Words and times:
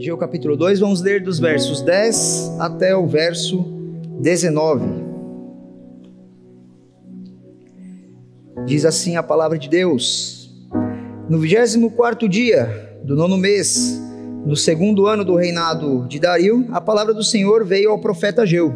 Ageu 0.00 0.16
capítulo 0.16 0.56
2, 0.56 0.80
vamos 0.80 1.02
ler 1.02 1.22
dos 1.22 1.38
versos 1.38 1.82
10 1.82 2.56
até 2.58 2.96
o 2.96 3.06
verso 3.06 3.62
19. 4.18 4.82
Diz 8.64 8.86
assim 8.86 9.16
a 9.16 9.22
palavra 9.22 9.58
de 9.58 9.68
Deus: 9.68 10.50
No 11.28 11.38
24 11.38 12.26
dia 12.30 12.98
do 13.04 13.14
nono 13.14 13.36
mês, 13.36 14.00
no 14.46 14.56
segundo 14.56 15.06
ano 15.06 15.22
do 15.22 15.36
reinado 15.36 16.06
de 16.08 16.18
Dario, 16.18 16.66
a 16.72 16.80
palavra 16.80 17.12
do 17.12 17.22
Senhor 17.22 17.62
veio 17.62 17.90
ao 17.90 17.98
profeta 17.98 18.44
Ageu. 18.44 18.74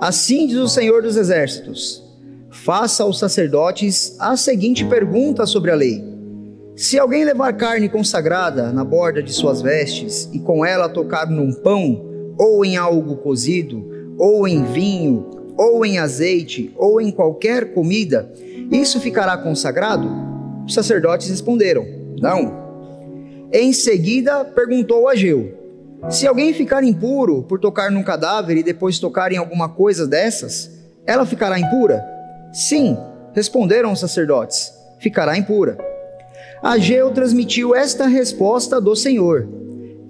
Assim 0.00 0.46
diz 0.46 0.56
o 0.56 0.66
Senhor 0.66 1.02
dos 1.02 1.18
Exércitos: 1.18 2.02
Faça 2.50 3.02
aos 3.02 3.18
sacerdotes 3.18 4.16
a 4.18 4.34
seguinte 4.34 4.82
pergunta 4.86 5.44
sobre 5.44 5.70
a 5.70 5.74
lei 5.74 6.17
se 6.78 6.96
alguém 6.96 7.24
levar 7.24 7.52
carne 7.54 7.88
consagrada 7.88 8.70
na 8.70 8.84
borda 8.84 9.20
de 9.20 9.32
suas 9.32 9.60
vestes 9.60 10.30
e 10.32 10.38
com 10.38 10.64
ela 10.64 10.88
tocar 10.88 11.28
num 11.28 11.52
pão, 11.52 12.06
ou 12.38 12.64
em 12.64 12.76
algo 12.76 13.16
cozido, 13.16 14.14
ou 14.16 14.46
em 14.46 14.62
vinho, 14.62 15.28
ou 15.56 15.84
em 15.84 15.98
azeite, 15.98 16.72
ou 16.76 17.00
em 17.00 17.10
qualquer 17.10 17.74
comida, 17.74 18.32
isso 18.70 19.00
ficará 19.00 19.36
consagrado? 19.36 20.08
Os 20.68 20.72
sacerdotes 20.72 21.28
responderam: 21.28 21.84
Não. 22.20 23.48
Em 23.52 23.72
seguida 23.72 24.44
perguntou 24.44 25.08
a 25.08 25.12
Ageu: 25.14 25.52
Se 26.08 26.28
alguém 26.28 26.54
ficar 26.54 26.84
impuro 26.84 27.42
por 27.42 27.58
tocar 27.58 27.90
num 27.90 28.04
cadáver 28.04 28.56
e 28.56 28.62
depois 28.62 29.00
tocar 29.00 29.32
em 29.32 29.36
alguma 29.36 29.68
coisa 29.68 30.06
dessas, 30.06 30.70
ela 31.04 31.26
ficará 31.26 31.58
impura? 31.58 32.04
Sim, 32.52 32.96
responderam 33.34 33.90
os 33.90 33.98
sacerdotes: 33.98 34.72
Ficará 35.00 35.36
impura. 35.36 35.87
Ageu 36.62 37.12
transmitiu 37.12 37.74
esta 37.74 38.06
resposta 38.06 38.80
do 38.80 38.96
Senhor: 38.96 39.48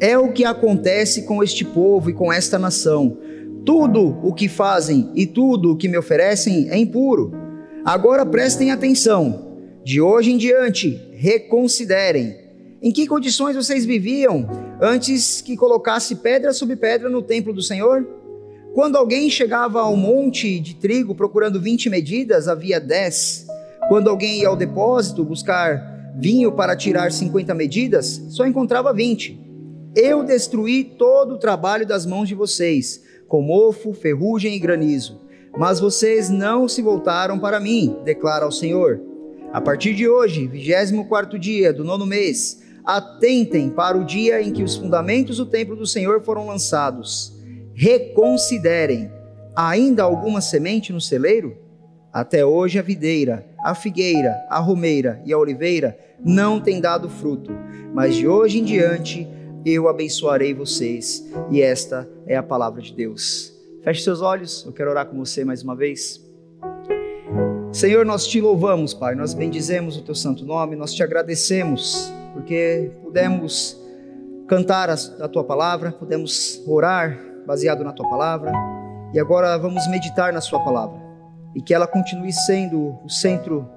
É 0.00 0.16
o 0.16 0.32
que 0.32 0.44
acontece 0.44 1.22
com 1.22 1.42
este 1.42 1.64
povo 1.64 2.10
e 2.10 2.14
com 2.14 2.32
esta 2.32 2.58
nação. 2.58 3.18
Tudo 3.64 4.18
o 4.22 4.32
que 4.32 4.48
fazem 4.48 5.10
e 5.14 5.26
tudo 5.26 5.72
o 5.72 5.76
que 5.76 5.88
me 5.88 5.98
oferecem 5.98 6.70
é 6.70 6.78
impuro. 6.78 7.32
Agora 7.84 8.24
prestem 8.24 8.70
atenção. 8.70 9.46
De 9.84 10.00
hoje 10.00 10.32
em 10.32 10.36
diante, 10.36 11.00
reconsiderem. 11.12 12.36
Em 12.80 12.92
que 12.92 13.06
condições 13.06 13.56
vocês 13.56 13.84
viviam 13.84 14.46
antes 14.80 15.40
que 15.40 15.56
colocasse 15.56 16.16
pedra 16.16 16.52
sobre 16.52 16.76
pedra 16.76 17.08
no 17.08 17.22
templo 17.22 17.52
do 17.52 17.62
Senhor? 17.62 18.06
Quando 18.74 18.96
alguém 18.96 19.28
chegava 19.28 19.80
ao 19.80 19.96
monte 19.96 20.60
de 20.60 20.76
trigo 20.76 21.14
procurando 21.14 21.60
20 21.60 21.90
medidas, 21.90 22.48
havia 22.48 22.78
10. 22.78 23.46
Quando 23.88 24.08
alguém 24.08 24.40
ia 24.40 24.48
ao 24.48 24.56
depósito 24.56 25.24
buscar 25.24 25.97
vinho 26.18 26.50
para 26.50 26.76
tirar 26.76 27.12
50 27.12 27.54
medidas, 27.54 28.20
só 28.30 28.44
encontrava 28.44 28.92
20. 28.92 29.40
Eu 29.94 30.24
destruí 30.24 30.82
todo 30.82 31.34
o 31.34 31.38
trabalho 31.38 31.86
das 31.86 32.04
mãos 32.04 32.28
de 32.28 32.34
vocês, 32.34 33.02
com 33.28 33.40
mofo, 33.40 33.92
ferrugem 33.92 34.54
e 34.54 34.58
granizo. 34.58 35.20
Mas 35.56 35.78
vocês 35.78 36.28
não 36.28 36.68
se 36.68 36.82
voltaram 36.82 37.38
para 37.38 37.60
mim, 37.60 37.96
declara 38.04 38.46
o 38.46 38.52
Senhor. 38.52 39.00
A 39.52 39.60
partir 39.60 39.94
de 39.94 40.08
hoje, 40.08 40.46
24 40.48 41.38
dia 41.38 41.72
do 41.72 41.84
nono 41.84 42.04
mês, 42.04 42.62
atentem 42.84 43.70
para 43.70 43.96
o 43.96 44.04
dia 44.04 44.42
em 44.42 44.52
que 44.52 44.62
os 44.62 44.76
fundamentos 44.76 45.36
do 45.36 45.46
templo 45.46 45.76
do 45.76 45.86
Senhor 45.86 46.20
foram 46.22 46.46
lançados. 46.46 47.32
Reconsiderem: 47.74 49.10
ainda 49.54 50.02
alguma 50.02 50.40
semente 50.40 50.92
no 50.92 51.00
celeiro? 51.00 51.56
Até 52.12 52.44
hoje 52.44 52.78
a 52.78 52.82
videira, 52.82 53.46
a 53.62 53.74
figueira, 53.74 54.36
a 54.48 54.58
romeira 54.58 55.20
e 55.24 55.32
a 55.32 55.38
oliveira 55.38 55.98
não 56.24 56.60
têm 56.60 56.80
dado 56.80 57.08
fruto, 57.08 57.50
mas 57.92 58.14
de 58.14 58.26
hoje 58.26 58.58
em 58.58 58.64
diante 58.64 59.26
eu 59.64 59.88
abençoarei 59.88 60.54
vocês. 60.54 61.26
E 61.50 61.60
esta 61.60 62.08
é 62.26 62.36
a 62.36 62.42
palavra 62.42 62.80
de 62.80 62.92
Deus. 62.94 63.52
Feche 63.82 64.02
seus 64.02 64.20
olhos, 64.20 64.64
eu 64.64 64.72
quero 64.72 64.90
orar 64.90 65.06
com 65.06 65.18
você 65.18 65.44
mais 65.44 65.62
uma 65.62 65.74
vez. 65.74 66.24
Senhor, 67.72 68.04
nós 68.04 68.26
te 68.26 68.40
louvamos, 68.40 68.94
Pai, 68.94 69.14
nós 69.14 69.34
bendizemos 69.34 69.96
o 69.96 70.02
teu 70.02 70.14
santo 70.14 70.44
nome, 70.44 70.74
nós 70.74 70.94
te 70.94 71.02
agradecemos 71.02 72.12
porque 72.32 72.90
pudemos 73.02 73.78
cantar 74.46 74.88
a, 74.88 75.28
tua 75.28 75.44
palavra, 75.44 75.92
pudemos 75.92 76.62
orar 76.66 77.18
baseado 77.46 77.84
na 77.84 77.92
tua 77.92 78.08
palavra 78.08 78.52
e 79.12 79.18
agora 79.18 79.56
vamos 79.58 79.86
meditar 79.88 80.32
na 80.32 80.40
sua 80.40 80.60
palavra 80.64 81.07
e 81.54 81.60
que 81.60 81.74
ela 81.74 81.86
continue 81.86 82.32
sendo 82.32 82.98
o 83.04 83.08
centro 83.08 83.68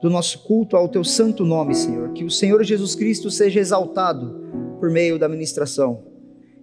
do 0.00 0.08
nosso 0.08 0.44
culto 0.44 0.76
ao 0.76 0.88
teu 0.88 1.02
santo 1.02 1.44
nome, 1.44 1.74
Senhor. 1.74 2.12
Que 2.12 2.24
o 2.24 2.30
Senhor 2.30 2.62
Jesus 2.62 2.94
Cristo 2.94 3.30
seja 3.30 3.60
exaltado 3.60 4.46
por 4.78 4.90
meio 4.90 5.18
da 5.18 5.28
ministração. 5.28 6.04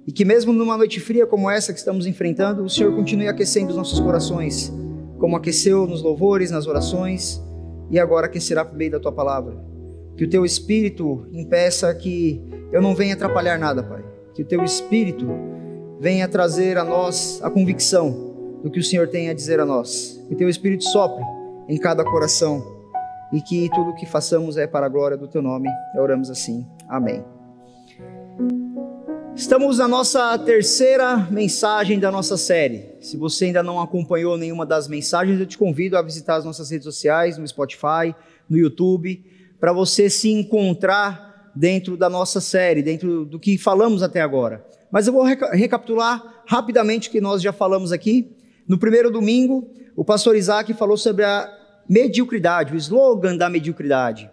E 0.07 0.11
que 0.11 0.23
mesmo 0.23 0.53
numa 0.53 0.77
noite 0.77 0.99
fria 0.99 1.25
como 1.25 1.49
essa 1.49 1.73
que 1.73 1.79
estamos 1.79 2.05
enfrentando, 2.05 2.63
o 2.63 2.69
Senhor 2.69 2.95
continue 2.95 3.27
aquecendo 3.27 3.71
os 3.71 3.75
nossos 3.75 3.99
corações, 3.99 4.71
como 5.19 5.35
aqueceu 5.35 5.87
nos 5.87 6.01
louvores, 6.01 6.51
nas 6.51 6.67
orações, 6.67 7.41
e 7.89 7.99
agora 7.99 8.27
aquecerá 8.27 8.63
por 8.63 8.77
meio 8.77 8.91
da 8.91 8.99
tua 8.99 9.11
palavra. 9.11 9.57
Que 10.15 10.23
o 10.23 10.29
teu 10.29 10.45
espírito 10.45 11.27
impeça 11.33 11.93
que 11.93 12.41
eu 12.71 12.81
não 12.81 12.95
venha 12.95 13.15
atrapalhar 13.15 13.57
nada, 13.57 13.83
Pai. 13.83 14.03
Que 14.33 14.43
o 14.43 14.45
teu 14.45 14.63
espírito 14.63 15.27
venha 15.99 16.27
trazer 16.27 16.77
a 16.77 16.83
nós 16.83 17.39
a 17.43 17.49
convicção 17.49 18.34
do 18.65 18.71
que 18.71 18.79
o 18.79 18.83
Senhor 18.83 19.07
tem 19.07 19.29
a 19.29 19.33
dizer 19.33 19.59
a 19.59 19.65
nós. 19.65 20.19
Que 20.27 20.33
o 20.33 20.37
teu 20.37 20.49
Espírito 20.49 20.85
sopre 20.85 21.23
em 21.69 21.77
cada 21.77 22.03
coração 22.03 22.65
e 23.31 23.39
que 23.39 23.69
tudo 23.69 23.91
o 23.91 23.95
que 23.95 24.07
façamos 24.07 24.57
é 24.57 24.65
para 24.65 24.87
a 24.87 24.89
glória 24.89 25.15
do 25.15 25.27
teu 25.27 25.39
nome. 25.39 25.69
Oramos 25.95 26.31
assim. 26.31 26.65
Amém. 26.89 27.23
Estamos 29.35 29.77
na 29.77 29.87
nossa 29.87 30.35
terceira 30.39 31.15
mensagem 31.29 31.99
da 31.99 32.09
nossa 32.11 32.37
série. 32.37 32.89
Se 33.01 33.15
você 33.17 33.45
ainda 33.45 33.61
não 33.61 33.79
acompanhou 33.79 34.35
nenhuma 34.35 34.65
das 34.65 34.87
mensagens, 34.87 35.39
eu 35.39 35.45
te 35.45 35.59
convido 35.59 35.95
a 35.95 36.01
visitar 36.01 36.37
as 36.37 36.43
nossas 36.43 36.71
redes 36.71 36.85
sociais, 36.85 37.37
no 37.37 37.47
Spotify, 37.47 38.15
no 38.49 38.57
YouTube, 38.57 39.23
para 39.59 39.73
você 39.73 40.09
se 40.09 40.31
encontrar 40.31 41.51
dentro 41.55 41.95
da 41.95 42.09
nossa 42.09 42.41
série, 42.41 42.81
dentro 42.81 43.25
do 43.25 43.39
que 43.39 43.59
falamos 43.59 44.01
até 44.01 44.21
agora. 44.21 44.65
Mas 44.89 45.05
eu 45.05 45.13
vou 45.13 45.23
recapitular 45.23 46.43
rapidamente 46.47 47.09
o 47.09 47.11
que 47.11 47.21
nós 47.21 47.43
já 47.43 47.53
falamos 47.53 47.91
aqui 47.91 48.35
no 48.67 48.77
primeiro 48.77 49.11
domingo, 49.11 49.69
o 49.95 50.03
pastor 50.03 50.35
Isaac 50.35 50.73
falou 50.73 50.97
sobre 50.97 51.23
a 51.23 51.47
mediocridade, 51.87 52.73
o 52.73 52.77
slogan 52.77 53.37
da 53.37 53.49
mediocridade. 53.49 54.29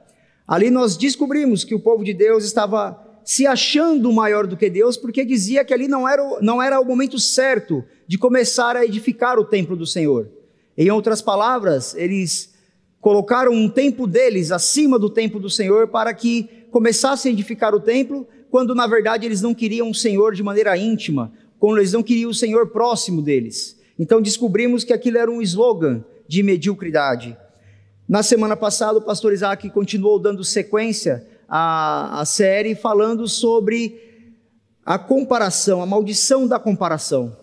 Ali 0.46 0.70
nós 0.70 0.96
descobrimos 0.96 1.64
que 1.64 1.74
o 1.74 1.80
povo 1.80 2.02
de 2.02 2.14
Deus 2.14 2.44
estava 2.44 2.98
se 3.24 3.46
achando 3.46 4.12
maior 4.12 4.46
do 4.46 4.56
que 4.56 4.68
Deus, 4.68 4.96
porque 4.96 5.24
dizia 5.24 5.64
que 5.64 5.72
ali 5.72 5.86
não 5.86 6.08
era, 6.08 6.22
não 6.40 6.62
era 6.62 6.80
o 6.80 6.84
momento 6.84 7.18
certo 7.18 7.84
de 8.06 8.18
começar 8.18 8.76
a 8.76 8.84
edificar 8.84 9.38
o 9.38 9.44
templo 9.44 9.76
do 9.76 9.86
Senhor. 9.86 10.28
Em 10.76 10.90
outras 10.90 11.22
palavras, 11.22 11.94
eles 11.94 12.52
colocaram 13.00 13.52
um 13.52 13.68
tempo 13.68 14.06
deles 14.06 14.50
acima 14.50 14.98
do 14.98 15.10
templo 15.10 15.38
do 15.38 15.50
Senhor 15.50 15.88
para 15.88 16.12
que 16.14 16.48
começassem 16.70 17.30
a 17.30 17.32
edificar 17.32 17.74
o 17.74 17.80
templo, 17.80 18.26
quando 18.50 18.74
na 18.74 18.86
verdade 18.86 19.26
eles 19.26 19.42
não 19.42 19.54
queriam 19.54 19.90
o 19.90 19.94
Senhor 19.94 20.34
de 20.34 20.42
maneira 20.42 20.76
íntima, 20.76 21.32
quando 21.58 21.78
eles 21.78 21.92
não 21.92 22.02
queriam 22.02 22.30
o 22.30 22.34
Senhor 22.34 22.68
próximo 22.68 23.20
deles. 23.20 23.80
Então 23.98 24.20
descobrimos 24.20 24.84
que 24.84 24.92
aquilo 24.92 25.18
era 25.18 25.30
um 25.30 25.42
slogan 25.42 26.04
de 26.26 26.42
mediocridade. 26.42 27.36
Na 28.08 28.22
semana 28.22 28.56
passada, 28.56 28.98
o 28.98 29.02
pastor 29.02 29.32
Isaac 29.32 29.68
continuou 29.70 30.18
dando 30.18 30.44
sequência 30.44 31.26
à, 31.48 32.20
à 32.20 32.24
série, 32.24 32.74
falando 32.74 33.28
sobre 33.28 34.00
a 34.84 34.98
comparação, 34.98 35.82
a 35.82 35.86
maldição 35.86 36.46
da 36.46 36.58
comparação. 36.58 37.36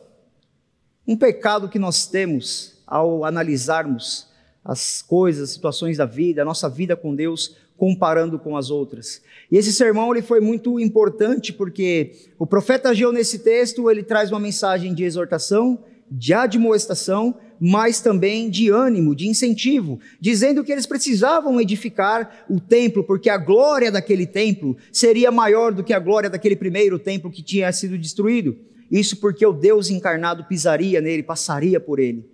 Um 1.07 1.15
pecado 1.15 1.69
que 1.69 1.79
nós 1.79 2.05
temos 2.05 2.79
ao 2.85 3.23
analisarmos 3.23 4.27
as 4.63 5.01
coisas, 5.01 5.43
as 5.43 5.49
situações 5.51 5.97
da 5.97 6.05
vida, 6.05 6.41
a 6.41 6.45
nossa 6.45 6.69
vida 6.69 6.95
com 6.95 7.15
Deus, 7.15 7.55
comparando 7.77 8.37
com 8.37 8.57
as 8.57 8.69
outras. 8.69 9.21
E 9.49 9.57
esse 9.57 9.71
sermão 9.71 10.11
ele 10.11 10.21
foi 10.21 10.41
muito 10.41 10.79
importante 10.79 11.53
porque 11.53 12.11
o 12.37 12.45
profeta 12.45 12.89
Ageu 12.89 13.11
nesse 13.11 13.39
texto, 13.39 13.89
ele 13.89 14.03
traz 14.03 14.29
uma 14.29 14.39
mensagem 14.39 14.93
de 14.93 15.03
exortação, 15.03 15.79
de 16.11 16.33
admoestação, 16.33 17.35
mas 17.59 17.99
também 17.99 18.49
de 18.49 18.69
ânimo, 18.69 19.13
de 19.13 19.27
incentivo, 19.27 19.99
dizendo 20.19 20.63
que 20.63 20.71
eles 20.71 20.85
precisavam 20.85 21.59
edificar 21.59 22.45
o 22.49 22.59
templo, 22.59 23.03
porque 23.03 23.29
a 23.29 23.37
glória 23.37 23.91
daquele 23.91 24.25
templo 24.25 24.77
seria 24.91 25.29
maior 25.29 25.73
do 25.73 25.83
que 25.83 25.93
a 25.93 25.99
glória 25.99 26.29
daquele 26.29 26.55
primeiro 26.55 26.97
templo 26.97 27.29
que 27.29 27.43
tinha 27.43 27.71
sido 27.71 27.97
destruído. 27.97 28.55
Isso 28.89 29.17
porque 29.17 29.45
o 29.45 29.53
Deus 29.53 29.89
encarnado 29.89 30.45
pisaria 30.45 31.01
nele, 31.01 31.21
passaria 31.21 31.79
por 31.79 31.99
ele. 31.99 32.25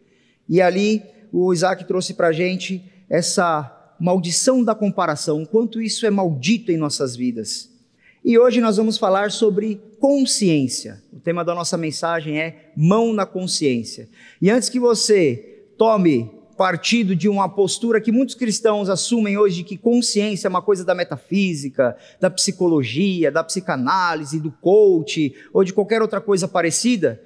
E 0.48 0.62
ali 0.62 1.02
o 1.32 1.52
Isaac 1.52 1.86
trouxe 1.86 2.14
para 2.14 2.28
a 2.28 2.32
gente 2.32 2.84
essa 3.10 3.72
maldição 4.00 4.64
da 4.64 4.76
comparação, 4.76 5.42
o 5.42 5.48
quanto 5.48 5.82
isso 5.82 6.06
é 6.06 6.10
maldito 6.10 6.72
em 6.72 6.78
nossas 6.78 7.16
vidas. 7.16 7.70
E 8.24 8.38
hoje 8.40 8.60
nós 8.60 8.78
vamos 8.78 8.98
falar 8.98 9.32
sobre 9.32 9.80
consciência. 10.06 11.02
O 11.12 11.20
tema 11.20 11.44
da 11.44 11.56
nossa 11.56 11.76
mensagem 11.76 12.40
é 12.40 12.70
mão 12.78 13.12
na 13.12 13.26
consciência. 13.26 14.08
E 14.40 14.52
antes 14.52 14.70
que 14.70 14.80
você 14.80 15.64
tome 15.80 16.30
partido 16.56 17.16
de 17.16 17.28
uma 17.28 17.50
postura 17.50 18.00
que 18.00 18.12
muitos 18.12 18.36
cristãos 18.36 18.88
assumem 18.88 19.36
hoje 19.36 19.56
de 19.56 19.64
que 19.64 19.76
consciência 19.76 20.48
é 20.48 20.50
uma 20.50 20.62
coisa 20.62 20.86
da 20.86 20.94
metafísica, 20.94 21.98
da 22.22 22.30
psicologia, 22.30 23.32
da 23.32 23.44
psicanálise, 23.44 24.40
do 24.40 24.52
coach 24.52 25.34
ou 25.52 25.64
de 25.64 25.74
qualquer 25.74 26.04
outra 26.04 26.22
coisa 26.22 26.48
parecida, 26.48 27.20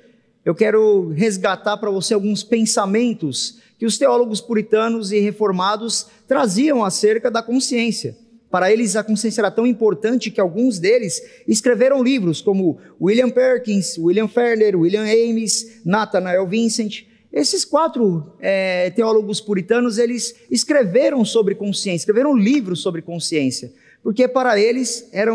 eu 0.45 0.55
quero 0.55 1.09
resgatar 1.09 1.75
para 1.75 1.91
você 1.91 2.13
alguns 2.13 2.43
pensamentos 2.43 3.59
que 3.77 3.85
os 3.85 3.97
teólogos 3.97 4.39
puritanos 4.39 5.11
e 5.11 5.19
reformados 5.19 6.07
traziam 6.25 6.81
acerca 6.81 7.29
da 7.29 7.43
consciência. 7.43 8.15
Para 8.49 8.71
eles, 8.71 8.95
a 8.95 9.03
consciência 9.03 9.41
era 9.41 9.51
tão 9.51 9.65
importante 9.65 10.31
que 10.31 10.41
alguns 10.41 10.79
deles 10.79 11.21
escreveram 11.47 12.03
livros, 12.03 12.41
como 12.41 12.79
William 12.99 13.29
Perkins, 13.29 13.97
William 13.97 14.27
Ferner, 14.27 14.75
William 14.75 15.03
Ames, 15.03 15.81
Nathanael 15.85 16.47
Vincent. 16.47 17.05
Esses 17.31 17.63
quatro 17.63 18.33
é, 18.39 18.89
teólogos 18.89 19.39
puritanos, 19.39 19.99
eles 19.99 20.35
escreveram 20.49 21.23
sobre 21.23 21.53
consciência, 21.53 22.01
escreveram 22.01 22.35
livros 22.35 22.81
sobre 22.81 23.03
consciência, 23.03 23.71
porque 24.01 24.27
para 24.27 24.59
eles 24.59 25.07
era, 25.11 25.31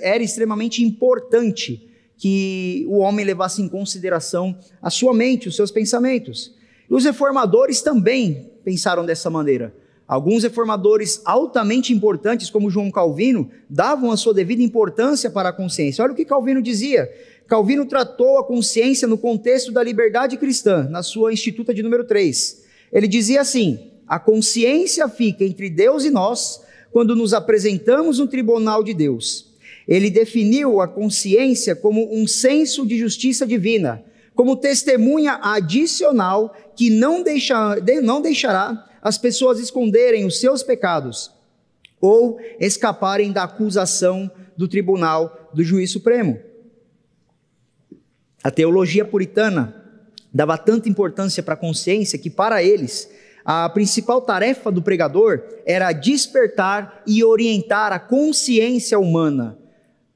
era 0.00 0.22
extremamente 0.22 0.84
importante 0.84 1.90
que 2.16 2.86
o 2.88 2.98
homem 2.98 3.26
levasse 3.26 3.60
em 3.60 3.68
consideração 3.68 4.56
a 4.80 4.88
sua 4.88 5.12
mente, 5.12 5.48
os 5.48 5.56
seus 5.56 5.72
pensamentos. 5.72 6.54
E 6.88 6.94
os 6.94 7.04
reformadores 7.04 7.82
também 7.82 8.52
pensaram 8.64 9.04
dessa 9.04 9.28
maneira. 9.28 9.74
Alguns 10.08 10.44
reformadores 10.44 11.20
altamente 11.24 11.92
importantes, 11.92 12.48
como 12.48 12.70
João 12.70 12.90
Calvino, 12.90 13.50
davam 13.68 14.12
a 14.12 14.16
sua 14.16 14.32
devida 14.32 14.62
importância 14.62 15.30
para 15.30 15.48
a 15.48 15.52
consciência. 15.52 16.04
Olha 16.04 16.12
o 16.12 16.16
que 16.16 16.24
Calvino 16.24 16.62
dizia. 16.62 17.10
Calvino 17.48 17.84
tratou 17.86 18.38
a 18.38 18.44
consciência 18.44 19.08
no 19.08 19.18
contexto 19.18 19.72
da 19.72 19.82
liberdade 19.82 20.36
cristã, 20.36 20.88
na 20.88 21.02
sua 21.02 21.32
Instituta 21.32 21.74
de 21.74 21.82
número 21.82 22.04
3. 22.04 22.64
Ele 22.92 23.08
dizia 23.08 23.40
assim: 23.40 23.90
a 24.06 24.18
consciência 24.20 25.08
fica 25.08 25.44
entre 25.44 25.68
Deus 25.68 26.04
e 26.04 26.10
nós 26.10 26.64
quando 26.92 27.16
nos 27.16 27.34
apresentamos 27.34 28.18
no 28.20 28.28
tribunal 28.28 28.84
de 28.84 28.94
Deus. 28.94 29.52
Ele 29.86 30.08
definiu 30.08 30.80
a 30.80 30.88
consciência 30.88 31.74
como 31.74 32.08
um 32.12 32.26
senso 32.26 32.86
de 32.86 32.96
justiça 32.96 33.46
divina, 33.46 34.04
como 34.34 34.56
testemunha 34.56 35.38
adicional 35.42 36.54
que 36.76 36.90
não, 36.90 37.22
deixa, 37.22 37.76
não 38.02 38.20
deixará 38.20 38.86
as 39.06 39.16
pessoas 39.16 39.60
esconderem 39.60 40.26
os 40.26 40.40
seus 40.40 40.64
pecados 40.64 41.30
ou 42.00 42.40
escaparem 42.58 43.30
da 43.30 43.44
acusação 43.44 44.28
do 44.56 44.66
tribunal 44.66 45.48
do 45.54 45.62
juiz 45.62 45.92
supremo. 45.92 46.40
A 48.42 48.50
teologia 48.50 49.04
puritana 49.04 49.80
dava 50.34 50.58
tanta 50.58 50.88
importância 50.88 51.40
para 51.40 51.54
a 51.54 51.56
consciência 51.56 52.18
que, 52.18 52.28
para 52.28 52.64
eles, 52.64 53.08
a 53.44 53.68
principal 53.68 54.20
tarefa 54.22 54.72
do 54.72 54.82
pregador 54.82 55.40
era 55.64 55.92
despertar 55.92 57.04
e 57.06 57.22
orientar 57.22 57.92
a 57.92 58.00
consciência 58.00 58.98
humana. 58.98 59.56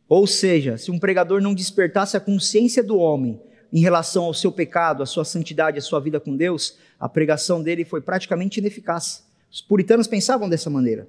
Ou 0.09 0.27
seja, 0.27 0.77
se 0.77 0.91
um 0.91 0.99
pregador 0.99 1.41
não 1.41 1.55
despertasse 1.55 2.17
a 2.17 2.21
consciência 2.21 2.83
do 2.83 2.99
homem 2.99 3.41
em 3.73 3.81
relação 3.81 4.25
ao 4.25 4.35
seu 4.35 4.51
pecado, 4.51 5.01
à 5.01 5.07
sua 5.07 5.25
santidade, 5.25 5.79
à 5.79 5.81
sua 5.81 6.01
vida 6.01 6.19
com 6.19 6.37
Deus, 6.37 6.77
a 7.01 7.09
pregação 7.09 7.63
dele 7.63 7.85
foi 7.85 8.03
praticamente 8.03 8.61
ineficaz. 8.61 9.25
Os 9.51 9.63
puritanos 9.63 10.07
pensavam 10.07 10.49
dessa 10.49 10.69
maneira. 10.69 11.09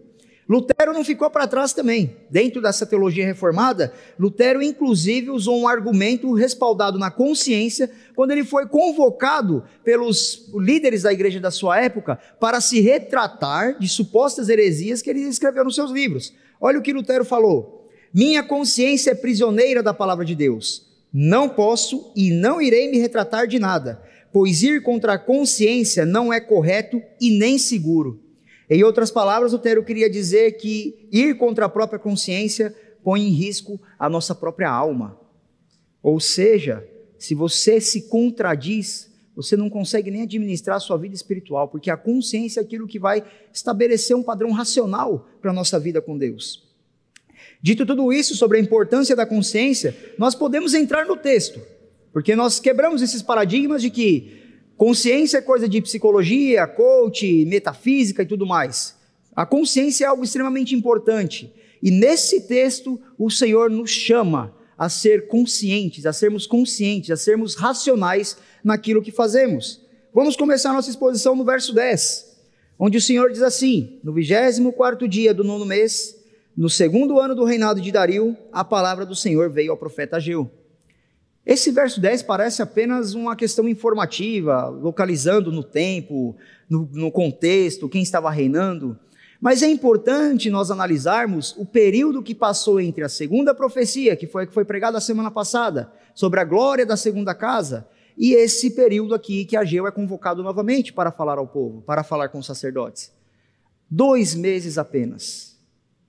Lutero 0.51 0.91
não 0.91 1.03
ficou 1.03 1.29
para 1.29 1.47
trás 1.47 1.71
também. 1.71 2.17
Dentro 2.29 2.61
dessa 2.61 2.85
teologia 2.85 3.25
reformada, 3.25 3.93
Lutero 4.19 4.61
inclusive 4.61 5.29
usou 5.29 5.59
um 5.59 5.67
argumento 5.67 6.33
respaldado 6.33 6.97
na 6.97 7.11
consciência 7.11 7.89
quando 8.15 8.31
ele 8.31 8.43
foi 8.43 8.67
convocado 8.67 9.63
pelos 9.83 10.49
líderes 10.55 11.03
da 11.03 11.13
igreja 11.13 11.39
da 11.39 11.51
sua 11.51 11.79
época 11.79 12.19
para 12.39 12.59
se 12.59 12.81
retratar 12.81 13.77
de 13.79 13.88
supostas 13.88 14.49
heresias 14.49 15.01
que 15.01 15.09
ele 15.09 15.21
escreveu 15.21 15.63
nos 15.63 15.75
seus 15.75 15.91
livros. 15.91 16.33
Olha 16.59 16.79
o 16.79 16.81
que 16.81 16.93
Lutero 16.93 17.23
falou: 17.23 17.89
Minha 18.13 18.43
consciência 18.43 19.11
é 19.11 19.15
prisioneira 19.15 19.83
da 19.83 19.93
palavra 19.93 20.25
de 20.25 20.35
Deus. 20.35 20.85
Não 21.13 21.49
posso 21.49 22.11
e 22.15 22.31
não 22.31 22.61
irei 22.61 22.89
me 22.89 22.97
retratar 22.97 23.45
de 23.45 23.59
nada, 23.59 24.01
pois 24.31 24.63
ir 24.63 24.81
contra 24.81 25.13
a 25.13 25.19
consciência 25.19 26.05
não 26.05 26.31
é 26.31 26.39
correto 26.39 27.01
e 27.19 27.37
nem 27.37 27.57
seguro. 27.57 28.21
Em 28.69 28.83
outras 28.83 29.11
palavras, 29.11 29.51
Lutero 29.51 29.83
queria 29.83 30.09
dizer 30.09 30.53
que 30.53 31.07
ir 31.11 31.37
contra 31.37 31.65
a 31.65 31.69
própria 31.69 31.99
consciência 31.99 32.73
põe 33.03 33.21
em 33.27 33.31
risco 33.31 33.81
a 33.99 34.07
nossa 34.07 34.33
própria 34.33 34.69
alma. 34.69 35.19
Ou 36.01 36.19
seja, 36.19 36.87
se 37.17 37.35
você 37.35 37.81
se 37.81 38.03
contradiz, 38.03 39.11
você 39.35 39.57
não 39.57 39.69
consegue 39.69 40.09
nem 40.09 40.23
administrar 40.23 40.77
a 40.77 40.79
sua 40.79 40.97
vida 40.97 41.15
espiritual, 41.15 41.67
porque 41.67 41.89
a 41.89 41.97
consciência 41.97 42.59
é 42.59 42.63
aquilo 42.63 42.87
que 42.87 42.99
vai 42.99 43.23
estabelecer 43.53 44.15
um 44.15 44.23
padrão 44.23 44.51
racional 44.51 45.27
para 45.41 45.51
a 45.51 45.53
nossa 45.53 45.79
vida 45.79 46.01
com 46.01 46.17
Deus. 46.17 46.69
Dito 47.61 47.85
tudo 47.85 48.11
isso 48.11 48.35
sobre 48.35 48.57
a 48.57 48.61
importância 48.61 49.15
da 49.15 49.25
consciência, 49.25 49.95
nós 50.17 50.33
podemos 50.33 50.73
entrar 50.73 51.05
no 51.05 51.15
texto, 51.15 51.61
porque 52.13 52.35
nós 52.35 52.59
quebramos 52.59 53.01
esses 53.01 53.21
paradigmas 53.21 53.81
de 53.81 53.89
que 53.89 54.41
consciência 54.77 55.37
é 55.37 55.41
coisa 55.41 55.67
de 55.67 55.81
psicologia, 55.81 56.67
coach, 56.67 57.45
metafísica 57.45 58.23
e 58.23 58.25
tudo 58.25 58.45
mais. 58.45 58.97
A 59.35 59.45
consciência 59.45 60.05
é 60.05 60.07
algo 60.07 60.23
extremamente 60.23 60.75
importante. 60.75 61.53
E 61.81 61.89
nesse 61.89 62.41
texto, 62.41 62.99
o 63.17 63.29
Senhor 63.29 63.69
nos 63.69 63.89
chama 63.89 64.53
a 64.77 64.89
ser 64.89 65.27
conscientes, 65.27 66.05
a 66.05 66.13
sermos 66.13 66.45
conscientes, 66.45 67.11
a 67.11 67.17
sermos 67.17 67.55
racionais 67.55 68.37
naquilo 68.63 69.01
que 69.01 69.11
fazemos. 69.11 69.81
Vamos 70.13 70.35
começar 70.35 70.73
nossa 70.73 70.89
exposição 70.89 71.35
no 71.35 71.45
verso 71.45 71.73
10, 71.73 72.37
onde 72.77 72.97
o 72.97 73.01
Senhor 73.01 73.31
diz 73.31 73.41
assim: 73.41 73.99
No 74.03 74.11
24 74.11 75.07
dia 75.07 75.33
do 75.33 75.43
nono 75.43 75.65
mês, 75.65 76.17
no 76.57 76.69
segundo 76.69 77.19
ano 77.19 77.33
do 77.33 77.45
reinado 77.45 77.79
de 77.79 77.91
Dario, 77.91 78.35
a 78.51 78.63
palavra 78.63 79.05
do 79.05 79.15
Senhor 79.15 79.49
veio 79.49 79.71
ao 79.71 79.77
profeta 79.77 80.17
Ageu. 80.17 80.51
Esse 81.45 81.71
verso 81.71 81.99
10 81.99 82.23
parece 82.23 82.61
apenas 82.61 83.15
uma 83.15 83.35
questão 83.35 83.67
informativa, 83.67 84.67
localizando 84.67 85.51
no 85.51 85.63
tempo, 85.63 86.35
no, 86.69 86.88
no, 86.93 87.11
contexto, 87.11 87.89
quem 87.89 88.03
estava 88.03 88.29
reinando. 88.29 88.97
Mas 89.39 89.63
é 89.63 89.67
importante 89.67 90.51
nós 90.51 90.69
analisarmos 90.69 91.55
o 91.57 91.65
período 91.65 92.21
que 92.21 92.35
passou 92.35 92.79
entre 92.79 93.03
a 93.03 93.09
segunda 93.09 93.55
profecia, 93.55 94.15
que 94.15 94.27
foi 94.27 94.43
a 94.43 94.45
que 94.45 94.53
foi 94.53 94.63
pregada 94.63 94.99
a 94.99 95.01
semana 95.01 95.31
passada, 95.31 95.91
sobre 96.13 96.39
a 96.39 96.43
glória 96.43 96.85
da 96.85 96.95
segunda 96.95 97.33
casa, 97.33 97.88
e 98.15 98.33
esse 98.33 98.69
período 98.69 99.15
aqui 99.15 99.43
que 99.45 99.57
Ageu 99.57 99.88
é 99.88 99.91
convocado 99.91 100.43
novamente 100.43 100.93
para 100.93 101.11
falar 101.11 101.39
ao 101.39 101.47
povo, 101.47 101.81
para 101.81 102.03
falar 102.03 102.29
com 102.29 102.38
os 102.38 102.45
sacerdotes. 102.45 103.11
Dois 103.89 104.35
meses 104.35 104.77
apenas. 104.77 105.57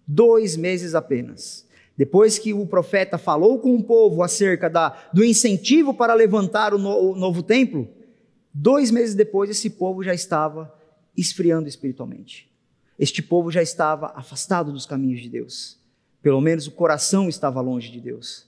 Dois 0.07 0.57
meses 0.57 0.95
apenas. 0.95 1.67
Depois 1.97 2.39
que 2.39 2.53
o 2.53 2.67
profeta 2.67 3.19
falou 3.19 3.59
com 3.59 3.75
o 3.75 3.83
povo 3.83 4.23
acerca 4.23 4.69
da, 4.69 4.91
do 5.13 5.25
incentivo 5.25 5.93
para 5.93 6.15
levantar 6.15 6.73
o, 6.73 6.79
no, 6.79 7.13
o 7.13 7.17
novo 7.17 7.43
templo, 7.43 7.89
dois 8.53 8.91
meses 8.91 9.15
depois 9.15 9.51
esse 9.51 9.71
povo 9.71 10.03
já 10.03 10.15
estava 10.15 10.73
esfriando 11.17 11.69
espiritualmente. 11.69 12.51
Este 12.99 13.23
povo 13.23 13.51
já 13.51 13.63
estava 13.63 14.13
afastado 14.15 14.73
dos 14.73 14.87
caminhos 14.87 15.21
de 15.21 15.29
Deus. 15.29 15.79
Pelo 16.23 16.41
menos 16.41 16.67
o 16.67 16.73
coração 16.73 17.29
estava 17.29 17.61
longe 17.61 17.91
de 17.91 18.01
Deus. 18.01 18.47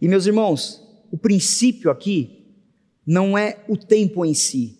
E 0.00 0.08
meus 0.08 0.26
irmãos, 0.26 0.82
o 1.10 1.18
princípio 1.18 1.90
aqui 1.90 2.46
não 3.06 3.36
é 3.36 3.62
o 3.68 3.76
tempo 3.76 4.24
em 4.24 4.34
si, 4.34 4.78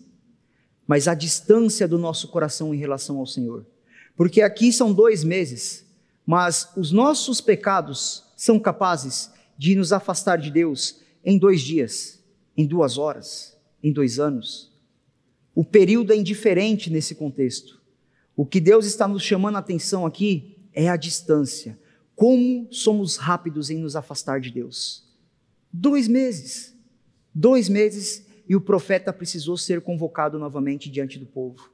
mas 0.87 1.07
a 1.07 1.13
distância 1.13 1.87
do 1.87 1.97
nosso 1.97 2.27
coração 2.29 2.73
em 2.73 2.77
relação 2.77 3.19
ao 3.19 3.25
Senhor. 3.25 3.65
Porque 4.15 4.41
aqui 4.41 4.71
são 4.71 4.93
dois 4.93 5.23
meses, 5.23 5.85
mas 6.25 6.71
os 6.75 6.91
nossos 6.91 7.41
pecados 7.41 8.23
são 8.35 8.59
capazes 8.59 9.31
de 9.57 9.75
nos 9.75 9.91
afastar 9.91 10.37
de 10.37 10.49
Deus 10.49 11.01
em 11.23 11.37
dois 11.37 11.61
dias, 11.61 12.23
em 12.55 12.65
duas 12.65 12.97
horas, 12.97 13.57
em 13.81 13.91
dois 13.91 14.19
anos. 14.19 14.71
O 15.55 15.63
período 15.63 16.13
é 16.13 16.15
indiferente 16.15 16.89
nesse 16.89 17.15
contexto. 17.15 17.81
O 18.35 18.45
que 18.45 18.59
Deus 18.59 18.85
está 18.85 19.07
nos 19.07 19.23
chamando 19.23 19.55
a 19.55 19.59
atenção 19.59 20.05
aqui 20.05 20.57
é 20.73 20.89
a 20.89 20.95
distância. 20.95 21.79
Como 22.15 22.67
somos 22.71 23.17
rápidos 23.17 23.69
em 23.69 23.77
nos 23.77 23.95
afastar 23.95 24.39
de 24.39 24.49
Deus. 24.49 25.07
Dois 25.71 26.07
meses. 26.07 26.75
Dois 27.33 27.69
meses 27.69 28.25
e 28.47 28.55
o 28.55 28.61
profeta 28.61 29.13
precisou 29.13 29.57
ser 29.57 29.81
convocado 29.81 30.39
novamente 30.39 30.89
diante 30.89 31.19
do 31.19 31.25
povo 31.25 31.73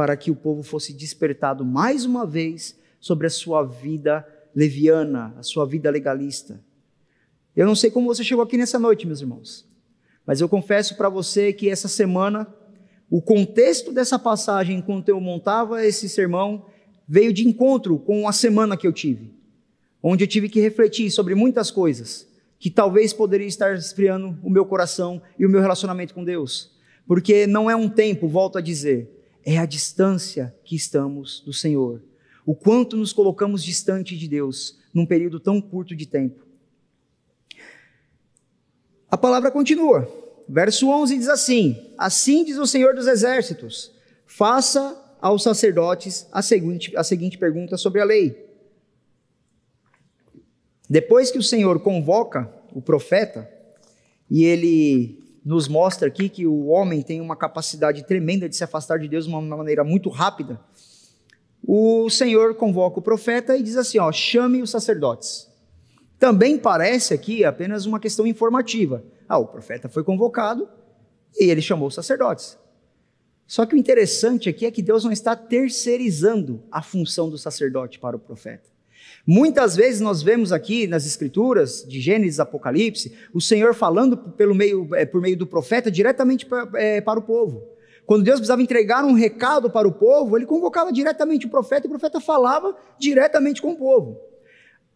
para 0.00 0.16
que 0.16 0.30
o 0.30 0.36
povo 0.36 0.62
fosse 0.62 0.94
despertado 0.94 1.62
mais 1.62 2.06
uma 2.06 2.26
vez 2.26 2.74
sobre 3.00 3.26
a 3.26 3.30
sua 3.30 3.64
vida 3.64 4.26
leviana, 4.54 5.34
a 5.38 5.42
sua 5.42 5.64
vida 5.66 5.90
legalista. 5.90 6.62
Eu 7.56 7.66
não 7.66 7.74
sei 7.74 7.90
como 7.90 8.06
você 8.06 8.22
chegou 8.22 8.44
aqui 8.44 8.56
nessa 8.56 8.78
noite, 8.78 9.06
meus 9.06 9.20
irmãos, 9.20 9.66
mas 10.26 10.40
eu 10.40 10.48
confesso 10.48 10.96
para 10.96 11.08
você 11.08 11.52
que 11.52 11.68
essa 11.68 11.88
semana, 11.88 12.46
o 13.08 13.20
contexto 13.20 13.92
dessa 13.92 14.18
passagem, 14.18 14.78
enquanto 14.78 15.08
eu 15.08 15.20
montava 15.20 15.84
esse 15.84 16.08
sermão, 16.08 16.66
veio 17.08 17.32
de 17.32 17.46
encontro 17.46 17.98
com 17.98 18.28
a 18.28 18.32
semana 18.32 18.76
que 18.76 18.86
eu 18.86 18.92
tive, 18.92 19.34
onde 20.02 20.22
eu 20.22 20.28
tive 20.28 20.48
que 20.48 20.60
refletir 20.60 21.10
sobre 21.10 21.34
muitas 21.34 21.70
coisas 21.70 22.28
que 22.58 22.70
talvez 22.70 23.12
poderiam 23.12 23.48
estar 23.48 23.74
esfriando 23.74 24.38
o 24.42 24.50
meu 24.50 24.66
coração 24.66 25.20
e 25.38 25.46
o 25.46 25.48
meu 25.48 25.62
relacionamento 25.62 26.14
com 26.14 26.22
Deus. 26.22 26.78
porque 27.06 27.44
não 27.44 27.68
é 27.68 27.74
um 27.74 27.88
tempo, 27.88 28.28
volto 28.28 28.56
a 28.56 28.60
dizer, 28.60 29.10
é 29.44 29.58
a 29.58 29.66
distância 29.66 30.54
que 30.62 30.76
estamos 30.76 31.40
do 31.40 31.52
Senhor. 31.52 32.00
O 32.44 32.54
quanto 32.54 32.96
nos 32.96 33.12
colocamos 33.12 33.62
distante 33.62 34.16
de 34.16 34.28
Deus 34.28 34.78
num 34.92 35.06
período 35.06 35.38
tão 35.38 35.60
curto 35.60 35.94
de 35.94 36.06
tempo. 36.06 36.44
A 39.10 39.16
palavra 39.16 39.50
continua. 39.50 40.08
Verso 40.48 40.88
11 40.88 41.18
diz 41.18 41.28
assim: 41.28 41.92
Assim 41.98 42.44
diz 42.44 42.58
o 42.58 42.66
Senhor 42.66 42.94
dos 42.94 43.06
Exércitos: 43.06 43.92
Faça 44.26 44.96
aos 45.20 45.42
sacerdotes 45.42 46.26
a 46.32 46.42
seguinte, 46.42 46.96
a 46.96 47.04
seguinte 47.04 47.36
pergunta 47.36 47.76
sobre 47.76 48.00
a 48.00 48.04
lei. 48.04 48.48
Depois 50.88 51.30
que 51.30 51.38
o 51.38 51.42
Senhor 51.42 51.80
convoca 51.80 52.52
o 52.72 52.82
profeta, 52.82 53.48
e 54.28 54.44
ele 54.44 55.20
nos 55.44 55.68
mostra 55.68 56.08
aqui 56.08 56.28
que 56.28 56.46
o 56.46 56.66
homem 56.66 57.02
tem 57.02 57.20
uma 57.20 57.36
capacidade 57.36 58.04
tremenda 58.04 58.48
de 58.48 58.56
se 58.56 58.64
afastar 58.64 58.98
de 58.98 59.08
Deus 59.08 59.24
de 59.24 59.30
uma 59.30 59.40
maneira 59.40 59.84
muito 59.84 60.08
rápida, 60.08 60.60
o 61.66 62.08
Senhor 62.08 62.54
convoca 62.54 62.98
o 62.98 63.02
profeta 63.02 63.56
e 63.56 63.62
diz 63.62 63.76
assim: 63.76 63.98
ó, 63.98 64.10
chame 64.10 64.62
os 64.62 64.70
sacerdotes. 64.70 65.48
Também 66.18 66.58
parece 66.58 67.14
aqui 67.14 67.44
apenas 67.44 67.86
uma 67.86 67.98
questão 67.98 68.26
informativa. 68.26 69.02
Ah, 69.28 69.38
o 69.38 69.46
profeta 69.46 69.88
foi 69.88 70.04
convocado 70.04 70.68
e 71.38 71.50
ele 71.50 71.62
chamou 71.62 71.88
os 71.88 71.94
sacerdotes. 71.94 72.58
Só 73.46 73.66
que 73.66 73.74
o 73.74 73.78
interessante 73.78 74.48
aqui 74.48 74.66
é 74.66 74.70
que 74.70 74.82
Deus 74.82 75.02
não 75.02 75.10
está 75.10 75.34
terceirizando 75.34 76.62
a 76.70 76.82
função 76.82 77.28
do 77.28 77.38
sacerdote 77.38 77.98
para 77.98 78.16
o 78.16 78.20
profeta. 78.20 78.68
Muitas 79.26 79.76
vezes 79.76 80.00
nós 80.00 80.22
vemos 80.22 80.52
aqui 80.52 80.86
nas 80.86 81.06
escrituras 81.06 81.84
de 81.86 82.00
Gênesis 82.00 82.40
Apocalipse 82.40 83.12
o 83.32 83.40
Senhor 83.40 83.74
falando 83.74 84.16
pelo 84.16 84.54
meio, 84.54 84.94
é, 84.94 85.04
por 85.04 85.20
meio 85.20 85.36
do 85.36 85.46
profeta 85.46 85.90
diretamente 85.90 86.46
para, 86.46 86.68
é, 86.74 87.00
para 87.00 87.18
o 87.18 87.22
povo. 87.22 87.62
Quando 88.10 88.24
Deus 88.24 88.40
precisava 88.40 88.60
entregar 88.60 89.04
um 89.04 89.12
recado 89.12 89.70
para 89.70 89.86
o 89.86 89.92
povo, 89.92 90.36
ele 90.36 90.44
convocava 90.44 90.92
diretamente 90.92 91.46
o 91.46 91.48
profeta 91.48 91.86
e 91.86 91.88
o 91.88 91.90
profeta 91.90 92.20
falava 92.20 92.76
diretamente 92.98 93.62
com 93.62 93.70
o 93.70 93.76
povo. 93.76 94.18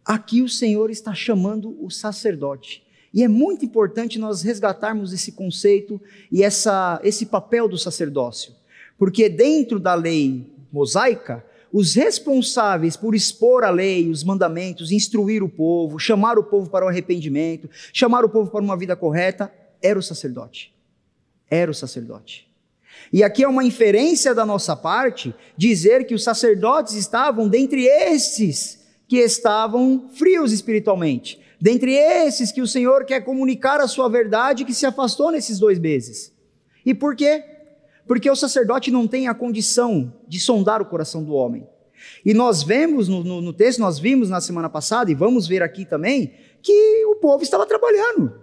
Aqui 0.03 0.41
o 0.41 0.49
Senhor 0.49 0.91
está 0.91 1.13
chamando 1.13 1.81
o 1.81 1.89
sacerdote. 1.89 2.83
E 3.13 3.23
é 3.23 3.29
muito 3.29 3.63
importante 3.63 4.19
nós 4.19 4.41
resgatarmos 4.41 5.13
esse 5.13 5.31
conceito 5.31 5.97
e 6.29 6.43
essa, 6.43 6.99
esse 7.05 7.27
papel 7.27 7.69
do 7.69 7.77
sacerdócio. 7.77 8.53
Porque 8.97 9.29
dentro 9.29 9.79
da 9.79 9.93
lei 9.93 10.53
mosaica, 10.69 11.41
os 11.71 11.95
responsáveis 11.95 12.97
por 12.97 13.15
expor 13.15 13.63
a 13.63 13.69
lei, 13.69 14.09
os 14.09 14.25
mandamentos, 14.25 14.91
instruir 14.91 15.41
o 15.41 15.47
povo, 15.47 15.97
chamar 15.97 16.37
o 16.37 16.43
povo 16.43 16.69
para 16.69 16.83
o 16.83 16.89
arrependimento, 16.89 17.69
chamar 17.93 18.25
o 18.25 18.29
povo 18.29 18.51
para 18.51 18.61
uma 18.61 18.75
vida 18.75 18.93
correta, 18.93 19.49
era 19.81 19.97
o 19.97 20.03
sacerdote. 20.03 20.75
Era 21.49 21.71
o 21.71 21.73
sacerdote. 21.73 22.53
E 23.11 23.23
aqui 23.23 23.43
é 23.43 23.47
uma 23.47 23.63
inferência 23.63 24.33
da 24.33 24.45
nossa 24.45 24.75
parte 24.75 25.33
dizer 25.57 26.05
que 26.05 26.13
os 26.13 26.23
sacerdotes 26.23 26.93
estavam 26.95 27.47
dentre 27.47 27.85
esses 27.85 28.83
que 29.07 29.17
estavam 29.17 30.09
frios 30.13 30.51
espiritualmente, 30.51 31.39
dentre 31.61 31.93
esses 31.93 32.51
que 32.51 32.61
o 32.61 32.67
Senhor 32.67 33.05
quer 33.05 33.21
comunicar 33.21 33.79
a 33.79 33.87
sua 33.87 34.09
verdade 34.09 34.65
que 34.65 34.73
se 34.73 34.85
afastou 34.85 35.31
nesses 35.31 35.59
dois 35.59 35.79
meses. 35.79 36.33
E 36.85 36.93
por 36.93 37.15
quê? 37.15 37.43
Porque 38.07 38.29
o 38.29 38.35
sacerdote 38.35 38.91
não 38.91 39.07
tem 39.07 39.27
a 39.27 39.33
condição 39.33 40.13
de 40.27 40.39
sondar 40.39 40.81
o 40.81 40.85
coração 40.85 41.23
do 41.23 41.33
homem. 41.33 41.67
E 42.23 42.33
nós 42.33 42.63
vemos 42.63 43.07
no, 43.07 43.23
no, 43.23 43.41
no, 43.41 43.53
texto, 43.53 43.79
nós 43.79 43.97
vimos 43.97 44.29
na 44.29 44.41
semana 44.41 44.69
passada, 44.69 45.11
e 45.11 45.15
vamos 45.15 45.47
ver 45.47 45.63
aqui 45.63 45.85
também, 45.85 46.33
que 46.61 47.05
o 47.05 47.15
povo 47.15 47.43
estava 47.43 47.65
trabalhando, 47.65 48.33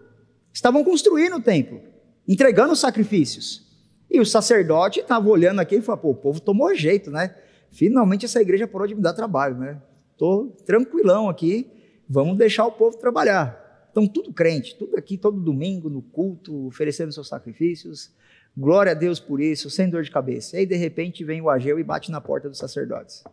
estavam 0.52 0.82
construindo 0.82 1.36
o 1.36 1.40
templo, 1.40 1.80
entregando 2.26 2.72
os 2.72 2.80
sacrifícios. 2.80 3.71
E 4.12 4.20
o 4.20 4.26
sacerdote 4.26 5.00
estava 5.00 5.28
olhando 5.28 5.60
aqui 5.60 5.76
e 5.76 5.82
falou: 5.82 6.00
pô, 6.00 6.10
o 6.10 6.14
povo 6.14 6.40
tomou 6.40 6.74
jeito, 6.74 7.10
né? 7.10 7.34
Finalmente 7.70 8.26
essa 8.26 8.40
igreja 8.40 8.68
parou 8.68 8.86
de 8.86 8.94
me 8.94 9.00
dar 9.00 9.14
trabalho, 9.14 9.56
né? 9.56 9.80
Estou 10.12 10.48
tranquilão 10.66 11.28
aqui, 11.28 11.66
vamos 12.08 12.36
deixar 12.36 12.66
o 12.66 12.72
povo 12.72 12.98
trabalhar. 12.98 13.60
Então, 13.90 14.06
tudo 14.06 14.32
crente, 14.32 14.76
tudo 14.76 14.96
aqui, 14.96 15.18
todo 15.18 15.38
domingo, 15.38 15.90
no 15.90 16.00
culto, 16.00 16.66
oferecendo 16.66 17.12
seus 17.12 17.28
sacrifícios, 17.28 18.10
Glória 18.56 18.92
a 18.92 18.94
Deus 18.94 19.18
por 19.18 19.40
isso, 19.40 19.70
sem 19.70 19.88
dor 19.88 20.02
de 20.02 20.10
cabeça. 20.10 20.56
E 20.56 20.60
aí, 20.60 20.66
de 20.66 20.76
repente, 20.76 21.24
vem 21.24 21.40
o 21.40 21.48
Ageu 21.48 21.78
e 21.78 21.82
bate 21.82 22.10
na 22.10 22.20
porta 22.20 22.50
dos 22.50 22.58
sacerdotes. 22.58 23.24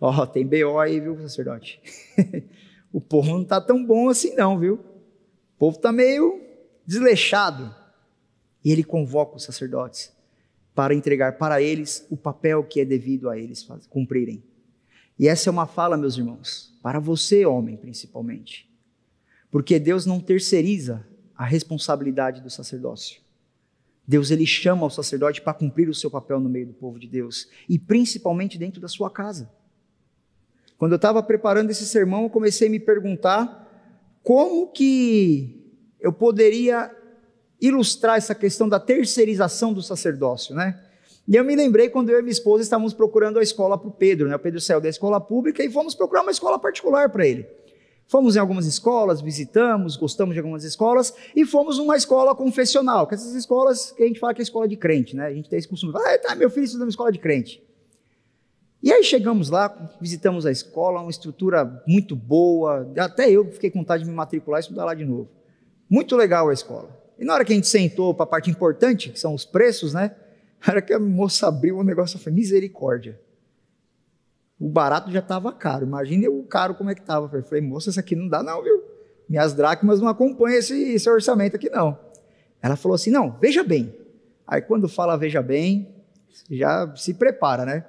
Ó, 0.00 0.22
oh, 0.22 0.26
tem 0.26 0.44
BO 0.44 0.78
aí, 0.78 0.98
viu, 0.98 1.16
sacerdote? 1.20 1.80
o 2.92 3.00
povo 3.00 3.30
não 3.30 3.42
está 3.42 3.60
tão 3.60 3.84
bom 3.84 4.08
assim, 4.08 4.34
não, 4.34 4.58
viu? 4.58 4.74
O 4.74 5.58
povo 5.58 5.76
está 5.76 5.92
meio 5.92 6.40
desleixado. 6.84 7.72
E 8.66 8.72
ele 8.72 8.82
convoca 8.82 9.36
os 9.36 9.44
sacerdotes 9.44 10.12
para 10.74 10.92
entregar 10.92 11.38
para 11.38 11.62
eles 11.62 12.04
o 12.10 12.16
papel 12.16 12.64
que 12.64 12.80
é 12.80 12.84
devido 12.84 13.30
a 13.30 13.38
eles 13.38 13.64
cumprirem. 13.88 14.42
E 15.16 15.28
essa 15.28 15.48
é 15.48 15.52
uma 15.52 15.68
fala, 15.68 15.96
meus 15.96 16.18
irmãos, 16.18 16.76
para 16.82 16.98
você, 16.98 17.46
homem, 17.46 17.76
principalmente. 17.76 18.68
Porque 19.52 19.78
Deus 19.78 20.04
não 20.04 20.18
terceiriza 20.18 21.06
a 21.36 21.44
responsabilidade 21.44 22.40
do 22.40 22.50
sacerdócio. 22.50 23.20
Deus 24.04 24.32
ele 24.32 24.44
chama 24.44 24.84
o 24.84 24.90
sacerdote 24.90 25.40
para 25.40 25.54
cumprir 25.54 25.88
o 25.88 25.94
seu 25.94 26.10
papel 26.10 26.40
no 26.40 26.48
meio 26.48 26.66
do 26.66 26.74
povo 26.74 26.98
de 26.98 27.06
Deus 27.06 27.48
e 27.68 27.78
principalmente 27.78 28.58
dentro 28.58 28.80
da 28.80 28.88
sua 28.88 29.08
casa. 29.08 29.48
Quando 30.76 30.90
eu 30.90 30.96
estava 30.96 31.22
preparando 31.22 31.70
esse 31.70 31.86
sermão, 31.86 32.24
eu 32.24 32.30
comecei 32.30 32.66
a 32.66 32.70
me 32.72 32.80
perguntar 32.80 34.18
como 34.24 34.72
que 34.72 35.72
eu 36.00 36.12
poderia 36.12 36.95
ilustrar 37.60 38.16
essa 38.16 38.34
questão 38.34 38.68
da 38.68 38.78
terceirização 38.78 39.72
do 39.72 39.82
sacerdócio, 39.82 40.54
né? 40.54 40.80
E 41.28 41.34
eu 41.34 41.44
me 41.44 41.56
lembrei 41.56 41.88
quando 41.88 42.10
eu 42.10 42.20
e 42.20 42.22
minha 42.22 42.32
esposa 42.32 42.62
estávamos 42.62 42.94
procurando 42.94 43.38
a 43.38 43.42
escola 43.42 43.76
para 43.76 43.88
o 43.88 43.90
Pedro, 43.90 44.28
né? 44.28 44.36
O 44.36 44.38
Pedro 44.38 44.60
saiu 44.60 44.80
da 44.80 44.88
escola 44.88 45.20
pública 45.20 45.64
e 45.64 45.70
fomos 45.70 45.94
procurar 45.94 46.22
uma 46.22 46.30
escola 46.30 46.58
particular 46.58 47.10
para 47.10 47.26
ele. 47.26 47.46
Fomos 48.06 48.36
em 48.36 48.38
algumas 48.38 48.66
escolas, 48.66 49.20
visitamos, 49.20 49.96
gostamos 49.96 50.34
de 50.34 50.38
algumas 50.38 50.62
escolas 50.62 51.12
e 51.34 51.44
fomos 51.44 51.78
numa 51.78 51.96
escola 51.96 52.36
confessional, 52.36 53.08
que 53.08 53.14
essas 53.16 53.34
escolas 53.34 53.90
que 53.90 54.04
a 54.04 54.06
gente 54.06 54.20
fala 54.20 54.32
que 54.32 54.40
é 54.40 54.44
escola 54.44 54.68
de 54.68 54.76
crente, 54.76 55.16
né? 55.16 55.26
A 55.26 55.34
gente 55.34 55.48
tem 55.50 55.58
esse 55.58 55.66
costume, 55.66 55.92
ah, 55.96 56.18
tá, 56.18 56.34
meu 56.36 56.48
filho 56.48 56.64
estuda 56.64 56.84
numa 56.84 56.90
escola 56.90 57.10
de 57.10 57.18
crente. 57.18 57.60
E 58.80 58.92
aí 58.92 59.02
chegamos 59.02 59.50
lá, 59.50 59.96
visitamos 60.00 60.46
a 60.46 60.52
escola, 60.52 61.00
uma 61.00 61.10
estrutura 61.10 61.82
muito 61.88 62.14
boa, 62.14 62.88
até 62.98 63.28
eu 63.28 63.50
fiquei 63.50 63.68
com 63.68 63.80
vontade 63.80 64.04
de 64.04 64.08
me 64.08 64.14
matricular 64.14 64.60
e 64.60 64.62
estudar 64.62 64.84
lá 64.84 64.94
de 64.94 65.04
novo. 65.04 65.28
Muito 65.90 66.14
legal 66.14 66.48
a 66.48 66.52
escola. 66.52 67.05
E 67.18 67.24
na 67.24 67.34
hora 67.34 67.44
que 67.44 67.52
a 67.52 67.56
gente 67.56 67.68
sentou 67.68 68.14
para 68.14 68.24
a 68.24 68.26
parte 68.26 68.50
importante, 68.50 69.10
que 69.10 69.18
são 69.18 69.34
os 69.34 69.44
preços, 69.44 69.94
né? 69.94 70.14
Na 70.66 70.74
hora 70.74 70.82
que 70.82 70.92
a 70.92 70.98
moça 70.98 71.48
abriu 71.48 71.78
o 71.78 71.84
negócio, 71.84 72.16
eu 72.16 72.20
falei, 72.20 72.40
misericórdia. 72.40 73.20
O 74.58 74.68
barato 74.68 75.10
já 75.10 75.20
estava 75.20 75.52
caro. 75.52 75.86
Imagine 75.86 76.28
o 76.28 76.42
caro 76.42 76.74
como 76.74 76.90
é 76.90 76.94
que 76.94 77.00
estava. 77.00 77.34
Eu 77.36 77.42
falei, 77.42 77.62
moça, 77.62 77.90
isso 77.90 78.00
aqui 78.00 78.16
não 78.16 78.28
dá 78.28 78.42
não, 78.42 78.62
viu? 78.62 78.82
Minhas 79.28 79.54
dracmas 79.54 80.00
não 80.00 80.08
acompanham 80.08 80.58
esse, 80.58 80.92
esse 80.92 81.08
orçamento 81.10 81.56
aqui 81.56 81.68
não. 81.68 81.98
Ela 82.62 82.76
falou 82.76 82.94
assim, 82.94 83.10
não, 83.10 83.36
veja 83.38 83.62
bem. 83.62 83.94
Aí 84.46 84.62
quando 84.62 84.88
fala 84.88 85.16
veja 85.16 85.42
bem, 85.42 85.94
já 86.50 86.94
se 86.96 87.14
prepara, 87.14 87.64
né? 87.64 87.84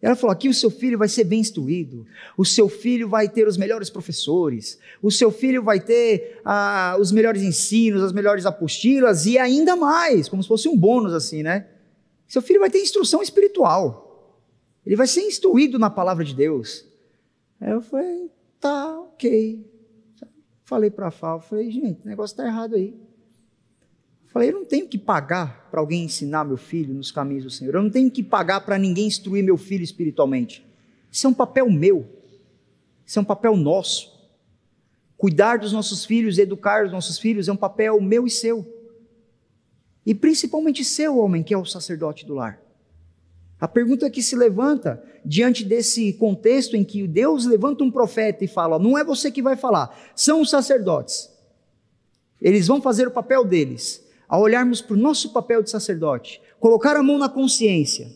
Ela 0.00 0.14
falou: 0.14 0.32
aqui 0.32 0.48
o 0.48 0.54
seu 0.54 0.70
filho 0.70 0.96
vai 0.96 1.08
ser 1.08 1.24
bem 1.24 1.40
instruído, 1.40 2.06
o 2.36 2.44
seu 2.44 2.68
filho 2.68 3.08
vai 3.08 3.28
ter 3.28 3.48
os 3.48 3.56
melhores 3.56 3.90
professores, 3.90 4.78
o 5.02 5.10
seu 5.10 5.30
filho 5.30 5.62
vai 5.62 5.80
ter 5.80 6.40
ah, 6.44 6.96
os 7.00 7.10
melhores 7.10 7.42
ensinos, 7.42 8.02
as 8.02 8.12
melhores 8.12 8.46
apostilas 8.46 9.26
e 9.26 9.38
ainda 9.38 9.74
mais, 9.74 10.28
como 10.28 10.42
se 10.42 10.48
fosse 10.48 10.68
um 10.68 10.76
bônus 10.76 11.12
assim, 11.12 11.42
né? 11.42 11.66
Seu 12.28 12.42
filho 12.42 12.60
vai 12.60 12.70
ter 12.70 12.80
instrução 12.80 13.22
espiritual. 13.22 14.06
Ele 14.86 14.96
vai 14.96 15.06
ser 15.06 15.22
instruído 15.22 15.78
na 15.78 15.90
palavra 15.90 16.24
de 16.24 16.34
Deus. 16.34 16.84
Aí 17.60 17.72
eu 17.72 17.82
falei, 17.82 18.30
tá, 18.60 19.00
ok. 19.00 19.66
Falei 20.64 20.90
para 20.90 21.08
a 21.08 21.10
Fábio, 21.10 21.46
falei, 21.48 21.70
gente, 21.70 22.02
o 22.04 22.08
negócio 22.08 22.34
está 22.34 22.46
errado 22.46 22.76
aí. 22.76 22.94
Falei, 24.28 24.50
eu 24.50 24.54
não 24.54 24.64
tenho 24.64 24.86
que 24.86 24.98
pagar 24.98 25.68
para 25.70 25.80
alguém 25.80 26.04
ensinar 26.04 26.44
meu 26.44 26.56
filho 26.56 26.94
nos 26.94 27.10
caminhos 27.10 27.44
do 27.44 27.50
Senhor. 27.50 27.74
Eu 27.74 27.82
não 27.82 27.90
tenho 27.90 28.10
que 28.10 28.22
pagar 28.22 28.60
para 28.60 28.78
ninguém 28.78 29.06
instruir 29.06 29.42
meu 29.42 29.56
filho 29.56 29.82
espiritualmente. 29.82 30.64
Isso 31.10 31.26
é 31.26 31.30
um 31.30 31.34
papel 31.34 31.68
meu. 31.70 32.06
Isso 33.06 33.18
é 33.18 33.22
um 33.22 33.24
papel 33.24 33.56
nosso. 33.56 34.18
Cuidar 35.16 35.58
dos 35.58 35.72
nossos 35.72 36.04
filhos, 36.04 36.38
educar 36.38 36.84
os 36.84 36.92
nossos 36.92 37.18
filhos 37.18 37.48
é 37.48 37.52
um 37.52 37.56
papel 37.56 38.00
meu 38.00 38.26
e 38.26 38.30
seu. 38.30 38.66
E 40.04 40.14
principalmente 40.14 40.84
seu, 40.84 41.18
homem, 41.18 41.42
que 41.42 41.52
é 41.52 41.58
o 41.58 41.64
sacerdote 41.64 42.26
do 42.26 42.34
lar. 42.34 42.62
A 43.60 43.66
pergunta 43.66 44.08
que 44.08 44.22
se 44.22 44.36
levanta 44.36 45.02
diante 45.24 45.64
desse 45.64 46.12
contexto 46.12 46.76
em 46.76 46.84
que 46.84 47.06
Deus 47.08 47.44
levanta 47.44 47.82
um 47.82 47.90
profeta 47.90 48.44
e 48.44 48.48
fala: 48.48 48.78
não 48.78 48.96
é 48.96 49.02
você 49.02 49.30
que 49.30 49.42
vai 49.42 49.56
falar, 49.56 50.12
são 50.14 50.40
os 50.40 50.50
sacerdotes. 50.50 51.28
Eles 52.40 52.68
vão 52.68 52.80
fazer 52.80 53.08
o 53.08 53.10
papel 53.10 53.44
deles. 53.44 54.07
Ao 54.28 54.42
olharmos 54.42 54.82
para 54.82 54.94
o 54.94 55.00
nosso 55.00 55.32
papel 55.32 55.62
de 55.62 55.70
sacerdote, 55.70 56.40
colocar 56.60 56.96
a 56.96 57.02
mão 57.02 57.18
na 57.18 57.28
consciência 57.28 58.10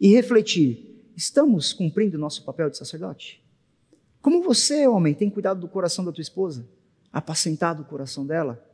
e 0.00 0.08
refletir: 0.08 1.10
estamos 1.16 1.72
cumprindo 1.72 2.16
o 2.16 2.20
nosso 2.20 2.44
papel 2.44 2.70
de 2.70 2.78
sacerdote? 2.78 3.42
Como 4.22 4.42
você, 4.42 4.86
homem, 4.86 5.14
tem 5.14 5.28
cuidado 5.28 5.60
do 5.60 5.68
coração 5.68 6.04
da 6.04 6.12
tua 6.12 6.22
esposa? 6.22 6.68
Apacentado 7.12 7.82
o 7.82 7.84
coração 7.84 8.24
dela? 8.24 8.64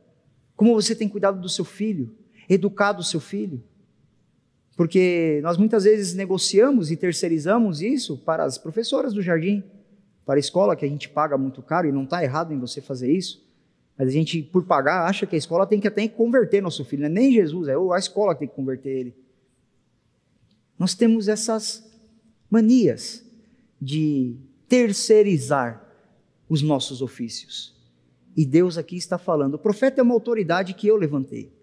Como 0.55 0.73
você 0.73 0.95
tem 0.95 1.09
cuidado 1.09 1.41
do 1.41 1.49
seu 1.49 1.65
filho? 1.65 2.15
educado 2.49 3.01
o 3.01 3.03
seu 3.03 3.19
filho? 3.19 3.63
Porque 4.75 5.39
nós 5.41 5.57
muitas 5.57 5.85
vezes 5.85 6.13
negociamos 6.13 6.91
e 6.91 6.97
terceirizamos 6.97 7.81
isso 7.81 8.17
para 8.17 8.43
as 8.43 8.57
professoras 8.57 9.13
do 9.13 9.21
jardim, 9.21 9.63
para 10.25 10.35
a 10.35 10.39
escola 10.39 10.75
que 10.75 10.85
a 10.85 10.87
gente 10.87 11.07
paga 11.07 11.37
muito 11.37 11.61
caro, 11.61 11.87
e 11.87 11.91
não 11.91 12.03
está 12.03 12.23
errado 12.23 12.53
em 12.53 12.59
você 12.59 12.81
fazer 12.81 13.11
isso, 13.11 13.44
mas 13.97 14.09
a 14.09 14.11
gente, 14.11 14.41
por 14.41 14.65
pagar, 14.65 15.05
acha 15.05 15.25
que 15.25 15.35
a 15.35 15.37
escola 15.37 15.65
tem 15.65 15.79
que 15.79 15.87
até 15.87 16.07
converter 16.07 16.61
nosso 16.61 16.83
filho, 16.83 17.01
não 17.03 17.07
é 17.07 17.11
nem 17.11 17.31
Jesus, 17.31 17.67
é 17.67 17.75
a 17.75 17.97
escola 17.97 18.33
que 18.33 18.39
tem 18.39 18.47
que 18.47 18.55
converter 18.55 18.89
ele. 18.89 19.15
Nós 20.77 20.93
temos 20.93 21.27
essas 21.27 21.89
manias 22.49 23.23
de 23.81 24.35
terceirizar 24.67 25.85
os 26.49 26.61
nossos 26.61 27.01
ofícios. 27.01 27.73
E 28.35 28.45
Deus 28.45 28.77
aqui 28.77 28.97
está 28.97 29.17
falando: 29.17 29.53
o 29.53 29.59
profeta 29.59 30.01
é 30.01 30.03
uma 30.03 30.13
autoridade 30.13 30.73
que 30.73 30.87
eu 30.87 30.97
levantei. 30.97 31.53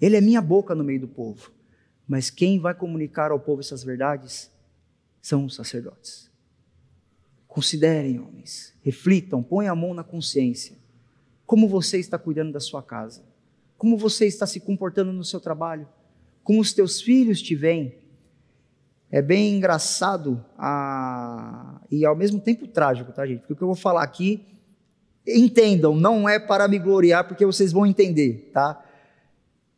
Ele 0.00 0.16
é 0.16 0.20
minha 0.20 0.40
boca 0.40 0.74
no 0.74 0.82
meio 0.82 1.00
do 1.00 1.08
povo. 1.08 1.52
Mas 2.06 2.30
quem 2.30 2.58
vai 2.58 2.74
comunicar 2.74 3.30
ao 3.30 3.38
povo 3.38 3.60
essas 3.60 3.84
verdades 3.84 4.50
são 5.20 5.44
os 5.44 5.54
sacerdotes. 5.54 6.30
Considerem, 7.46 8.18
homens, 8.18 8.74
reflitam, 8.82 9.42
ponham 9.42 9.72
a 9.72 9.76
mão 9.76 9.92
na 9.92 10.02
consciência. 10.02 10.77
Como 11.48 11.66
você 11.66 11.96
está 11.98 12.18
cuidando 12.18 12.52
da 12.52 12.60
sua 12.60 12.82
casa? 12.82 13.24
Como 13.78 13.96
você 13.96 14.26
está 14.26 14.46
se 14.46 14.60
comportando 14.60 15.14
no 15.14 15.24
seu 15.24 15.40
trabalho? 15.40 15.88
Como 16.44 16.60
os 16.60 16.74
teus 16.74 17.00
filhos 17.00 17.40
te 17.40 17.54
veem? 17.54 17.94
É 19.10 19.22
bem 19.22 19.56
engraçado 19.56 20.44
a... 20.58 21.80
e 21.90 22.04
ao 22.04 22.14
mesmo 22.14 22.38
tempo 22.38 22.68
trágico, 22.68 23.12
tá, 23.12 23.26
gente? 23.26 23.38
Porque 23.38 23.54
o 23.54 23.56
que 23.56 23.62
eu 23.62 23.68
vou 23.68 23.74
falar 23.74 24.02
aqui, 24.02 24.46
entendam, 25.26 25.96
não 25.96 26.28
é 26.28 26.38
para 26.38 26.68
me 26.68 26.78
gloriar, 26.78 27.26
porque 27.26 27.46
vocês 27.46 27.72
vão 27.72 27.86
entender, 27.86 28.50
tá? 28.52 28.84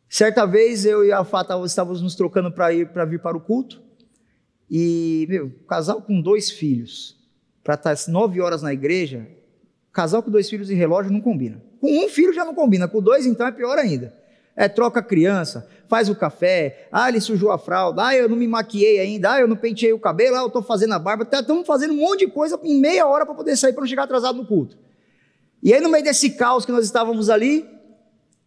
Certa 0.09 0.45
vez 0.45 0.83
eu 0.83 1.05
e 1.05 1.13
a 1.13 1.23
Fata 1.23 1.57
estávamos 1.63 2.01
nos 2.01 2.15
trocando 2.15 2.51
para 2.51 2.73
ir 2.73 2.89
para 2.89 3.05
vir 3.05 3.21
para 3.21 3.37
o 3.37 3.39
culto. 3.39 3.81
E, 4.69 5.25
meu, 5.29 5.49
casal 5.69 6.01
com 6.01 6.19
dois 6.19 6.51
filhos, 6.51 7.17
para 7.63 7.75
estar 7.75 7.95
nove 8.11 8.41
horas 8.41 8.61
na 8.61 8.73
igreja, 8.73 9.25
casal 9.91 10.23
com 10.23 10.31
dois 10.31 10.49
filhos 10.49 10.69
e 10.69 10.73
relógio 10.73 11.11
não 11.11 11.21
combina. 11.21 11.61
Com 11.79 12.05
um 12.05 12.07
filho 12.07 12.33
já 12.33 12.45
não 12.45 12.53
combina, 12.53 12.87
com 12.87 13.01
dois 13.01 13.25
então 13.25 13.45
é 13.45 13.51
pior 13.51 13.77
ainda. 13.77 14.13
É, 14.55 14.67
troca 14.67 14.99
a 14.99 15.03
criança, 15.03 15.67
faz 15.87 16.09
o 16.09 16.15
café, 16.15 16.87
ah, 16.91 17.09
ele 17.09 17.21
sujou 17.21 17.51
a 17.51 17.57
fralda, 17.57 18.07
ah, 18.07 18.15
eu 18.15 18.27
não 18.27 18.35
me 18.35 18.47
maquiei 18.47 18.99
ainda, 18.99 19.33
ah, 19.33 19.39
eu 19.39 19.47
não 19.47 19.55
penteei 19.55 19.93
o 19.93 19.99
cabelo, 19.99 20.35
ah, 20.35 20.41
eu 20.41 20.47
estou 20.47 20.61
fazendo 20.61 20.93
a 20.93 20.99
barba, 20.99 21.23
estamos 21.23 21.61
tá, 21.61 21.65
fazendo 21.65 21.93
um 21.93 21.97
monte 21.97 22.25
de 22.25 22.31
coisa 22.31 22.59
em 22.63 22.79
meia 22.79 23.07
hora 23.07 23.25
para 23.25 23.33
poder 23.33 23.55
sair 23.55 23.73
para 23.73 23.81
não 23.81 23.87
chegar 23.87 24.03
atrasado 24.03 24.37
no 24.37 24.45
culto. 24.45 24.77
E 25.63 25.73
aí, 25.73 25.79
no 25.79 25.89
meio 25.89 26.03
desse 26.03 26.31
caos 26.31 26.65
que 26.65 26.71
nós 26.71 26.85
estávamos 26.85 27.29
ali, 27.29 27.65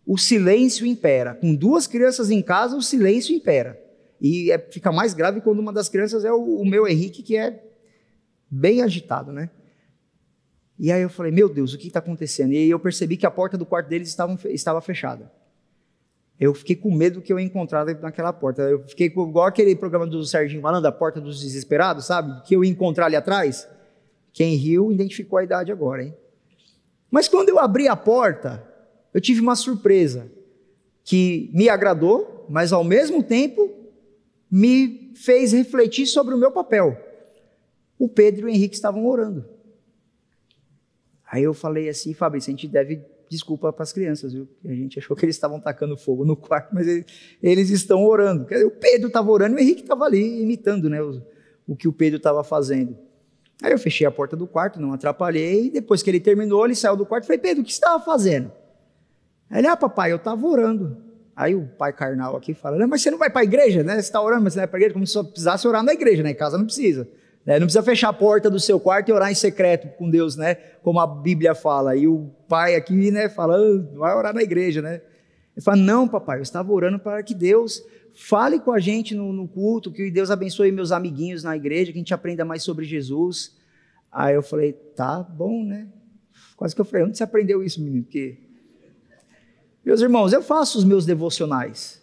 o 0.07 0.19
silêncio 0.19 0.87
impera. 0.87 1.35
Com 1.35 1.55
duas 1.55 1.87
crianças 1.87 2.31
em 2.31 2.43
casa, 2.43 2.77
o 2.77 2.83
silêncio 2.83 3.35
impera. 3.35 3.81
E 4.21 4.51
é, 4.51 4.59
fica 4.59 4.91
mais 4.91 5.15
grave 5.15 5.41
quando 5.41 5.59
uma 5.59 5.73
das 5.73 5.89
crianças 5.89 6.25
é 6.25 6.33
o, 6.33 6.61
o 6.61 6.67
meu 6.67 6.87
Henrique, 6.89 7.23
que 7.23 7.37
é 7.37 7.63
bem 8.51 8.83
agitado, 8.83 9.33
né? 9.33 9.51
E 10.85 10.93
aí 10.93 11.01
eu 11.01 11.09
falei, 11.09 11.33
meu 11.33 11.49
Deus, 11.49 11.73
o 11.73 11.79
que 11.79 11.87
está 11.87 11.99
acontecendo? 11.99 12.53
E 12.53 12.59
aí 12.59 12.69
eu 12.69 12.79
percebi 12.79 13.17
que 13.17 13.25
a 13.25 13.31
porta 13.31 13.57
do 13.57 13.65
quarto 13.65 13.89
deles 13.89 14.07
estava, 14.07 14.39
estava 14.51 14.83
fechada. 14.83 15.33
Eu 16.39 16.53
fiquei 16.53 16.77
com 16.77 16.95
medo 16.95 17.23
que 17.23 17.33
eu 17.33 17.41
ia 17.41 17.47
encontrar 17.47 17.87
naquela 17.87 18.35
porta. 18.35 18.61
Eu 18.61 18.87
fiquei 18.87 19.07
igual 19.07 19.47
aquele 19.47 19.75
programa 19.75 20.07
do 20.07 20.23
Serginho 20.27 20.61
Malandro, 20.61 20.91
a 20.91 20.93
porta 20.93 21.23
dos 21.23 21.41
desesperados, 21.41 22.05
sabe? 22.05 22.47
Que 22.47 22.55
eu 22.55 22.63
ia 22.63 22.71
encontrar 22.71 23.07
ali 23.07 23.17
atrás. 23.17 23.67
Quem 24.31 24.57
riu 24.57 24.93
identificou 24.93 25.39
a 25.39 25.45
idade 25.45 25.73
agora, 25.73 26.05
hein? 26.05 26.15
Mas 27.11 27.29
quando 27.29 27.49
eu 27.49 27.59
abri 27.59 27.89
a 27.89 27.97
porta, 27.97 28.63
eu 29.15 29.23
tive 29.23 29.41
uma 29.41 29.57
surpresa 29.57 30.31
que 31.03 31.51
me 31.55 31.67
agradou, 31.67 32.45
mas 32.47 32.75
ao 32.75 32.85
mesmo 32.85 33.23
tempo 33.23 33.73
me 34.51 35.15
fez 35.17 35.55
refletir 35.55 36.07
sobre 36.07 36.35
o 36.35 36.39
meu 36.39 36.53
papel. 36.53 36.95
O 37.99 38.07
Pedro 38.07 38.51
e 38.51 38.53
o 38.53 38.55
Henrique 38.55 38.75
estavam 38.75 39.07
orando. 39.07 39.54
Aí 41.35 41.43
eu 41.43 41.53
falei 41.53 41.89
assim, 41.89 42.15
Fabrício, 42.15 42.49
a 42.49 42.53
gente 42.53 42.69
deve 42.69 43.03
desculpa 43.29 43.73
para 43.73 43.83
as 43.83 43.93
crianças, 43.93 44.33
viu? 44.33 44.47
A 44.65 44.69
gente 44.69 45.01
achou 45.01 45.17
que 45.17 45.25
eles 45.25 45.35
estavam 45.35 45.59
tacando 45.59 45.97
fogo 45.97 46.25
no 46.25 46.37
quarto, 46.37 46.73
mas 46.73 46.87
eles, 47.43 47.71
estão 47.71 48.05
orando. 48.05 48.47
O 48.65 48.71
Pedro 48.71 49.09
estava 49.09 49.29
orando 49.33 49.57
e 49.57 49.59
o 49.59 49.61
Henrique 49.61 49.81
estava 49.83 50.05
ali 50.05 50.43
imitando 50.43 50.89
né, 50.89 51.03
o, 51.03 51.21
o 51.67 51.75
que 51.75 51.89
o 51.89 51.93
Pedro 51.93 52.19
estava 52.19 52.45
fazendo. 52.45 52.97
Aí 53.61 53.73
eu 53.73 53.79
fechei 53.81 54.07
a 54.07 54.13
porta 54.13 54.37
do 54.37 54.47
quarto, 54.47 54.81
não 54.81 54.93
atrapalhei, 54.93 55.71
depois 55.71 56.05
que 56.05 56.11
ele 56.11 56.21
terminou, 56.21 56.65
ele 56.65 56.77
saiu 56.77 56.95
do 56.95 57.05
quarto 57.05 57.25
e 57.25 57.27
falei, 57.27 57.41
Pedro, 57.41 57.63
o 57.63 57.67
que 57.67 57.73
você 57.73 57.79
estava 57.79 58.01
fazendo? 58.01 58.53
Ele, 59.51 59.67
ah, 59.67 59.77
papai, 59.77 60.13
eu 60.13 60.19
estava 60.19 60.47
orando. 60.47 60.99
Aí 61.35 61.57
o 61.57 61.67
pai 61.67 61.93
carnal 61.93 62.37
aqui 62.37 62.55
fala, 62.55 62.87
mas 62.87 63.03
você 63.03 63.11
não 63.11 63.19
vai 63.19 63.29
para 63.29 63.41
a 63.41 63.45
igreja, 63.45 63.83
né? 63.83 63.95
Você 63.95 64.03
está 64.03 64.23
orando, 64.23 64.45
mas 64.45 64.53
você 64.53 64.61
não 64.61 64.63
vai 64.63 64.69
para 64.69 64.77
a 64.77 64.81
igreja, 64.83 64.93
como 64.95 65.05
se 65.05 65.13
só 65.13 65.25
precisasse 65.25 65.67
orar 65.67 65.83
na 65.83 65.93
igreja, 65.93 66.23
né? 66.23 66.31
Em 66.31 66.37
casa 66.37 66.57
não 66.57 66.65
precisa. 66.65 67.09
Né? 67.45 67.59
Não 67.59 67.67
precisa 67.67 67.83
fechar 67.83 68.09
a 68.09 68.13
porta 68.13 68.51
do 68.51 68.59
seu 68.59 68.81
quarto 68.81 69.09
e 69.09 69.13
orar 69.13 69.31
em 69.31 69.35
secreto 69.35 69.89
com 69.97 70.09
Deus, 70.09 70.37
né? 70.37 70.55
Como 70.83 70.99
a 70.99 71.07
Bíblia 71.07 71.55
fala. 71.55 71.95
E 71.95 72.09
o 72.09 72.31
pai 72.49 72.75
aqui, 72.75 73.11
né, 73.11 73.29
fala, 73.29 73.57
ah, 73.57 73.83
vai 73.95 74.15
orar 74.17 74.35
na 74.35 74.43
igreja, 74.43 74.81
né? 74.81 75.03
Ele 75.57 75.63
fala, 75.63 75.77
não, 75.77 76.09
papai, 76.09 76.39
eu 76.39 76.43
estava 76.43 76.73
orando 76.73 76.99
para 76.99 77.23
que 77.23 77.35
Deus 77.35 77.83
fale 78.15 78.59
com 78.59 78.73
a 78.73 78.81
gente 78.81 79.15
no, 79.15 79.33
no 79.33 79.47
culto, 79.47 79.93
que 79.93 80.11
Deus 80.11 80.31
abençoe 80.31 80.73
meus 80.73 80.91
amiguinhos 80.91 81.43
na 81.43 81.57
igreja, 81.57 81.93
que 81.93 81.99
a 81.99 82.01
gente 82.01 82.15
aprenda 82.15 82.45
mais 82.45 82.63
sobre 82.63 82.85
Jesus. 82.85 83.57
Aí 84.11 84.35
eu 84.35 84.43
falei, 84.43 84.73
tá 84.73 85.23
bom, 85.23 85.65
né? 85.65 85.89
Quase 86.57 86.75
que 86.75 86.81
eu 86.81 86.85
falei, 86.85 87.05
onde 87.05 87.19
você 87.19 87.25
aprendeu 87.25 87.63
isso, 87.63 87.83
menino? 87.83 88.05
Porque 88.05 88.39
meus 89.85 90.01
irmãos, 90.01 90.33
eu 90.33 90.41
faço 90.41 90.79
os 90.79 90.85
meus 90.85 91.05
devocionais, 91.05 92.03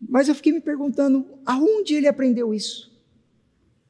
mas 0.00 0.28
eu 0.28 0.34
fiquei 0.34 0.52
me 0.52 0.60
perguntando 0.60 1.26
aonde 1.44 1.94
ele 1.94 2.08
aprendeu 2.08 2.54
isso? 2.54 2.95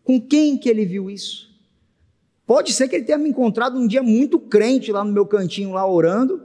Com 0.07 0.21
quem 0.21 0.57
que 0.57 0.69
ele 0.69 0.87
viu 0.87 1.11
isso? 1.11 1.51
Pode 2.47 2.73
ser 2.73 2.87
que 2.87 2.95
ele 2.95 3.05
tenha 3.05 3.19
me 3.19 3.29
encontrado 3.29 3.77
um 3.77 3.89
dia 3.89 4.05
muito 4.05 4.39
crente 4.39 4.93
lá 4.93 5.03
no 5.03 5.13
meu 5.13 5.27
cantinho, 5.27 5.73
lá 5.73 5.85
orando, 5.85 6.41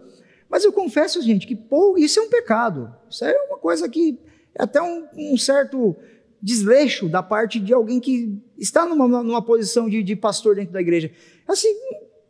mas 0.50 0.63
eu 0.63 0.74
confesso, 0.74 1.21
gente, 1.21 1.45
que 1.45 1.56
pô, 1.56 1.95
isso 1.95 2.19
é 2.19 2.24
um 2.24 2.30
pecado. 2.30 2.91
Isso 3.08 3.24
é 3.24 3.34
uma 3.43 3.60
coisa 3.60 3.88
que 3.88 4.17
é 4.56 4.63
até 4.63 4.82
um, 4.82 5.06
um 5.15 5.38
certo 5.38 5.95
desleixo 6.41 7.08
da 7.08 7.21
parte 7.21 7.60
de 7.60 7.71
alguém 7.71 8.00
que 8.00 8.36
está 8.58 8.84
numa, 8.84 9.08
numa 9.08 9.45
posição 9.45 9.88
de, 9.88 10.02
de 10.02 10.15
pastor 10.15 10.56
dentro 10.56 10.74
da 10.74 10.82
igreja. 10.82 11.12
Assim, 11.47 11.69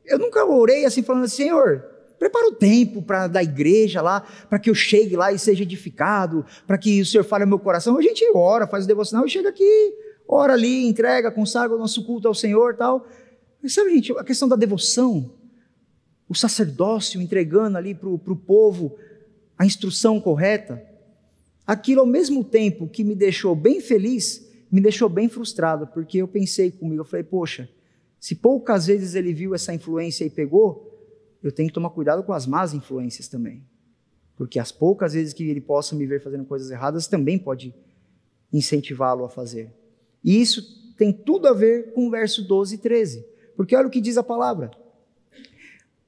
eu 0.05 0.19
nunca 0.19 0.45
orei 0.45 0.83
assim, 0.83 1.01
falando 1.01 1.23
assim, 1.23 1.43
Senhor, 1.43 1.89
Prepara 2.21 2.49
o 2.49 2.51
tempo 2.53 3.01
para 3.01 3.25
da 3.25 3.41
igreja 3.41 3.99
lá, 3.99 4.23
para 4.47 4.59
que 4.59 4.69
eu 4.69 4.75
chegue 4.75 5.15
lá 5.15 5.33
e 5.33 5.39
seja 5.39 5.63
edificado, 5.63 6.45
para 6.67 6.77
que 6.77 7.01
o 7.01 7.05
Senhor 7.05 7.23
fale 7.23 7.45
ao 7.45 7.49
meu 7.49 7.57
coração. 7.57 7.97
A 7.97 8.01
gente 8.03 8.23
ora, 8.35 8.67
faz 8.67 8.83
o 8.83 8.87
devocional 8.87 9.25
e 9.25 9.29
chega 9.31 9.49
aqui, 9.49 9.91
ora 10.31 10.53
ali, 10.53 10.87
entrega, 10.87 11.29
consagra 11.29 11.75
o 11.75 11.79
nosso 11.79 12.05
culto 12.05 12.27
ao 12.27 12.33
Senhor 12.33 12.77
tal. 12.77 13.05
Mas 13.61 13.73
sabe, 13.73 13.91
gente, 13.91 14.13
a 14.13 14.23
questão 14.23 14.47
da 14.47 14.55
devoção, 14.55 15.33
o 16.27 16.33
sacerdócio 16.33 17.21
entregando 17.21 17.77
ali 17.77 17.93
para 17.93 18.09
o 18.09 18.17
povo 18.17 18.97
a 19.57 19.65
instrução 19.65 20.19
correta, 20.19 20.81
aquilo 21.67 21.99
ao 21.99 22.07
mesmo 22.07 22.43
tempo 22.43 22.87
que 22.87 23.03
me 23.03 23.13
deixou 23.13 23.53
bem 23.53 23.81
feliz, 23.81 24.49
me 24.71 24.79
deixou 24.79 25.09
bem 25.09 25.27
frustrado, 25.27 25.85
porque 25.87 26.17
eu 26.19 26.27
pensei 26.27 26.71
comigo, 26.71 27.01
eu 27.01 27.05
falei, 27.05 27.23
poxa, 27.23 27.69
se 28.19 28.35
poucas 28.35 28.87
vezes 28.87 29.13
ele 29.13 29.33
viu 29.33 29.53
essa 29.53 29.73
influência 29.73 30.23
e 30.23 30.29
pegou, 30.29 30.87
eu 31.43 31.51
tenho 31.51 31.67
que 31.67 31.73
tomar 31.73 31.89
cuidado 31.89 32.23
com 32.23 32.31
as 32.31 32.47
más 32.47 32.73
influências 32.73 33.27
também. 33.27 33.63
Porque 34.37 34.57
as 34.57 34.71
poucas 34.71 35.13
vezes 35.13 35.33
que 35.33 35.43
ele 35.43 35.61
possa 35.61 35.95
me 35.95 36.05
ver 36.05 36.23
fazendo 36.23 36.45
coisas 36.45 36.71
erradas 36.71 37.07
também 37.07 37.37
pode 37.37 37.75
incentivá-lo 38.51 39.25
a 39.25 39.29
fazer. 39.29 39.80
E 40.23 40.41
isso 40.41 40.93
tem 40.97 41.11
tudo 41.11 41.47
a 41.47 41.53
ver 41.53 41.93
com 41.93 42.07
o 42.07 42.11
verso 42.11 42.43
12 42.43 42.75
e 42.75 42.77
13. 42.77 43.25
Porque 43.55 43.75
olha 43.75 43.87
o 43.87 43.91
que 43.91 44.01
diz 44.01 44.17
a 44.17 44.23
palavra. 44.23 44.71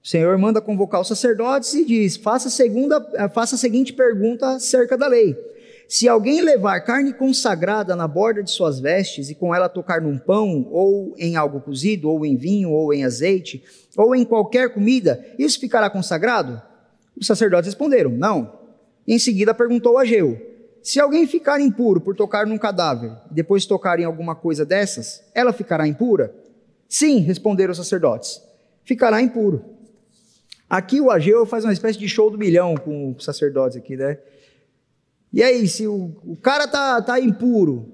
O 0.04 0.08
Senhor 0.08 0.38
manda 0.38 0.62
convocar 0.62 0.99
os 0.99 1.08
sacerdotes 1.08 1.73
e 1.73 1.86
diz: 1.86 2.17
faça 2.17 2.49
a, 2.49 2.52
segunda, 2.52 3.02
faça 3.34 3.56
a 3.56 3.58
seguinte 3.58 3.93
pergunta 3.93 4.56
acerca 4.56 4.97
da 4.97 5.08
lei. 5.08 5.36
Se 5.88 6.08
alguém 6.08 6.41
levar 6.41 6.82
carne 6.82 7.13
consagrada 7.13 7.95
na 7.95 8.08
borda 8.08 8.41
de 8.41 8.52
suas 8.52 8.80
vestes 8.80 9.30
e 9.30 9.36
com 9.36 9.54
ela 9.54 9.69
tocar 9.69 10.02
num 10.02 10.17
pão, 10.17 10.67
ou 10.71 11.13
em 11.17 11.36
algo 11.36 11.62
cozido, 11.62 12.10
ou 12.10 12.26
em 12.26 12.36
vinho, 12.36 12.71
ou 12.71 12.93
em 12.93 13.06
azeite, 13.06 13.63
ou 13.95 14.15
em 14.15 14.26
qualquer 14.26 14.73
comida, 14.73 15.26
isso 15.38 15.60
ficará 15.60 15.89
consagrado? 15.89 16.62
Os 17.15 17.28
sacerdotes 17.28 17.67
responderam: 17.67 18.12
Não. 18.12 18.60
Em 19.08 19.19
seguida 19.19 19.54
perguntou 19.54 19.97
a 19.97 20.06
Geu: 20.06 20.39
Se 20.84 21.00
alguém 21.00 21.26
ficar 21.26 21.62
impuro 21.62 22.02
por 22.02 22.13
tocar 22.13 22.46
num 22.46 22.58
cadáver, 22.58 23.13
depois 23.32 23.65
tocar 23.65 24.00
em 24.02 24.04
alguma 24.04 24.36
coisa 24.36 24.65
dessas, 24.65 25.24
ela 25.34 25.54
ficará 25.54 25.88
impura? 25.88 26.36
Sim, 26.89 27.19
responderam 27.19 27.72
os 27.72 27.78
sacerdotes: 27.78 28.41
Ficará 28.84 29.22
impuro. 29.22 29.63
Aqui 30.69 31.00
o 31.00 31.10
Ageu 31.10 31.46
faz 31.46 31.63
uma 31.63 31.72
espécie 31.72 31.98
de 31.98 32.10
show 32.10 32.30
do 32.30 32.38
milhão 32.38 32.76
com 32.76 33.15
os 33.17 33.24
sacerdotes 33.24 33.78
aqui, 33.78 33.96
né? 33.96 34.17
E 35.32 35.41
aí, 35.41 35.67
se 35.67 35.88
o, 35.88 36.15
o 36.26 36.36
cara 36.36 36.67
tá, 36.67 37.02
tá 37.02 37.19
impuro, 37.19 37.91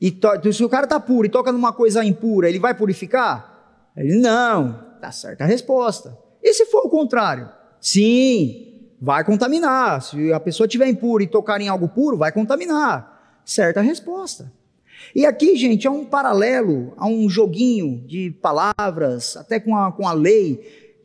e 0.00 0.10
to, 0.10 0.52
se 0.52 0.62
o 0.62 0.68
cara 0.68 0.86
tá 0.86 1.00
puro 1.00 1.26
e 1.26 1.30
toca 1.30 1.50
numa 1.50 1.72
coisa 1.72 2.04
impura, 2.04 2.48
ele 2.48 2.58
vai 2.58 2.74
purificar? 2.74 3.90
Ele, 3.96 4.16
não, 4.16 4.98
tá 5.00 5.10
certa 5.10 5.44
a 5.44 5.46
resposta. 5.46 6.16
E 6.42 6.52
se 6.52 6.66
for 6.66 6.86
o 6.86 6.90
contrário? 6.90 7.48
Sim, 7.80 8.69
Vai 9.00 9.24
contaminar. 9.24 10.02
Se 10.02 10.32
a 10.32 10.38
pessoa 10.38 10.66
estiver 10.66 10.86
impura 10.86 11.22
e 11.22 11.26
tocar 11.26 11.60
em 11.60 11.68
algo 11.68 11.88
puro, 11.88 12.18
vai 12.18 12.30
contaminar. 12.30 13.40
Certa 13.44 13.80
resposta. 13.80 14.52
E 15.14 15.24
aqui, 15.24 15.56
gente, 15.56 15.86
é 15.86 15.90
um 15.90 16.04
paralelo, 16.04 16.92
há 16.96 17.06
um 17.06 17.28
joguinho 17.28 18.04
de 18.06 18.30
palavras, 18.42 19.36
até 19.36 19.58
com 19.58 19.74
a, 19.74 19.90
com 19.90 20.06
a 20.06 20.12
lei, 20.12 20.60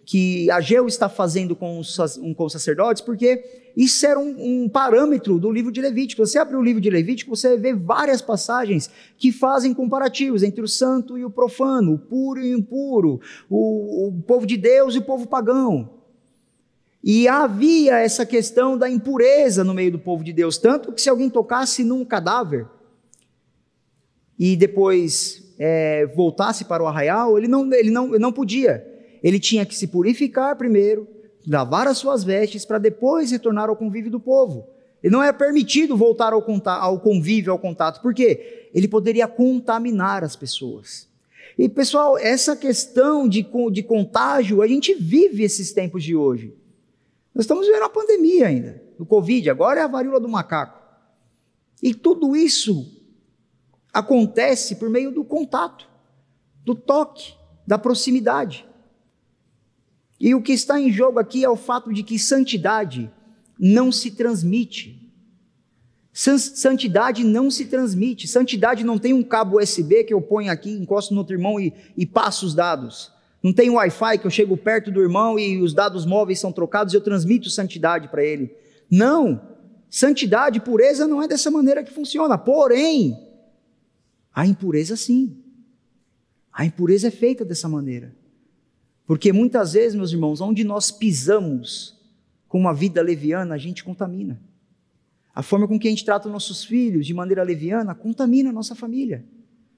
que 0.06 0.52
Ageu 0.52 0.86
está 0.86 1.10
fazendo 1.10 1.56
com 1.56 1.80
os, 1.80 1.98
com 2.36 2.46
os 2.46 2.52
sacerdotes, 2.52 3.02
porque 3.02 3.72
isso 3.76 4.06
era 4.06 4.20
um, 4.20 4.64
um, 4.64 4.70
parâmetro 4.70 5.40
do 5.40 5.52
livro 5.52 5.72
de 5.72 5.82
Levítico. 5.82 6.26
Você 6.26 6.38
abre 6.38 6.56
o 6.56 6.62
livro 6.62 6.80
de 6.80 6.90
Levítico, 6.90 7.36
você 7.36 7.58
vê 7.58 7.74
várias 7.74 8.22
passagens 8.22 8.90
que 9.18 9.32
fazem 9.32 9.74
comparativos 9.74 10.44
entre 10.44 10.62
o 10.62 10.68
santo 10.68 11.18
e 11.18 11.26
o 11.26 11.30
profano, 11.30 11.94
o 11.94 11.98
puro 11.98 12.40
e 12.40 12.54
o 12.54 12.60
impuro, 12.60 13.20
o, 13.50 14.10
o 14.10 14.22
povo 14.22 14.46
de 14.46 14.58
Deus 14.58 14.94
e 14.96 15.00
o 15.00 15.04
povo 15.04 15.28
pagão. 15.28 15.95
E 17.06 17.28
havia 17.28 18.00
essa 18.00 18.26
questão 18.26 18.76
da 18.76 18.90
impureza 18.90 19.64
no 19.64 19.74
meio 19.74 19.92
do 19.92 20.00
povo 20.00 20.24
de 20.24 20.34
Deus, 20.34 20.58
tanto 20.58 20.92
que 20.92 21.00
se 21.00 21.10
alguém 21.10 21.30
tocasse 21.30 21.84
num 21.84 22.04
cadáver 22.04 22.68
e 24.40 24.58
depois 24.58 25.54
é, 25.60 26.08
voltasse 26.08 26.66
para 26.66 26.84
o 26.84 26.88
arraial, 26.88 27.38
ele 27.38 27.48
não, 27.48 27.72
ele 27.72 27.92
não, 27.92 28.08
ele 28.08 28.20
não 28.20 28.34
podia 28.34 28.96
ele 29.26 29.40
tinha 29.40 29.66
que 29.66 29.76
se 29.76 29.88
purificar 29.88 30.56
primeiro, 30.56 31.08
lavar 31.48 31.88
as 31.88 31.98
suas 31.98 32.24
vestes, 32.24 32.64
para 32.64 32.78
depois 32.78 33.32
retornar 33.32 33.70
ao 33.70 33.76
convívio 33.76 34.12
do 34.12 34.20
povo. 34.20 34.68
Ele 35.02 35.12
não 35.12 35.24
é 35.24 35.34
permitido 35.34 35.98
voltar 35.98 36.32
ao, 36.32 36.46
ao 36.64 37.00
convívio, 37.00 37.52
ao 37.52 37.58
contato, 37.58 38.04
porque 38.04 38.70
ele 38.72 38.88
poderia 38.88 39.28
contaminar 39.28 40.24
as 40.24 40.36
pessoas. 40.36 41.08
E 41.58 41.68
pessoal, 41.68 42.20
essa 42.20 42.56
questão 42.56 43.28
de, 43.28 43.44
de 43.72 43.82
contágio, 43.82 44.62
a 44.62 44.68
gente 44.68 44.94
vive 44.94 45.42
esses 45.42 45.72
tempos 45.74 46.04
de 46.04 46.16
hoje. 46.16 46.54
Nós 47.36 47.44
estamos 47.44 47.68
vivendo 47.68 47.84
a 47.84 47.90
pandemia 47.90 48.48
ainda, 48.48 48.82
do 48.98 49.06
Covid, 49.06 49.50
agora 49.50 49.82
é 49.82 49.84
a 49.84 49.88
varíola 49.88 50.22
do 50.22 50.30
macaco. 50.30 50.82
E 51.84 51.94
tudo 51.94 52.34
isso 52.34 52.90
acontece 53.94 54.78
por 54.78 54.90
meio 54.90 55.12
do 55.12 55.26
contato, 55.26 55.86
do 56.64 56.74
toque, 56.74 57.34
da 57.68 57.78
proximidade. 57.78 58.66
E 60.18 60.34
o 60.34 60.42
que 60.42 60.54
está 60.54 60.80
em 60.80 60.90
jogo 60.90 61.20
aqui 61.20 61.44
é 61.44 61.50
o 61.50 61.58
fato 61.58 61.92
de 61.92 62.04
que 62.04 62.18
santidade 62.18 63.12
não 63.60 63.92
se 63.92 64.12
transmite. 64.12 65.12
Santidade 66.14 67.26
não 67.26 67.52
se 67.52 67.66
transmite. 67.66 68.30
Santidade 68.30 68.86
não 68.86 68.98
tem 68.98 69.14
um 69.14 69.24
cabo 69.24 69.60
USB 69.60 70.06
que 70.06 70.14
eu 70.14 70.22
ponho 70.22 70.50
aqui, 70.50 70.72
encosto 70.72 71.14
no 71.14 71.20
outro 71.20 71.36
irmão 71.36 71.60
e, 71.60 71.74
e 71.98 72.06
passo 72.06 72.46
os 72.46 72.56
dados. 72.56 73.12
Não 73.46 73.54
tem 73.54 73.70
Wi-Fi 73.70 74.18
que 74.18 74.26
eu 74.26 74.32
chego 74.32 74.58
perto 74.58 74.90
do 74.90 75.00
irmão 75.00 75.38
e 75.38 75.62
os 75.62 75.72
dados 75.72 76.04
móveis 76.04 76.40
são 76.40 76.52
trocados 76.52 76.92
e 76.92 76.98
eu 76.98 77.02
transmito 77.02 77.48
santidade 77.48 78.08
para 78.08 78.26
ele. 78.26 78.52
Não. 78.90 79.40
Santidade, 79.88 80.60
pureza 80.60 81.06
não 81.06 81.22
é 81.22 81.28
dessa 81.28 81.52
maneira 81.52 81.84
que 81.84 81.94
funciona. 81.94 82.40
Porém, 82.40 83.16
a 84.34 84.48
impureza 84.48 84.96
sim. 84.96 85.38
A 86.52 86.66
impureza 86.66 87.10
é 87.10 87.12
feita 87.12 87.46
dessa 87.46 87.70
maneira. 87.70 88.16
Porque 89.06 89.32
muitas 89.32 89.74
vezes, 89.74 89.94
meus 89.94 90.12
irmãos, 90.12 90.42
onde 90.42 90.64
nós 90.64 90.90
pisamos 90.90 92.04
com 92.48 92.58
uma 92.58 92.74
vida 92.74 93.00
leviana, 93.00 93.54
a 93.54 93.60
gente 93.60 93.84
contamina. 93.84 94.42
A 95.36 95.44
forma 95.44 95.68
com 95.68 95.78
que 95.78 95.88
a 95.88 95.92
gente 95.92 96.04
trata 96.04 96.28
nossos 96.28 96.66
filhos 96.66 97.06
de 97.06 97.14
maneira 97.14 97.44
leviana 97.44 97.94
contamina 97.94 98.50
a 98.50 98.54
nossa 98.54 98.74
família. 98.74 99.24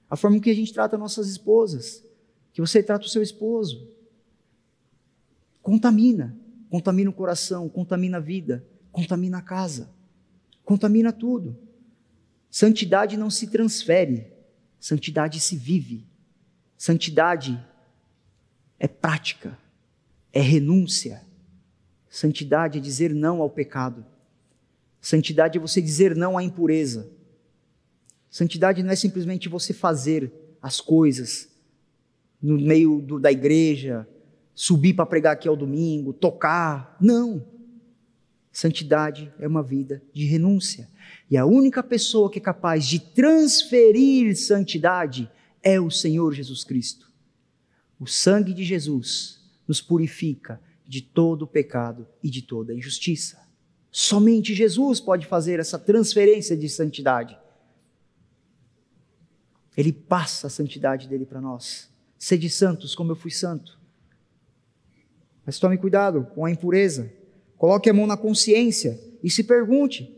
A 0.08 0.16
forma 0.16 0.38
com 0.38 0.42
que 0.44 0.50
a 0.50 0.54
gente 0.54 0.72
trata 0.72 0.96
nossas 0.96 1.28
esposas, 1.28 2.07
que 2.58 2.60
você 2.60 2.82
trata 2.82 3.06
o 3.06 3.08
seu 3.08 3.22
esposo, 3.22 3.88
contamina. 5.62 6.36
Contamina 6.68 7.08
o 7.08 7.12
coração, 7.12 7.68
contamina 7.68 8.16
a 8.16 8.20
vida, 8.20 8.66
contamina 8.90 9.38
a 9.38 9.42
casa, 9.42 9.88
contamina 10.64 11.12
tudo. 11.12 11.56
Santidade 12.50 13.16
não 13.16 13.30
se 13.30 13.46
transfere, 13.46 14.32
santidade 14.80 15.38
se 15.38 15.56
vive. 15.56 16.04
Santidade 16.76 17.64
é 18.76 18.88
prática, 18.88 19.56
é 20.32 20.40
renúncia. 20.40 21.24
Santidade 22.10 22.78
é 22.78 22.80
dizer 22.80 23.14
não 23.14 23.40
ao 23.40 23.48
pecado. 23.48 24.04
Santidade 25.00 25.58
é 25.58 25.60
você 25.60 25.80
dizer 25.80 26.16
não 26.16 26.36
à 26.36 26.42
impureza. 26.42 27.08
Santidade 28.28 28.82
não 28.82 28.90
é 28.90 28.96
simplesmente 28.96 29.48
você 29.48 29.72
fazer 29.72 30.32
as 30.60 30.80
coisas 30.80 31.56
no 32.40 32.58
meio 32.58 33.00
do, 33.00 33.18
da 33.18 33.30
igreja, 33.32 34.08
subir 34.54 34.94
para 34.94 35.06
pregar 35.06 35.32
aqui 35.34 35.48
ao 35.48 35.56
domingo, 35.56 36.12
tocar. 36.12 36.96
Não. 37.00 37.44
Santidade 38.52 39.32
é 39.38 39.46
uma 39.46 39.62
vida 39.62 40.02
de 40.12 40.24
renúncia. 40.24 40.88
E 41.30 41.36
a 41.36 41.46
única 41.46 41.82
pessoa 41.82 42.30
que 42.30 42.38
é 42.38 42.42
capaz 42.42 42.86
de 42.86 42.98
transferir 42.98 44.36
santidade 44.36 45.30
é 45.62 45.80
o 45.80 45.90
Senhor 45.90 46.32
Jesus 46.34 46.64
Cristo. 46.64 47.08
O 48.00 48.06
sangue 48.06 48.52
de 48.52 48.64
Jesus 48.64 49.40
nos 49.66 49.80
purifica 49.80 50.60
de 50.86 51.02
todo 51.02 51.46
pecado 51.46 52.06
e 52.22 52.30
de 52.30 52.42
toda 52.42 52.74
injustiça. 52.74 53.46
Somente 53.90 54.54
Jesus 54.54 55.00
pode 55.00 55.26
fazer 55.26 55.60
essa 55.60 55.78
transferência 55.78 56.56
de 56.56 56.68
santidade. 56.68 57.38
Ele 59.76 59.92
passa 59.92 60.46
a 60.46 60.50
santidade 60.50 61.08
dele 61.08 61.26
para 61.26 61.40
nós. 61.40 61.90
Sede 62.18 62.50
santos 62.50 62.94
como 62.94 63.12
eu 63.12 63.16
fui 63.16 63.30
santo. 63.30 63.78
Mas 65.46 65.58
tome 65.58 65.78
cuidado 65.78 66.24
com 66.34 66.44
a 66.44 66.50
impureza. 66.50 67.10
Coloque 67.56 67.88
a 67.88 67.94
mão 67.94 68.06
na 68.06 68.16
consciência 68.16 69.00
e 69.22 69.30
se 69.30 69.44
pergunte: 69.44 70.14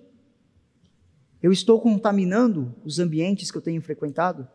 eu 1.43 1.53
estou 1.53 1.81
contaminando 1.81 2.75
os 2.85 2.99
ambientes 2.99 3.51
que 3.51 3.57
eu 3.57 3.63
tenho 3.63 3.81
frequentado? 3.81 4.47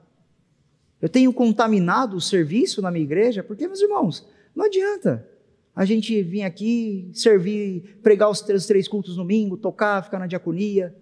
Eu 1.01 1.09
tenho 1.09 1.31
contaminado 1.33 2.15
o 2.15 2.21
serviço 2.21 2.81
na 2.81 2.91
minha 2.91 3.03
igreja, 3.03 3.43
porque, 3.43 3.67
meus 3.67 3.81
irmãos, 3.81 4.27
não 4.55 4.65
adianta 4.65 5.27
a 5.75 5.83
gente 5.83 6.23
vir 6.23 6.43
aqui, 6.43 7.09
servir, 7.13 7.99
pregar 8.01 8.29
os 8.29 8.41
três, 8.41 8.65
três 8.65 8.87
cultos 8.87 9.17
no 9.17 9.23
domingo, 9.23 9.57
tocar, 9.57 10.03
ficar 10.03 10.19
na 10.19 10.27
diaconia. 10.27 10.95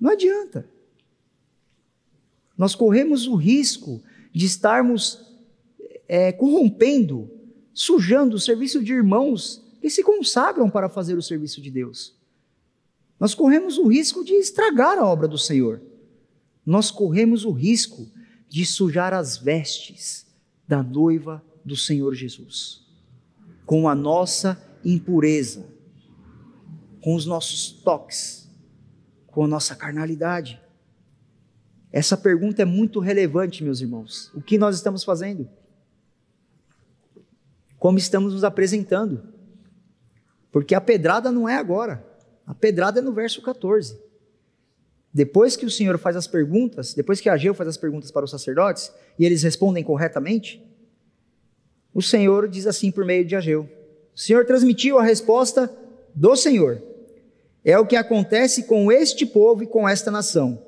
Não 0.00 0.10
adianta. 0.10 0.68
Nós 2.56 2.74
corremos 2.74 3.26
o 3.26 3.36
risco 3.36 4.02
de 4.32 4.46
estarmos 4.46 5.33
é, 6.08 6.32
corrompendo, 6.32 7.30
sujando 7.72 8.36
o 8.36 8.40
serviço 8.40 8.82
de 8.82 8.92
irmãos 8.92 9.62
que 9.80 9.90
se 9.90 10.02
consagram 10.02 10.70
para 10.70 10.88
fazer 10.88 11.14
o 11.16 11.22
serviço 11.22 11.60
de 11.60 11.70
Deus. 11.70 12.16
Nós 13.18 13.34
corremos 13.34 13.78
o 13.78 13.86
risco 13.86 14.24
de 14.24 14.32
estragar 14.34 14.98
a 14.98 15.06
obra 15.06 15.28
do 15.28 15.38
Senhor. 15.38 15.82
Nós 16.64 16.90
corremos 16.90 17.44
o 17.44 17.50
risco 17.50 18.10
de 18.48 18.64
sujar 18.64 19.12
as 19.12 19.36
vestes 19.36 20.26
da 20.66 20.82
noiva 20.82 21.44
do 21.64 21.76
Senhor 21.76 22.14
Jesus, 22.14 22.82
com 23.66 23.88
a 23.88 23.94
nossa 23.94 24.60
impureza, 24.84 25.66
com 27.00 27.14
os 27.14 27.26
nossos 27.26 27.70
toques, 27.70 28.48
com 29.26 29.44
a 29.44 29.48
nossa 29.48 29.74
carnalidade. 29.74 30.60
Essa 31.92 32.16
pergunta 32.16 32.62
é 32.62 32.64
muito 32.64 33.00
relevante, 33.00 33.62
meus 33.62 33.80
irmãos. 33.80 34.30
O 34.34 34.40
que 34.40 34.58
nós 34.58 34.76
estamos 34.76 35.04
fazendo? 35.04 35.48
Como 37.84 37.98
estamos 37.98 38.32
nos 38.32 38.44
apresentando? 38.44 39.22
Porque 40.50 40.74
a 40.74 40.80
pedrada 40.80 41.30
não 41.30 41.46
é 41.46 41.56
agora, 41.56 42.02
a 42.46 42.54
pedrada 42.54 43.00
é 43.00 43.02
no 43.02 43.12
verso 43.12 43.42
14. 43.42 44.00
Depois 45.12 45.54
que 45.54 45.66
o 45.66 45.70
Senhor 45.70 45.98
faz 45.98 46.16
as 46.16 46.26
perguntas, 46.26 46.94
depois 46.94 47.20
que 47.20 47.28
Ageu 47.28 47.52
faz 47.52 47.68
as 47.68 47.76
perguntas 47.76 48.10
para 48.10 48.24
os 48.24 48.30
sacerdotes, 48.30 48.90
e 49.18 49.26
eles 49.26 49.42
respondem 49.42 49.84
corretamente, 49.84 50.66
o 51.92 52.00
Senhor 52.00 52.48
diz 52.48 52.66
assim 52.66 52.90
por 52.90 53.04
meio 53.04 53.22
de 53.22 53.36
Ageu: 53.36 53.68
O 54.14 54.18
Senhor 54.18 54.46
transmitiu 54.46 54.98
a 54.98 55.04
resposta 55.04 55.70
do 56.14 56.34
Senhor. 56.36 56.82
É 57.62 57.78
o 57.78 57.86
que 57.86 57.96
acontece 57.96 58.62
com 58.62 58.90
este 58.90 59.26
povo 59.26 59.62
e 59.62 59.66
com 59.66 59.86
esta 59.86 60.10
nação. 60.10 60.58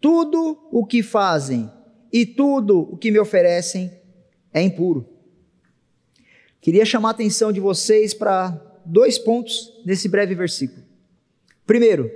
Tudo 0.00 0.58
o 0.72 0.84
que 0.84 1.04
fazem 1.04 1.70
e 2.12 2.26
tudo 2.26 2.80
o 2.80 2.96
que 2.96 3.12
me 3.12 3.20
oferecem 3.20 3.92
é 4.52 4.60
impuro. 4.60 5.17
Queria 6.60 6.84
chamar 6.84 7.08
a 7.08 7.12
atenção 7.12 7.52
de 7.52 7.60
vocês 7.60 8.12
para 8.12 8.50
dois 8.84 9.18
pontos 9.18 9.72
nesse 9.84 10.08
breve 10.08 10.34
versículo. 10.34 10.82
Primeiro, 11.66 12.10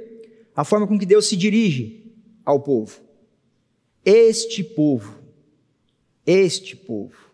a 0.54 0.64
forma 0.64 0.86
com 0.86 0.98
que 0.98 1.06
Deus 1.06 1.26
se 1.26 1.36
dirige 1.36 2.12
ao 2.44 2.60
povo. 2.60 3.00
Este 4.04 4.64
povo, 4.64 5.18
este 6.26 6.74
povo. 6.74 7.30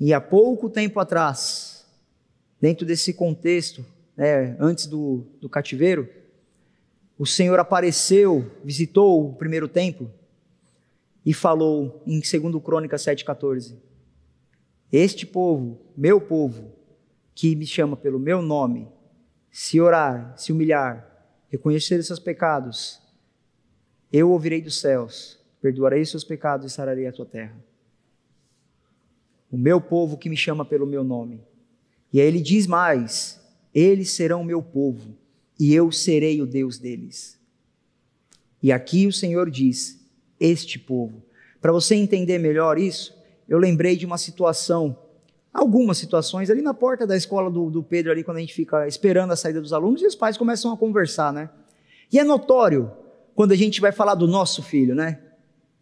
E 0.00 0.12
há 0.12 0.20
pouco 0.20 0.68
tempo 0.68 0.98
atrás, 0.98 1.86
dentro 2.60 2.84
desse 2.84 3.14
contexto, 3.14 3.84
né, 4.16 4.56
antes 4.58 4.86
do, 4.86 5.24
do 5.40 5.48
cativeiro, 5.48 6.08
o 7.16 7.24
Senhor 7.24 7.58
apareceu, 7.60 8.50
visitou 8.64 9.28
o 9.28 9.34
primeiro 9.34 9.68
templo 9.68 10.10
e 11.24 11.32
falou 11.32 12.02
em 12.04 12.20
2 12.20 12.62
Crônica 12.64 12.96
7,14: 12.96 13.76
Este 14.92 15.24
povo, 15.24 15.80
meu 15.96 16.20
povo, 16.20 16.70
que 17.34 17.56
me 17.56 17.66
chama 17.66 17.96
pelo 17.96 18.18
meu 18.18 18.42
nome, 18.42 18.86
se 19.50 19.80
orar, 19.80 20.36
se 20.36 20.52
humilhar, 20.52 21.08
reconhecer 21.48 21.98
os 21.98 22.06
seus 22.06 22.18
pecados, 22.18 23.00
eu 24.12 24.30
ouvirei 24.30 24.60
dos 24.60 24.78
céus, 24.78 25.40
perdoarei 25.62 26.02
os 26.02 26.10
seus 26.10 26.24
pecados 26.24 26.70
e 26.70 26.74
sararei 26.74 27.06
a 27.06 27.12
tua 27.12 27.24
terra. 27.24 27.56
O 29.50 29.56
meu 29.56 29.80
povo 29.80 30.18
que 30.18 30.28
me 30.28 30.36
chama 30.36 30.64
pelo 30.64 30.86
meu 30.86 31.02
nome. 31.02 31.42
E 32.12 32.20
aí 32.20 32.26
ele 32.26 32.40
diz 32.40 32.66
mais: 32.66 33.40
eles 33.74 34.10
serão 34.10 34.44
meu 34.44 34.62
povo, 34.62 35.16
e 35.58 35.74
eu 35.74 35.90
serei 35.90 36.42
o 36.42 36.46
Deus 36.46 36.78
deles. 36.78 37.40
E 38.62 38.70
aqui 38.70 39.06
o 39.06 39.12
Senhor 39.12 39.50
diz: 39.50 40.06
este 40.38 40.78
povo. 40.78 41.22
Para 41.60 41.72
você 41.72 41.94
entender 41.94 42.38
melhor 42.38 42.78
isso, 42.78 43.21
eu 43.48 43.58
lembrei 43.58 43.96
de 43.96 44.06
uma 44.06 44.18
situação, 44.18 44.96
algumas 45.52 45.98
situações 45.98 46.50
ali 46.50 46.62
na 46.62 46.72
porta 46.72 47.06
da 47.06 47.16
escola 47.16 47.50
do, 47.50 47.70
do 47.70 47.82
Pedro, 47.82 48.12
ali 48.12 48.24
quando 48.24 48.38
a 48.38 48.40
gente 48.40 48.54
fica 48.54 48.86
esperando 48.86 49.32
a 49.32 49.36
saída 49.36 49.60
dos 49.60 49.72
alunos 49.72 50.02
e 50.02 50.06
os 50.06 50.14
pais 50.14 50.36
começam 50.36 50.72
a 50.72 50.76
conversar, 50.76 51.32
né? 51.32 51.50
E 52.12 52.18
é 52.18 52.24
notório 52.24 52.90
quando 53.34 53.52
a 53.52 53.56
gente 53.56 53.80
vai 53.80 53.92
falar 53.92 54.14
do 54.14 54.26
nosso 54.26 54.62
filho, 54.62 54.94
né? 54.94 55.18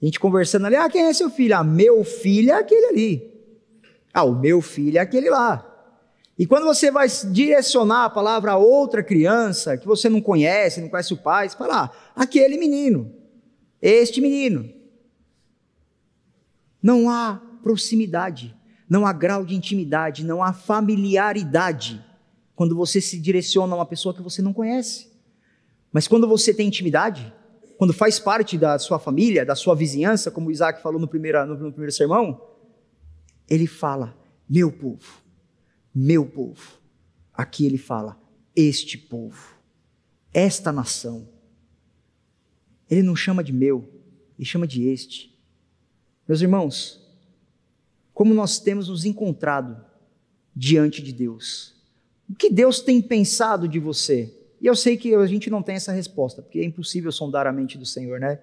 A 0.01 0.05
gente 0.05 0.18
conversando 0.18 0.66
ali, 0.66 0.77
ah, 0.77 0.88
quem 0.88 1.03
é 1.03 1.12
seu 1.12 1.29
filho? 1.29 1.57
Ah, 1.57 1.64
meu 1.64 2.03
filho 2.05 2.51
é 2.51 2.55
aquele 2.55 2.87
ali. 2.87 3.31
Ah, 4.12 4.25
o 4.25 4.35
meu 4.35 4.62
filho 4.62 4.99
é 4.99 5.01
aquele 5.01 5.29
lá. 5.29 5.66
E 6.38 6.46
quando 6.46 6.64
você 6.64 6.90
vai 6.90 7.07
direcionar 7.31 8.07
a 8.07 8.11
palavra 8.11 8.53
a 8.53 8.57
outra 8.57 9.03
criança 9.03 9.77
que 9.77 9.87
você 9.87 10.09
não 10.09 10.23
conhece, 10.23 10.81
não 10.81 10.88
conhece 10.88 11.12
o 11.12 11.18
pai, 11.18 11.49
você 11.49 11.57
fala, 11.57 11.85
ah, 11.85 11.90
aquele 12.16 12.57
menino, 12.57 13.12
este 13.83 14.23
menino. 14.23 14.66
Não 16.83 17.11
há 17.11 17.42
proximidade, 17.62 18.57
não 18.88 19.07
há 19.07 19.12
grau 19.12 19.44
de 19.44 19.55
intimidade, 19.55 20.25
não 20.25 20.42
há 20.42 20.53
familiaridade 20.53 22.05
quando 22.55 22.77
você 22.77 23.01
se 23.01 23.18
direciona 23.18 23.73
a 23.73 23.79
uma 23.79 23.87
pessoa 23.87 24.14
que 24.14 24.23
você 24.23 24.42
não 24.42 24.53
conhece. 24.53 25.11
Mas 25.92 26.07
quando 26.07 26.29
você 26.29 26.53
tem 26.53 26.68
intimidade, 26.68 27.33
quando 27.79 27.92
faz 27.92 28.18
parte 28.18 28.59
da 28.59 28.79
sua 28.79 28.99
família, 28.99 29.46
da 29.46 29.55
sua 29.55 29.75
vizinhança, 29.75 30.31
como 30.31 30.51
Isaac 30.51 30.83
falou 30.83 31.01
no 31.01 31.09
primeiro, 31.09 31.46
no 31.46 31.73
primeiro 31.73 31.92
sermão, 31.92 32.38
ele 33.49 33.66
fala, 33.66 34.14
meu 34.49 34.70
povo, 34.70 35.23
meu 35.94 36.27
povo. 36.27 36.79
Aqui 37.33 37.64
ele 37.64 37.79
fala, 37.79 38.20
este 38.55 38.99
povo, 38.99 39.55
esta 40.33 40.70
nação. 40.70 41.27
Ele 42.90 43.03
não 43.03 43.16
chama 43.16 43.42
de 43.42 43.53
meu, 43.53 43.88
ele 44.38 44.44
chama 44.44 44.66
de 44.66 44.87
este. 44.87 45.35
Meus 46.29 46.42
irmãos, 46.42 47.00
como 48.21 48.35
nós 48.35 48.59
temos 48.59 48.91
nos 48.91 49.07
encontrado 49.07 49.83
diante 50.55 51.03
de 51.03 51.11
Deus? 51.11 51.75
O 52.29 52.35
que 52.35 52.51
Deus 52.51 52.81
tem 52.81 53.01
pensado 53.01 53.67
de 53.67 53.79
você? 53.79 54.31
E 54.61 54.67
eu 54.67 54.77
sei 54.77 54.99
que 54.99 55.15
a 55.15 55.25
gente 55.25 55.49
não 55.49 55.63
tem 55.63 55.77
essa 55.77 55.91
resposta, 55.91 56.43
porque 56.43 56.59
é 56.59 56.65
impossível 56.65 57.11
sondar 57.11 57.47
a 57.47 57.53
mente 57.53 57.79
do 57.79 57.87
Senhor, 57.87 58.21
né? 58.21 58.43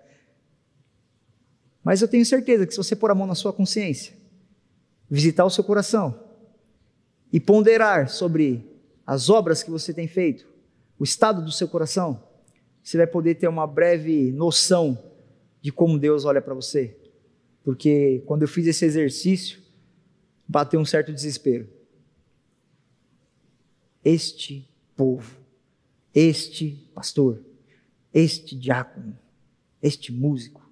Mas 1.84 2.02
eu 2.02 2.08
tenho 2.08 2.26
certeza 2.26 2.66
que 2.66 2.72
se 2.72 2.78
você 2.80 2.96
pôr 2.96 3.12
a 3.12 3.14
mão 3.14 3.28
na 3.28 3.36
sua 3.36 3.54
consciência, 3.54 4.16
visitar 5.08 5.46
o 5.46 5.50
seu 5.52 5.64
coração 5.64 6.24
e 7.32 7.40
ponderar 7.40 8.10
sobre 8.10 8.66
as 9.06 9.30
obras 9.30 9.62
que 9.62 9.70
você 9.70 9.94
tem 9.94 10.08
feito, 10.08 10.48
o 10.98 11.04
estado 11.04 11.40
do 11.46 11.52
seu 11.52 11.68
coração, 11.68 12.24
você 12.82 12.98
vai 12.98 13.06
poder 13.06 13.36
ter 13.36 13.48
uma 13.48 13.68
breve 13.68 14.32
noção 14.32 14.98
de 15.62 15.72
como 15.72 16.00
Deus 16.00 16.26
olha 16.26 16.42
para 16.42 16.56
você 16.56 16.98
porque 17.68 18.24
quando 18.26 18.44
eu 18.44 18.48
fiz 18.48 18.66
esse 18.66 18.86
exercício, 18.86 19.60
bateu 20.48 20.80
um 20.80 20.86
certo 20.86 21.14
desespero. 21.14 21.68
Este 24.04 24.68
povo, 24.96 25.38
este 26.14 26.90
pastor, 26.94 27.44
este 28.14 28.56
diácono, 28.56 29.18
este 29.82 30.12
músico, 30.12 30.68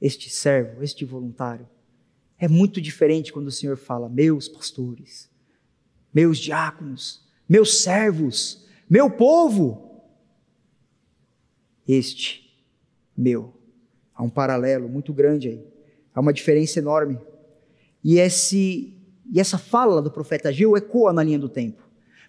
este 0.00 0.28
servo, 0.28 0.82
este 0.82 1.04
voluntário, 1.04 1.68
é 2.38 2.48
muito 2.48 2.80
diferente 2.80 3.32
quando 3.32 3.46
o 3.46 3.52
Senhor 3.52 3.76
fala, 3.76 4.08
meus 4.08 4.48
pastores, 4.48 5.30
meus 6.12 6.38
diáconos, 6.38 7.24
meus 7.48 7.82
servos, 7.82 8.66
meu 8.88 9.10
povo. 9.10 10.02
Este, 11.86 12.54
meu. 13.16 13.54
Há 14.14 14.22
um 14.22 14.30
paralelo 14.30 14.88
muito 14.88 15.12
grande 15.12 15.48
aí. 15.48 15.66
Há 16.14 16.20
uma 16.20 16.32
diferença 16.32 16.78
enorme. 16.78 17.18
E, 18.02 18.18
esse, 18.18 18.93
e 19.32 19.40
essa 19.40 19.58
fala 19.58 20.02
do 20.02 20.10
profeta 20.10 20.52
Gil 20.52 20.76
ecoa 20.76 21.12
na 21.12 21.22
linha 21.22 21.38
do 21.38 21.48
tempo. 21.48 21.82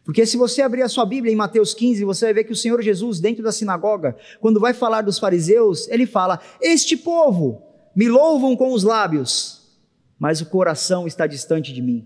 Porque 0.04 0.26
se 0.26 0.38
você 0.38 0.62
abrir 0.62 0.84
a 0.84 0.88
sua 0.88 1.06
Bíblia 1.06 1.34
em 1.34 1.36
Mateus 1.36 1.74
15, 1.74 2.06
você 2.06 2.26
vai 2.26 2.34
ver 2.36 2.44
que 2.44 2.52
o 2.52 2.56
Senhor 2.56 2.82
Jesus, 2.82 3.20
dentro 3.20 3.44
da 3.44 3.52
sinagoga, 3.52 4.16
quando 4.40 4.60
vai 4.60 4.74
falar 4.74 5.02
dos 5.02 5.18
fariseus, 5.18 5.88
ele 5.90 6.06
fala: 6.06 6.40
Este 6.62 6.96
povo 6.96 7.64
me 7.96 8.08
louvam 8.08 8.56
com 8.56 8.72
os 8.72 8.84
lábios, 8.84 9.80
mas 10.20 10.42
o 10.42 10.46
coração 10.46 11.08
está 11.08 11.26
distante 11.26 11.74
de 11.74 11.82
mim. 11.82 12.06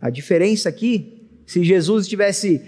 A 0.00 0.08
diferença 0.08 0.70
aqui, 0.70 1.28
se 1.46 1.62
Jesus 1.62 2.04
estivesse 2.04 2.64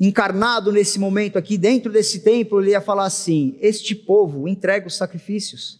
encarnado 0.00 0.72
nesse 0.72 0.98
momento 0.98 1.36
aqui, 1.36 1.58
dentro 1.58 1.92
desse 1.92 2.20
templo, 2.20 2.62
ele 2.62 2.70
ia 2.70 2.80
falar 2.80 3.04
assim: 3.04 3.58
Este 3.60 3.94
povo 3.94 4.48
entrega 4.48 4.86
os 4.86 4.96
sacrifícios, 4.96 5.79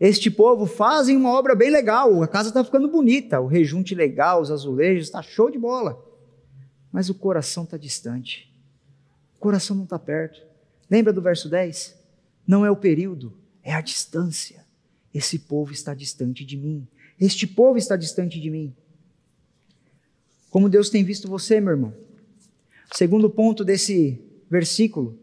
este 0.00 0.30
povo 0.30 0.64
fazem 0.64 1.14
uma 1.14 1.30
obra 1.30 1.54
bem 1.54 1.68
legal, 1.68 2.22
a 2.22 2.26
casa 2.26 2.48
está 2.48 2.64
ficando 2.64 2.88
bonita, 2.88 3.38
o 3.38 3.46
rejunte 3.46 3.94
legal, 3.94 4.40
os 4.40 4.50
azulejos, 4.50 5.04
está 5.04 5.20
show 5.20 5.50
de 5.50 5.58
bola. 5.58 6.02
Mas 6.90 7.10
o 7.10 7.14
coração 7.14 7.64
está 7.64 7.76
distante. 7.76 8.50
O 9.36 9.38
coração 9.38 9.76
não 9.76 9.84
está 9.84 9.98
perto. 9.98 10.40
Lembra 10.88 11.12
do 11.12 11.20
verso 11.20 11.50
10? 11.50 11.94
Não 12.46 12.64
é 12.64 12.70
o 12.70 12.76
período, 12.76 13.34
é 13.62 13.74
a 13.74 13.82
distância. 13.82 14.64
Esse 15.12 15.38
povo 15.38 15.70
está 15.70 15.92
distante 15.92 16.46
de 16.46 16.56
mim. 16.56 16.88
Este 17.20 17.46
povo 17.46 17.76
está 17.76 17.94
distante 17.94 18.40
de 18.40 18.48
mim. 18.48 18.74
Como 20.48 20.70
Deus 20.70 20.88
tem 20.88 21.04
visto 21.04 21.28
você, 21.28 21.60
meu 21.60 21.72
irmão. 21.72 21.94
Segundo 22.92 23.28
ponto 23.28 23.62
desse 23.62 24.18
versículo 24.50 25.18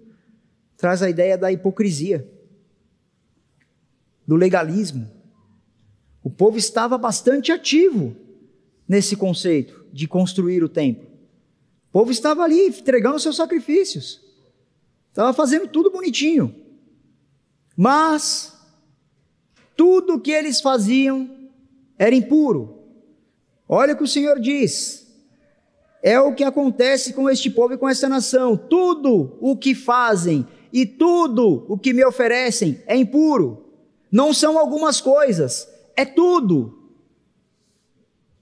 traz 0.78 1.02
a 1.02 1.10
ideia 1.10 1.36
da 1.36 1.52
hipocrisia 1.52 2.26
do 4.28 4.36
legalismo. 4.36 5.10
O 6.22 6.30
povo 6.30 6.58
estava 6.58 6.98
bastante 6.98 7.52
ativo 7.52 8.16
nesse 8.88 9.16
conceito 9.16 9.86
de 9.94 10.08
construir 10.08 10.63
o 10.63 10.70
templo. 10.70 11.08
O 11.90 12.00
povo 12.00 12.12
estava 12.12 12.44
ali 12.44 12.68
entregando 12.68 13.20
seus 13.20 13.38
sacrifícios, 13.38 14.22
estava 15.08 15.34
fazendo 15.34 15.68
tudo 15.68 15.90
bonitinho. 15.90 16.54
Mas 17.76 18.54
tudo 19.76 20.16
o 20.16 20.20
que 20.20 20.32
eles 20.32 20.60
faziam 20.60 21.30
era 21.98 22.13
impuro. 22.13 22.84
Olha 23.70 23.94
o 23.94 23.98
que 23.98 24.04
o 24.04 24.08
Senhor 24.08 24.40
diz. 24.40 25.08
É 26.02 26.20
o 26.20 26.34
que 26.34 26.44
acontece 26.44 27.13
com 27.13 27.30
este 27.30 27.50
povo 27.50 27.74
e 27.74 27.78
com 27.78 27.88
esta 27.88 28.10
nação. 28.10 28.58
Tudo 28.58 29.38
o 29.40 29.56
que 29.56 29.74
fazem 29.74 30.48
e 30.72 30.86
tudo 30.86 31.66
o 31.68 31.78
que 31.78 31.94
me 31.94 32.06
oferecem 32.06 32.82
é 32.86 32.96
impuro. 32.96 33.66
Não 34.12 34.34
são 34.34 34.58
algumas 34.58 35.02
coisas, 35.02 35.67
é 35.96 36.06
tudo. 36.06 36.78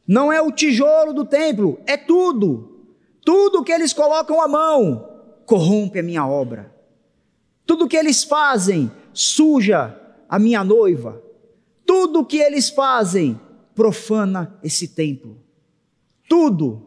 Não 0.07 0.31
é 0.31 0.41
o 0.41 0.51
tijolo 0.51 1.13
do 1.13 1.25
templo, 1.25 1.79
é 1.87 1.97
tudo. 1.97 2.87
Tudo 3.23 3.63
que 3.63 3.71
eles 3.71 3.91
colocam 3.91 4.39
a 4.41 4.47
mão 4.47 5.09
corrompe 5.45 5.99
a 5.99 6.03
minha 6.03 6.27
obra. 6.27 6.73
Tudo 7.65 7.87
que 7.87 7.97
eles 7.97 8.23
fazem 8.23 8.91
suja 9.13 9.99
a 10.29 10.37
minha 10.37 10.63
noiva. 10.63 11.21
Tudo 11.85 12.25
que 12.25 12.37
eles 12.37 12.69
fazem 12.69 13.39
profana 13.73 14.59
esse 14.63 14.89
templo. 14.89 15.41
Tudo. 16.29 16.83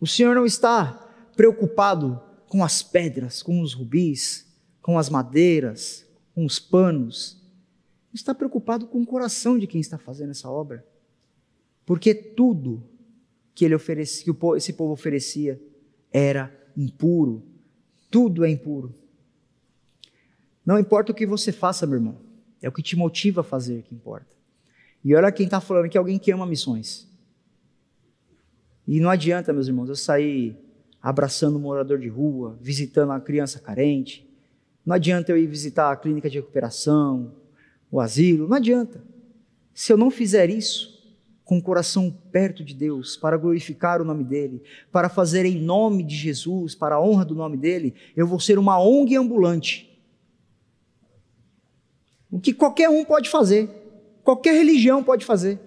O 0.00 0.06
Senhor 0.06 0.34
não 0.34 0.46
está 0.46 1.00
preocupado 1.36 2.20
com 2.48 2.64
as 2.64 2.82
pedras, 2.82 3.42
com 3.42 3.60
os 3.60 3.74
rubis, 3.74 4.46
com 4.80 4.98
as 4.98 5.08
madeiras, 5.08 6.06
com 6.34 6.44
os 6.44 6.58
panos, 6.58 7.40
está 8.12 8.34
preocupado 8.34 8.86
com 8.86 9.00
o 9.00 9.06
coração 9.06 9.58
de 9.58 9.66
quem 9.66 9.80
está 9.80 9.98
fazendo 9.98 10.30
essa 10.30 10.50
obra. 10.50 10.84
Porque 11.86 12.14
tudo 12.14 12.82
que 13.54 13.64
ele 13.64 13.74
oferecia, 13.74 14.24
que 14.24 14.46
esse 14.56 14.72
povo 14.72 14.92
oferecia 14.92 15.60
era 16.12 16.52
impuro. 16.76 17.42
Tudo 18.10 18.44
é 18.44 18.50
impuro. 18.50 18.92
Não 20.64 20.78
importa 20.78 21.12
o 21.12 21.14
que 21.14 21.26
você 21.26 21.52
faça, 21.52 21.86
meu 21.86 21.96
irmão, 21.96 22.16
é 22.60 22.68
o 22.68 22.72
que 22.72 22.82
te 22.82 22.96
motiva 22.96 23.42
a 23.42 23.44
fazer 23.44 23.82
que 23.82 23.94
importa. 23.94 24.26
E 25.04 25.14
olha 25.14 25.30
quem 25.30 25.44
está 25.44 25.60
falando 25.60 25.94
é 25.94 25.98
alguém 25.98 26.18
que 26.18 26.32
ama 26.32 26.46
missões. 26.46 27.06
E 28.86 29.00
não 29.00 29.10
adianta, 29.10 29.52
meus 29.52 29.68
irmãos, 29.68 29.88
eu 29.88 29.96
sair 29.96 30.56
abraçando 31.00 31.56
um 31.56 31.60
morador 31.60 31.98
de 31.98 32.08
rua, 32.08 32.58
visitando 32.60 33.10
uma 33.10 33.20
criança 33.20 33.58
carente, 33.58 34.23
não 34.84 34.94
adianta 34.94 35.32
eu 35.32 35.38
ir 35.38 35.46
visitar 35.46 35.90
a 35.90 35.96
clínica 35.96 36.28
de 36.28 36.38
recuperação, 36.38 37.34
o 37.90 38.00
asilo, 38.00 38.46
não 38.46 38.56
adianta. 38.56 39.02
Se 39.72 39.92
eu 39.92 39.96
não 39.96 40.10
fizer 40.10 40.50
isso, 40.50 40.94
com 41.44 41.58
o 41.58 41.62
coração 41.62 42.10
perto 42.32 42.64
de 42.64 42.74
Deus, 42.74 43.16
para 43.16 43.36
glorificar 43.36 44.00
o 44.00 44.04
nome 44.04 44.24
dEle, 44.24 44.62
para 44.90 45.08
fazer 45.08 45.44
em 45.44 45.60
nome 45.60 46.02
de 46.02 46.16
Jesus, 46.16 46.74
para 46.74 46.96
a 46.96 47.02
honra 47.02 47.24
do 47.24 47.34
nome 47.34 47.56
dEle, 47.56 47.94
eu 48.16 48.26
vou 48.26 48.40
ser 48.40 48.58
uma 48.58 48.80
ONG 48.80 49.16
ambulante. 49.16 49.90
O 52.30 52.40
que 52.40 52.52
qualquer 52.52 52.88
um 52.88 53.04
pode 53.04 53.28
fazer, 53.28 53.68
qualquer 54.22 54.54
religião 54.54 55.04
pode 55.04 55.24
fazer. 55.24 55.60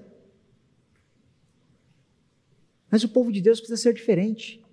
Mas 2.89 3.03
o 3.03 3.10
povo 3.10 3.32
de 3.32 3.41
Deus 3.41 3.60
precisa 3.60 3.82
ser 3.82 3.93
diferente. 3.93 4.63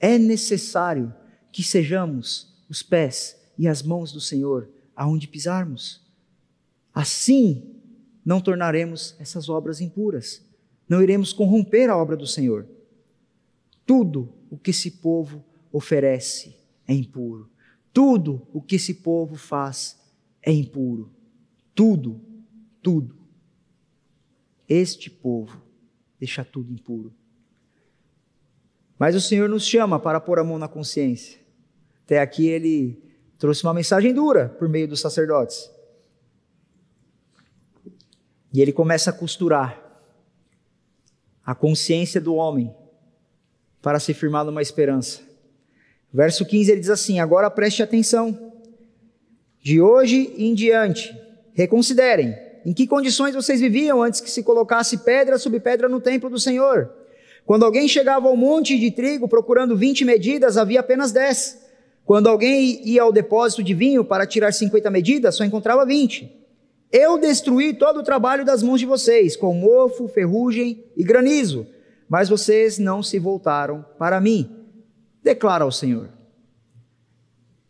É 0.00 0.18
necessário 0.18 1.14
que 1.52 1.62
sejamos 1.62 2.52
os 2.68 2.82
pés 2.82 3.43
e 3.58 3.68
as 3.68 3.82
mãos 3.82 4.12
do 4.12 4.20
Senhor 4.20 4.68
aonde 4.94 5.28
pisarmos. 5.28 6.02
Assim, 6.92 7.74
não 8.24 8.40
tornaremos 8.40 9.16
essas 9.18 9.48
obras 9.48 9.80
impuras, 9.80 10.44
não 10.88 11.02
iremos 11.02 11.32
corromper 11.32 11.90
a 11.90 11.96
obra 11.96 12.16
do 12.16 12.26
Senhor. 12.26 12.66
Tudo 13.86 14.32
o 14.50 14.56
que 14.56 14.70
esse 14.70 14.90
povo 14.92 15.44
oferece 15.72 16.56
é 16.86 16.94
impuro. 16.94 17.50
Tudo 17.92 18.46
o 18.52 18.60
que 18.60 18.76
esse 18.76 18.94
povo 18.94 19.36
faz 19.36 20.00
é 20.42 20.52
impuro. 20.52 21.10
Tudo, 21.74 22.20
tudo. 22.82 23.16
Este 24.68 25.10
povo 25.10 25.62
deixa 26.18 26.44
tudo 26.44 26.72
impuro. 26.72 27.12
Mas 28.98 29.14
o 29.14 29.20
Senhor 29.20 29.48
nos 29.48 29.66
chama 29.66 29.98
para 29.98 30.20
pôr 30.20 30.38
a 30.38 30.44
mão 30.44 30.58
na 30.58 30.68
consciência. 30.68 31.40
Até 32.04 32.20
aqui 32.20 32.46
ele 32.46 33.02
trouxe 33.38 33.62
uma 33.64 33.74
mensagem 33.74 34.12
dura 34.12 34.48
por 34.58 34.68
meio 34.68 34.88
dos 34.88 35.00
sacerdotes. 35.00 35.70
E 38.52 38.60
ele 38.60 38.72
começa 38.72 39.10
a 39.10 39.12
costurar 39.12 39.82
a 41.44 41.54
consciência 41.54 42.20
do 42.20 42.34
homem 42.34 42.74
para 43.82 44.00
se 44.00 44.14
firmar 44.14 44.44
numa 44.44 44.62
esperança. 44.62 45.20
Verso 46.12 46.46
15 46.46 46.70
ele 46.70 46.80
diz 46.80 46.90
assim: 46.90 47.18
Agora 47.18 47.50
preste 47.50 47.82
atenção. 47.82 48.52
De 49.60 49.80
hoje 49.80 50.32
em 50.36 50.54
diante, 50.54 51.12
reconsiderem 51.54 52.36
em 52.64 52.72
que 52.72 52.86
condições 52.86 53.34
vocês 53.34 53.60
viviam 53.60 54.02
antes 54.02 54.20
que 54.20 54.30
se 54.30 54.42
colocasse 54.42 54.98
pedra 54.98 55.38
sobre 55.38 55.58
pedra 55.58 55.88
no 55.88 56.00
templo 56.00 56.30
do 56.30 56.38
Senhor. 56.38 56.90
Quando 57.44 57.64
alguém 57.64 57.88
chegava 57.88 58.28
ao 58.28 58.36
monte 58.36 58.78
de 58.78 58.90
trigo 58.90 59.28
procurando 59.28 59.76
20 59.76 60.04
medidas, 60.04 60.56
havia 60.56 60.80
apenas 60.80 61.12
10. 61.12 61.63
Quando 62.04 62.28
alguém 62.28 62.86
ia 62.86 63.02
ao 63.02 63.12
depósito 63.12 63.62
de 63.62 63.72
vinho 63.72 64.04
para 64.04 64.26
tirar 64.26 64.52
50 64.52 64.90
medidas, 64.90 65.36
só 65.36 65.44
encontrava 65.44 65.86
20. 65.86 66.30
Eu 66.92 67.18
destruí 67.18 67.72
todo 67.72 68.00
o 68.00 68.02
trabalho 68.02 68.44
das 68.44 68.62
mãos 68.62 68.78
de 68.78 68.86
vocês, 68.86 69.36
com 69.36 69.54
mofo, 69.54 70.06
ferrugem 70.06 70.84
e 70.96 71.02
granizo, 71.02 71.66
mas 72.08 72.28
vocês 72.28 72.78
não 72.78 73.02
se 73.02 73.18
voltaram 73.18 73.84
para 73.98 74.20
mim, 74.20 74.48
declara 75.22 75.64
o 75.64 75.72
Senhor. 75.72 76.10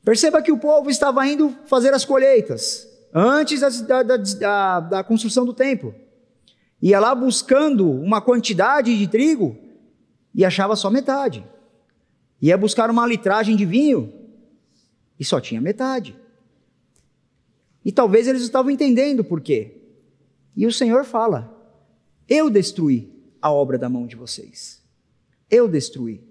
Perceba 0.05 0.43
que 0.43 0.53
o 0.53 0.59
povo 0.59 0.91
estava 0.91 1.27
indo 1.27 1.55
fazer 1.65 1.95
as 1.95 2.05
colheitas 2.05 2.87
antes 3.15 3.61
da, 3.87 4.03
da, 4.03 4.17
da, 4.17 4.81
da 4.81 5.05
construção 5.05 5.47
do 5.47 5.55
templo. 5.55 5.95
Ia 6.83 7.01
lá 7.01 7.15
buscando 7.15 7.91
uma 7.91 8.21
quantidade 8.21 8.99
de 8.99 9.07
trigo 9.07 9.57
e 10.35 10.45
achava 10.45 10.77
só 10.77 10.91
metade. 10.91 11.43
Ia 12.43 12.59
buscar 12.59 12.91
uma 12.91 13.07
litragem 13.07 13.57
de 13.57 13.65
vinho 13.65 14.24
e 15.19 15.25
só 15.25 15.41
tinha 15.41 15.61
metade. 15.61 16.17
E 17.85 17.93
talvez 17.93 18.27
eles 18.27 18.43
estavam 18.43 18.71
entendendo 18.71 19.23
por 19.23 19.41
quê. 19.41 19.77
E 20.57 20.67
o 20.67 20.73
Senhor 20.73 21.05
fala: 21.05 21.51
Eu 22.29 22.49
destruí 22.49 23.13
a 23.41 23.53
obra 23.53 23.77
da 23.77 23.89
mão 23.89 24.07
de 24.07 24.17
vocês. 24.17 24.83
Eu 25.51 25.69
destruí. 25.69 26.23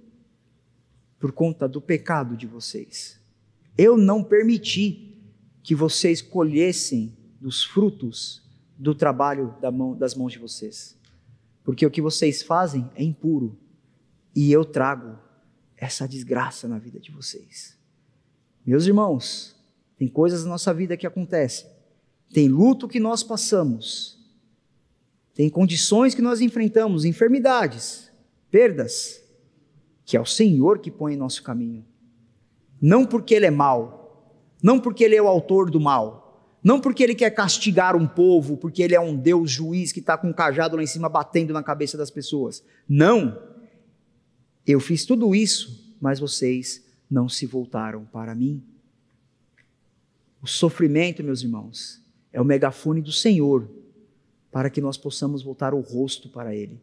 Por 1.20 1.32
conta 1.32 1.68
do 1.68 1.80
pecado 1.80 2.36
de 2.36 2.48
vocês. 2.48 3.20
Eu 3.78 3.96
não 3.96 4.24
permiti 4.24 5.18
que 5.62 5.74
vocês 5.74 6.22
colhessem 6.22 7.16
dos 7.40 7.64
frutos 7.64 8.44
do 8.78 8.94
trabalho 8.94 9.56
da 9.62 9.72
mão, 9.72 9.96
das 9.96 10.16
mãos 10.16 10.34
de 10.34 10.40
vocês. 10.40 10.98
Porque 11.64 11.86
o 11.86 11.92
que 11.92 12.02
vocês 12.02 12.42
fazem 12.42 12.90
é 12.96 13.04
impuro. 13.04 13.58
E 14.36 14.52
eu 14.52 14.66
trago 14.66 15.18
essa 15.78 16.08
desgraça 16.08 16.68
na 16.68 16.78
vida 16.78 17.00
de 17.00 17.12
vocês. 17.12 17.78
Meus 18.66 18.86
irmãos, 18.86 19.56
tem 19.98 20.08
coisas 20.08 20.44
na 20.44 20.52
nossa 20.52 20.74
vida 20.74 20.98
que 20.98 21.08
acontecem. 21.08 21.68
Tem 22.32 22.48
luto 22.48 22.88
que 22.88 23.00
nós 23.00 23.24
passamos. 23.24 24.18
Tem 25.34 25.50
condições 25.50 26.14
que 26.14 26.22
nós 26.22 26.42
enfrentamos, 26.42 27.06
enfermidades, 27.06 28.12
perdas, 28.52 29.22
que 30.06 30.16
é 30.16 30.22
o 30.22 30.26
Senhor 30.26 30.80
que 30.80 30.92
põe 30.92 31.14
em 31.14 31.18
nosso 31.18 31.42
caminho. 31.42 31.86
Não 32.82 33.06
porque 33.06 33.34
Ele 33.34 33.46
é 33.46 33.52
mau, 33.52 34.38
não 34.62 34.80
porque 34.80 35.04
Ele 35.04 35.16
é 35.16 35.22
o 35.22 35.28
autor 35.28 35.70
do 35.70 35.80
mal, 35.80 36.58
não 36.64 36.80
porque 36.80 37.04
Ele 37.04 37.16
quer 37.16 37.32
castigar 37.32 37.96
um 37.96 38.08
povo, 38.08 38.58
porque 38.58 38.84
Ele 38.84 38.96
é 38.96 39.00
um 39.00 39.16
Deus 39.16 39.50
juiz 39.50 39.92
que 39.92 40.00
está 40.00 40.18
com 40.18 40.28
um 40.28 40.34
cajado 40.34 40.76
lá 40.76 40.84
em 40.84 40.88
cima 40.88 41.10
batendo 41.10 41.54
na 41.54 41.64
cabeça 41.64 41.98
das 41.98 42.12
pessoas. 42.12 42.64
Não. 42.88 43.42
Eu 44.66 44.80
fiz 44.80 45.06
tudo 45.06 45.34
isso, 45.34 45.96
mas 46.00 46.20
vocês 46.20 46.83
não 47.14 47.30
se 47.30 47.46
voltaram 47.46 48.06
para 48.06 48.34
mim. 48.34 48.64
O 50.42 50.48
sofrimento, 50.48 51.24
meus 51.24 51.44
irmãos, 51.44 52.02
é 52.32 52.42
o 52.42 52.46
megafone 52.46 53.02
do 53.02 53.12
Senhor 53.12 53.70
para 54.52 54.70
que 54.70 54.82
nós 54.82 54.98
possamos 54.98 55.44
voltar 55.44 55.76
o 55.76 55.80
rosto 55.80 56.28
para 56.28 56.56
Ele. 56.56 56.82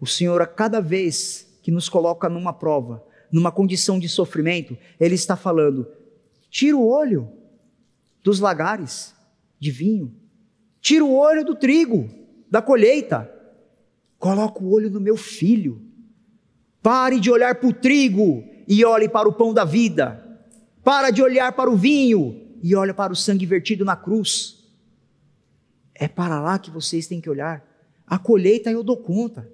O 0.00 0.06
Senhor, 0.06 0.42
a 0.42 0.46
cada 0.46 0.80
vez 0.80 1.48
que 1.62 1.70
nos 1.70 1.88
coloca 1.88 2.28
numa 2.28 2.52
prova, 2.52 3.06
numa 3.30 3.52
condição 3.52 3.96
de 3.96 4.08
sofrimento, 4.08 4.76
Ele 4.98 5.14
está 5.14 5.36
falando: 5.36 5.86
tira 6.50 6.76
o 6.76 6.86
olho 6.86 7.30
dos 8.24 8.40
lagares 8.40 9.14
de 9.58 9.70
vinho, 9.70 10.12
tira 10.80 11.04
o 11.04 11.14
olho 11.14 11.44
do 11.44 11.54
trigo, 11.54 12.10
da 12.50 12.60
colheita, 12.60 13.32
coloca 14.18 14.62
o 14.62 14.70
olho 14.72 14.90
no 14.90 15.00
meu 15.00 15.16
filho. 15.16 15.87
Pare 16.88 17.20
de 17.20 17.30
olhar 17.30 17.54
para 17.56 17.68
o 17.68 17.72
trigo 17.74 18.42
e 18.66 18.82
olhe 18.82 19.10
para 19.10 19.28
o 19.28 19.32
pão 19.34 19.52
da 19.52 19.62
vida. 19.62 20.26
Para 20.82 21.10
de 21.10 21.22
olhar 21.22 21.52
para 21.52 21.68
o 21.68 21.76
vinho 21.76 22.56
e 22.62 22.74
olha 22.74 22.94
para 22.94 23.12
o 23.12 23.14
sangue 23.14 23.44
vertido 23.44 23.84
na 23.84 23.94
cruz. 23.94 24.64
É 25.94 26.08
para 26.08 26.40
lá 26.40 26.58
que 26.58 26.70
vocês 26.70 27.06
têm 27.06 27.20
que 27.20 27.28
olhar. 27.28 27.62
A 28.06 28.18
colheita 28.18 28.70
eu 28.70 28.82
dou 28.82 28.96
conta. 28.96 29.46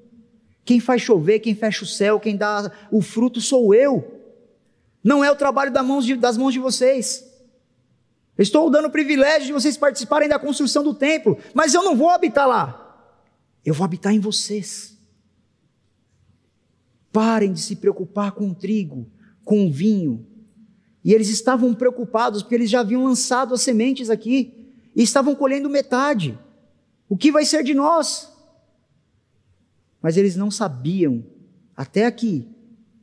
Quem 0.64 0.79
faz 0.79 1.03
chover, 1.03 1.40
quem 1.40 1.57
fecha 1.57 1.83
o 1.83 1.88
céu, 1.88 2.20
quem 2.20 2.37
dá 2.37 2.70
o 2.88 3.03
fruto 3.03 3.40
sou 3.40 3.75
eu. 3.75 4.23
Não 5.03 5.25
é 5.25 5.29
o 5.29 5.35
trabalho 5.35 5.73
das 5.73 5.85
mãos 5.85 6.07
de, 6.07 6.14
das 6.14 6.37
mãos 6.37 6.53
de 6.53 6.61
vocês. 6.61 7.29
Estou 8.38 8.70
dando 8.70 8.87
o 8.87 8.92
privilégio 8.92 9.49
de 9.49 9.53
vocês 9.53 9.77
participarem 9.77 10.29
da 10.29 10.38
construção 10.38 10.85
do 10.85 10.94
templo, 10.94 11.37
mas 11.53 11.75
eu 11.75 11.83
não 11.83 11.97
vou 11.97 12.11
habitar 12.11 12.47
lá. 12.47 13.11
Eu 13.66 13.75
vou 13.75 13.85
habitar 13.85 14.14
em 14.14 14.20
vocês. 14.20 14.94
Parem 17.14 17.53
de 17.53 17.61
se 17.61 17.77
preocupar 17.77 18.33
com 18.33 18.50
o 18.50 18.55
trigo, 18.57 19.07
com 19.44 19.68
o 19.68 19.72
vinho, 19.72 20.27
e 21.05 21.12
eles 21.12 21.29
estavam 21.29 21.72
preocupados 21.72 22.42
porque 22.42 22.57
eles 22.57 22.68
já 22.68 22.81
haviam 22.81 23.05
lançado 23.05 23.55
as 23.55 23.61
sementes 23.61 24.11
aqui 24.11 24.72
e 24.96 25.03
estavam 25.05 25.33
colhendo 25.37 25.70
metade. 25.70 26.37
O 27.09 27.16
que 27.16 27.31
vai 27.31 27.44
ser 27.44 27.62
de 27.62 27.72
nós? 27.72 28.33
Mas 30.03 30.16
eles 30.16 30.35
não 30.35 30.50
sabiam, 30.50 31.24
até 31.77 32.05
aqui, 32.05 32.48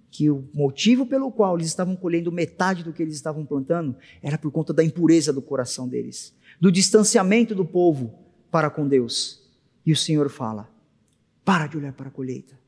que 0.10 0.30
o 0.30 0.46
motivo 0.54 1.06
pelo 1.06 1.32
qual 1.32 1.56
eles 1.56 1.68
estavam 1.68 1.96
colhendo 1.96 2.34
metade 2.34 2.84
do 2.84 2.92
que 2.92 3.02
eles 3.02 3.16
estavam 3.16 3.46
plantando 3.46 3.96
era 4.22 4.38
por 4.38 4.52
conta 4.52 4.74
da 4.74 4.84
impureza 4.84 5.32
do 5.32 5.42
coração 5.42 5.88
deles, 5.88 6.36
do 6.60 6.70
distanciamento 6.70 7.56
do 7.56 7.64
povo 7.64 8.14
para 8.52 8.70
com 8.70 8.86
Deus. 8.86 9.42
E 9.86 9.92
o 9.94 9.96
Senhor 9.96 10.30
fala: 10.30 10.70
para 11.46 11.66
de 11.66 11.78
olhar 11.78 11.94
para 11.94 12.10
a 12.10 12.12
colheita, 12.12 12.60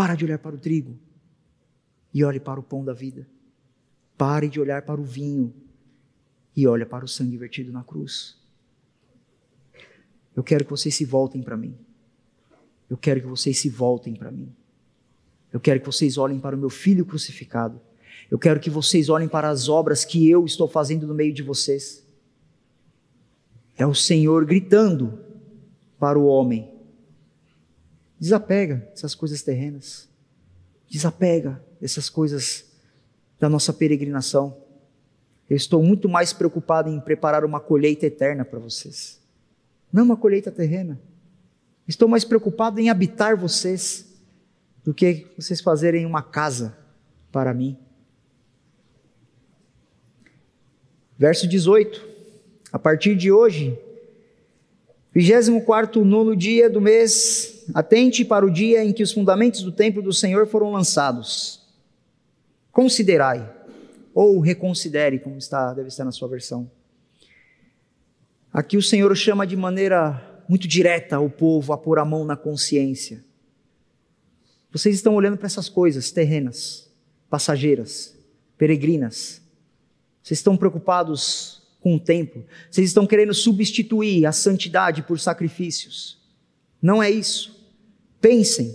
para 0.00 0.14
de 0.14 0.24
olhar 0.24 0.38
para 0.38 0.54
o 0.56 0.58
trigo 0.58 0.98
e 2.14 2.24
olhe 2.24 2.40
para 2.40 2.58
o 2.58 2.62
pão 2.62 2.82
da 2.82 2.94
vida. 2.94 3.28
Pare 4.16 4.48
de 4.48 4.58
olhar 4.58 4.80
para 4.80 4.98
o 4.98 5.04
vinho 5.04 5.52
e 6.56 6.66
olhe 6.66 6.86
para 6.86 7.04
o 7.04 7.08
sangue 7.08 7.36
vertido 7.36 7.70
na 7.70 7.84
cruz. 7.84 8.38
Eu 10.34 10.42
quero 10.42 10.64
que 10.64 10.70
vocês 10.70 10.94
se 10.94 11.04
voltem 11.04 11.42
para 11.42 11.54
mim. 11.54 11.76
Eu 12.88 12.96
quero 12.96 13.20
que 13.20 13.26
vocês 13.26 13.58
se 13.58 13.68
voltem 13.68 14.14
para 14.14 14.30
mim. 14.30 14.50
Eu 15.52 15.60
quero 15.60 15.80
que 15.80 15.86
vocês 15.86 16.16
olhem 16.16 16.40
para 16.40 16.56
o 16.56 16.58
meu 16.58 16.70
filho 16.70 17.04
crucificado. 17.04 17.78
Eu 18.30 18.38
quero 18.38 18.58
que 18.58 18.70
vocês 18.70 19.10
olhem 19.10 19.28
para 19.28 19.50
as 19.50 19.68
obras 19.68 20.02
que 20.02 20.30
eu 20.30 20.46
estou 20.46 20.66
fazendo 20.66 21.06
no 21.06 21.12
meio 21.12 21.34
de 21.34 21.42
vocês. 21.42 22.02
É 23.76 23.86
o 23.86 23.94
Senhor 23.94 24.46
gritando 24.46 25.20
para 25.98 26.18
o 26.18 26.24
homem: 26.24 26.69
desapega 28.20 28.86
dessas 28.90 29.14
coisas 29.14 29.42
terrenas, 29.42 30.06
desapega 30.86 31.64
dessas 31.80 32.10
coisas 32.10 32.66
da 33.38 33.48
nossa 33.48 33.72
peregrinação. 33.72 34.54
Eu 35.48 35.56
estou 35.56 35.82
muito 35.82 36.06
mais 36.06 36.30
preocupado 36.30 36.90
em 36.90 37.00
preparar 37.00 37.46
uma 37.46 37.58
colheita 37.58 38.04
eterna 38.04 38.44
para 38.44 38.58
vocês, 38.58 39.18
não 39.90 40.04
uma 40.04 40.16
colheita 40.18 40.52
terrena. 40.52 41.00
Estou 41.88 42.06
mais 42.06 42.24
preocupado 42.24 42.78
em 42.78 42.90
habitar 42.90 43.36
vocês 43.36 44.06
do 44.84 44.94
que 44.94 45.26
vocês 45.36 45.60
fazerem 45.60 46.06
uma 46.06 46.22
casa 46.22 46.76
para 47.32 47.52
mim. 47.52 47.76
Verso 51.18 51.48
18. 51.48 52.08
A 52.72 52.78
partir 52.78 53.16
de 53.16 53.32
hoje, 53.32 53.76
24 55.12 56.04
nono 56.04 56.36
dia 56.36 56.70
do 56.70 56.80
mês, 56.80 57.64
atente 57.74 58.24
para 58.24 58.46
o 58.46 58.50
dia 58.50 58.84
em 58.84 58.92
que 58.92 59.02
os 59.02 59.12
fundamentos 59.12 59.62
do 59.62 59.72
templo 59.72 60.00
do 60.00 60.12
Senhor 60.12 60.46
foram 60.46 60.70
lançados. 60.70 61.60
Considerai, 62.70 63.52
ou 64.14 64.38
reconsidere, 64.38 65.18
como 65.18 65.36
está, 65.36 65.74
deve 65.74 65.88
estar 65.88 66.04
na 66.04 66.12
sua 66.12 66.28
versão. 66.28 66.70
Aqui 68.52 68.76
o 68.76 68.82
Senhor 68.82 69.14
chama 69.16 69.46
de 69.46 69.56
maneira 69.56 70.42
muito 70.48 70.68
direta 70.68 71.18
o 71.18 71.28
povo 71.28 71.72
a 71.72 71.78
pôr 71.78 71.98
a 71.98 72.04
mão 72.04 72.24
na 72.24 72.36
consciência. 72.36 73.24
Vocês 74.72 74.94
estão 74.94 75.14
olhando 75.16 75.36
para 75.36 75.46
essas 75.46 75.68
coisas 75.68 76.12
terrenas, 76.12 76.88
passageiras, 77.28 78.16
peregrinas. 78.56 79.42
Vocês 80.22 80.38
estão 80.38 80.56
preocupados 80.56 81.59
com 81.80 81.94
o 81.94 82.00
tempo. 82.00 82.44
Vocês 82.70 82.88
estão 82.88 83.06
querendo 83.06 83.34
substituir 83.34 84.26
a 84.26 84.32
santidade 84.32 85.02
por 85.02 85.18
sacrifícios. 85.18 86.18
Não 86.80 87.02
é 87.02 87.10
isso. 87.10 87.58
Pensem. 88.20 88.74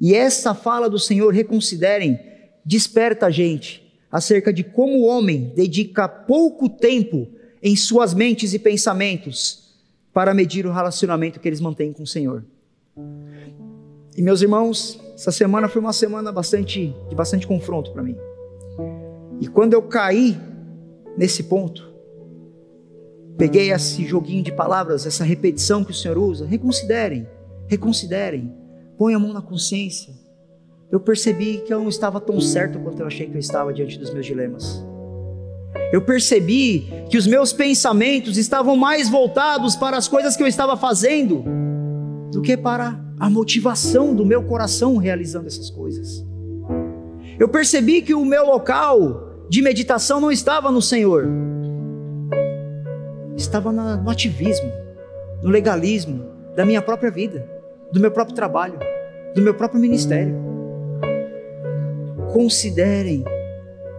E 0.00 0.14
essa 0.14 0.54
fala 0.54 0.88
do 0.88 0.98
Senhor, 0.98 1.32
reconsiderem, 1.32 2.18
desperta 2.64 3.26
a 3.26 3.30
gente 3.30 3.82
acerca 4.10 4.52
de 4.52 4.62
como 4.62 4.98
o 4.98 5.06
homem 5.06 5.52
dedica 5.56 6.08
pouco 6.08 6.68
tempo 6.68 7.26
em 7.62 7.74
suas 7.74 8.14
mentes 8.14 8.54
e 8.54 8.58
pensamentos 8.58 9.74
para 10.12 10.34
medir 10.34 10.66
o 10.66 10.72
relacionamento 10.72 11.40
que 11.40 11.48
eles 11.48 11.60
mantêm 11.60 11.92
com 11.92 12.02
o 12.02 12.06
Senhor. 12.06 12.44
E 14.16 14.22
meus 14.22 14.42
irmãos, 14.42 15.00
essa 15.14 15.32
semana 15.32 15.68
foi 15.68 15.80
uma 15.80 15.92
semana 15.92 16.30
bastante 16.30 16.94
de 17.08 17.14
bastante 17.14 17.46
confronto 17.46 17.92
para 17.92 18.02
mim. 18.02 18.16
E 19.40 19.48
quando 19.48 19.72
eu 19.72 19.82
caí 19.82 20.38
nesse 21.16 21.44
ponto, 21.44 21.93
peguei 23.36 23.72
esse 23.72 24.04
joguinho 24.04 24.42
de 24.42 24.52
palavras, 24.52 25.06
essa 25.06 25.24
repetição 25.24 25.84
que 25.84 25.90
o 25.90 25.94
Senhor 25.94 26.18
usa, 26.18 26.46
reconsiderem, 26.46 27.26
reconsiderem, 27.66 28.52
põe 28.96 29.14
a 29.14 29.18
mão 29.18 29.32
na 29.32 29.42
consciência. 29.42 30.14
Eu 30.90 31.00
percebi 31.00 31.58
que 31.58 31.74
eu 31.74 31.80
não 31.80 31.88
estava 31.88 32.20
tão 32.20 32.40
certo 32.40 32.78
quanto 32.78 33.00
eu 33.00 33.06
achei 33.06 33.26
que 33.26 33.34
eu 33.34 33.40
estava 33.40 33.72
diante 33.72 33.98
dos 33.98 34.12
meus 34.12 34.24
dilemas. 34.24 34.84
Eu 35.92 36.02
percebi 36.02 36.88
que 37.10 37.18
os 37.18 37.26
meus 37.26 37.52
pensamentos 37.52 38.36
estavam 38.36 38.76
mais 38.76 39.08
voltados 39.08 39.74
para 39.74 39.96
as 39.96 40.06
coisas 40.06 40.36
que 40.36 40.42
eu 40.42 40.46
estava 40.46 40.76
fazendo 40.76 41.44
do 42.32 42.42
que 42.42 42.56
para 42.56 43.00
a 43.18 43.28
motivação 43.28 44.14
do 44.14 44.24
meu 44.24 44.44
coração 44.44 44.96
realizando 44.96 45.46
essas 45.46 45.70
coisas. 45.70 46.24
Eu 47.38 47.48
percebi 47.48 48.02
que 48.02 48.14
o 48.14 48.24
meu 48.24 48.46
local 48.46 49.46
de 49.48 49.60
meditação 49.62 50.20
não 50.20 50.30
estava 50.30 50.70
no 50.70 50.80
Senhor, 50.80 51.28
estava 53.36 53.72
no 53.72 54.10
ativismo, 54.10 54.70
no 55.42 55.50
legalismo 55.50 56.24
da 56.54 56.64
minha 56.64 56.82
própria 56.82 57.10
vida, 57.10 57.48
do 57.92 58.00
meu 58.00 58.10
próprio 58.10 58.34
trabalho, 58.34 58.78
do 59.34 59.42
meu 59.42 59.54
próprio 59.54 59.80
ministério. 59.80 60.34
Considerem 62.32 63.24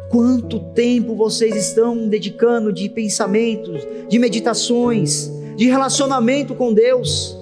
Quanto 0.09 0.59
tempo 0.73 1.15
vocês 1.15 1.55
estão 1.55 2.07
dedicando 2.07 2.71
de 2.71 2.87
pensamentos, 2.87 3.85
de 4.07 4.19
meditações, 4.19 5.31
de 5.55 5.65
relacionamento 5.65 6.53
com 6.53 6.73
Deus? 6.73 7.37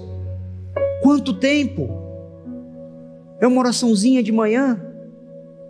Quanto 1.02 1.34
tempo? 1.34 1.90
É 3.40 3.46
uma 3.46 3.60
oraçãozinha 3.60 4.24
de 4.24 4.32
manhã, 4.32 4.82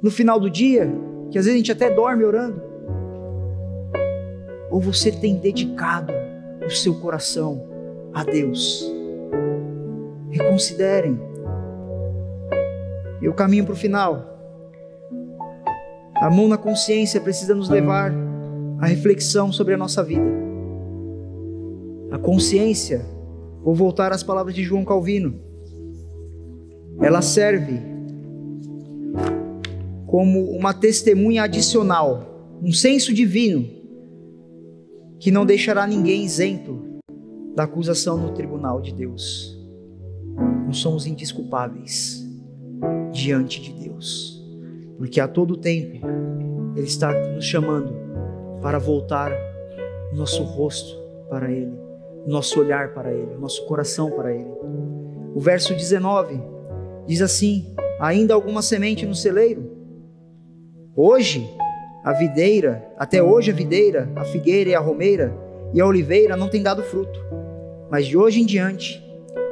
no 0.01 0.11
final 0.11 0.39
do 0.39 0.49
dia, 0.49 0.93
que 1.31 1.37
às 1.37 1.45
vezes 1.45 1.55
a 1.55 1.57
gente 1.57 1.71
até 1.71 1.89
dorme 1.89 2.23
orando? 2.23 2.61
Ou 4.73 4.81
você 4.81 5.11
tem 5.11 5.35
dedicado 5.35 6.11
o 6.65 6.69
seu 6.71 6.95
coração 6.95 7.63
a 8.11 8.23
Deus? 8.23 8.91
Reconsiderem. 10.31 11.19
Eu 13.21 13.35
caminho 13.35 13.65
para 13.65 13.73
o 13.73 13.77
final. 13.77 14.35
A 16.15 16.27
mão 16.27 16.47
na 16.47 16.57
consciência 16.57 17.21
precisa 17.21 17.53
nos 17.53 17.69
levar 17.69 18.11
à 18.79 18.87
reflexão 18.87 19.51
sobre 19.51 19.75
a 19.75 19.77
nossa 19.77 20.03
vida. 20.03 20.25
A 22.09 22.17
consciência, 22.17 23.05
vou 23.63 23.75
voltar 23.75 24.11
às 24.11 24.23
palavras 24.23 24.55
de 24.55 24.63
João 24.63 24.83
Calvino, 24.83 25.39
ela 26.99 27.21
serve 27.21 27.79
como 30.07 30.49
uma 30.49 30.73
testemunha 30.73 31.43
adicional, 31.43 32.57
um 32.59 32.71
senso 32.71 33.13
divino 33.13 33.72
que 35.23 35.31
não 35.31 35.45
deixará 35.45 35.87
ninguém 35.87 36.25
isento 36.25 36.99
da 37.55 37.63
acusação 37.63 38.17
no 38.17 38.33
tribunal 38.33 38.81
de 38.81 38.93
Deus. 38.93 39.57
Nós 40.65 40.79
somos 40.79 41.07
indisculpáveis 41.07 42.21
diante 43.13 43.61
de 43.61 43.71
Deus 43.71 44.43
porque 44.97 45.21
a 45.21 45.27
todo 45.29 45.55
tempo 45.55 46.05
Ele 46.75 46.85
está 46.85 47.13
nos 47.29 47.45
chamando 47.45 47.93
para 48.61 48.77
voltar 48.77 49.31
nosso 50.13 50.43
rosto 50.43 50.93
para 51.29 51.49
Ele, 51.49 51.71
nosso 52.27 52.59
olhar 52.59 52.93
para 52.93 53.13
Ele, 53.13 53.37
nosso 53.39 53.65
coração 53.65 54.11
para 54.11 54.35
Ele. 54.35 54.51
O 55.33 55.39
verso 55.39 55.73
19 55.73 56.37
diz 57.07 57.21
assim: 57.21 57.73
Ainda 57.97 58.33
alguma 58.33 58.61
semente 58.61 59.05
no 59.05 59.15
celeiro? 59.15 59.71
Hoje, 60.93 61.49
a 62.03 62.13
videira, 62.13 62.91
até 62.97 63.23
hoje 63.23 63.51
a 63.51 63.53
videira, 63.53 64.09
a 64.15 64.25
figueira 64.25 64.71
e 64.71 64.75
a 64.75 64.79
romeira 64.79 65.33
e 65.73 65.81
a 65.81 65.85
oliveira 65.85 66.35
não 66.35 66.49
têm 66.49 66.61
dado 66.61 66.83
fruto, 66.83 67.19
mas 67.89 68.05
de 68.05 68.17
hoje 68.17 68.41
em 68.41 68.45
diante 68.45 69.01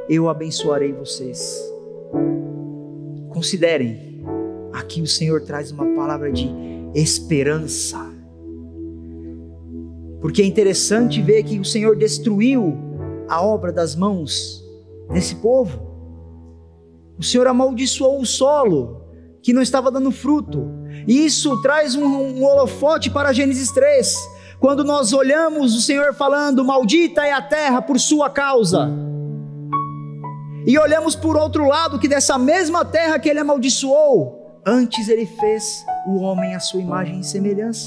eu 0.08 0.28
abençoarei 0.28 0.92
vocês. 0.92 1.60
Considerem 3.30 4.12
Aqui 4.72 5.02
o 5.02 5.06
Senhor 5.06 5.42
traz 5.42 5.70
uma 5.70 5.84
palavra 5.94 6.32
de 6.32 6.50
esperança. 6.94 7.98
Porque 10.20 10.40
é 10.40 10.46
interessante 10.46 11.20
ver 11.20 11.42
que 11.42 11.58
o 11.58 11.64
Senhor 11.64 11.94
destruiu 11.94 12.74
a 13.28 13.44
obra 13.44 13.70
das 13.70 13.94
mãos 13.94 14.64
desse 15.12 15.36
povo. 15.36 15.78
O 17.18 17.22
Senhor 17.22 17.46
amaldiçoou 17.46 18.20
o 18.20 18.26
solo 18.26 19.02
que 19.42 19.52
não 19.52 19.60
estava 19.60 19.90
dando 19.90 20.10
fruto. 20.10 20.68
Isso 21.06 21.60
traz 21.62 21.94
um, 21.94 22.04
um 22.04 22.44
holofote 22.44 23.10
para 23.10 23.32
Gênesis 23.32 23.70
3. 23.72 24.16
Quando 24.60 24.84
nós 24.84 25.12
olhamos 25.12 25.74
o 25.74 25.80
Senhor 25.80 26.14
falando: 26.14 26.64
Maldita 26.64 27.26
é 27.26 27.32
a 27.32 27.42
terra 27.42 27.82
por 27.82 27.98
sua 27.98 28.30
causa. 28.30 28.90
E 30.66 30.78
olhamos 30.78 31.16
por 31.16 31.36
outro 31.36 31.66
lado 31.66 31.98
que 31.98 32.06
dessa 32.06 32.38
mesma 32.38 32.84
terra 32.84 33.18
que 33.18 33.28
ele 33.28 33.40
amaldiçoou, 33.40 34.42
Antes 34.64 35.08
ele 35.08 35.26
fez 35.26 35.84
o 36.06 36.20
homem 36.20 36.54
à 36.54 36.60
sua 36.60 36.80
imagem 36.80 37.18
e 37.18 37.24
semelhança. 37.24 37.84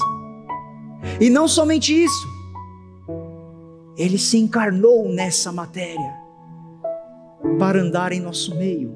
E 1.18 1.30
não 1.30 1.48
somente 1.48 1.92
isso, 2.04 2.26
ele 3.96 4.18
se 4.18 4.36
encarnou 4.36 5.08
nessa 5.08 5.50
matéria 5.50 6.14
para 7.58 7.80
andar 7.80 8.12
em 8.12 8.20
nosso 8.20 8.54
meio. 8.56 8.94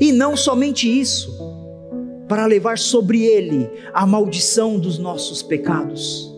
E 0.00 0.10
não 0.10 0.36
somente 0.36 0.88
isso, 0.88 1.30
para 2.32 2.46
levar 2.46 2.78
sobre 2.78 3.26
ele 3.26 3.68
a 3.92 4.06
maldição 4.06 4.78
dos 4.78 4.98
nossos 4.98 5.42
pecados. 5.42 6.34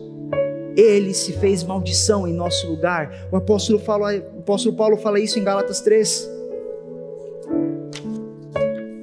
Ele 0.75 1.13
se 1.13 1.31
fez 1.31 1.63
maldição 1.63 2.27
em 2.27 2.33
nosso 2.33 2.67
lugar. 2.67 3.29
O 3.31 3.37
apóstolo, 3.37 3.79
fala, 3.79 4.13
o 4.13 4.39
apóstolo 4.39 4.75
Paulo 4.75 4.97
fala 4.97 5.21
isso 5.21 5.39
em 5.39 5.43
Gálatas 5.45 5.79
3. 5.79 6.29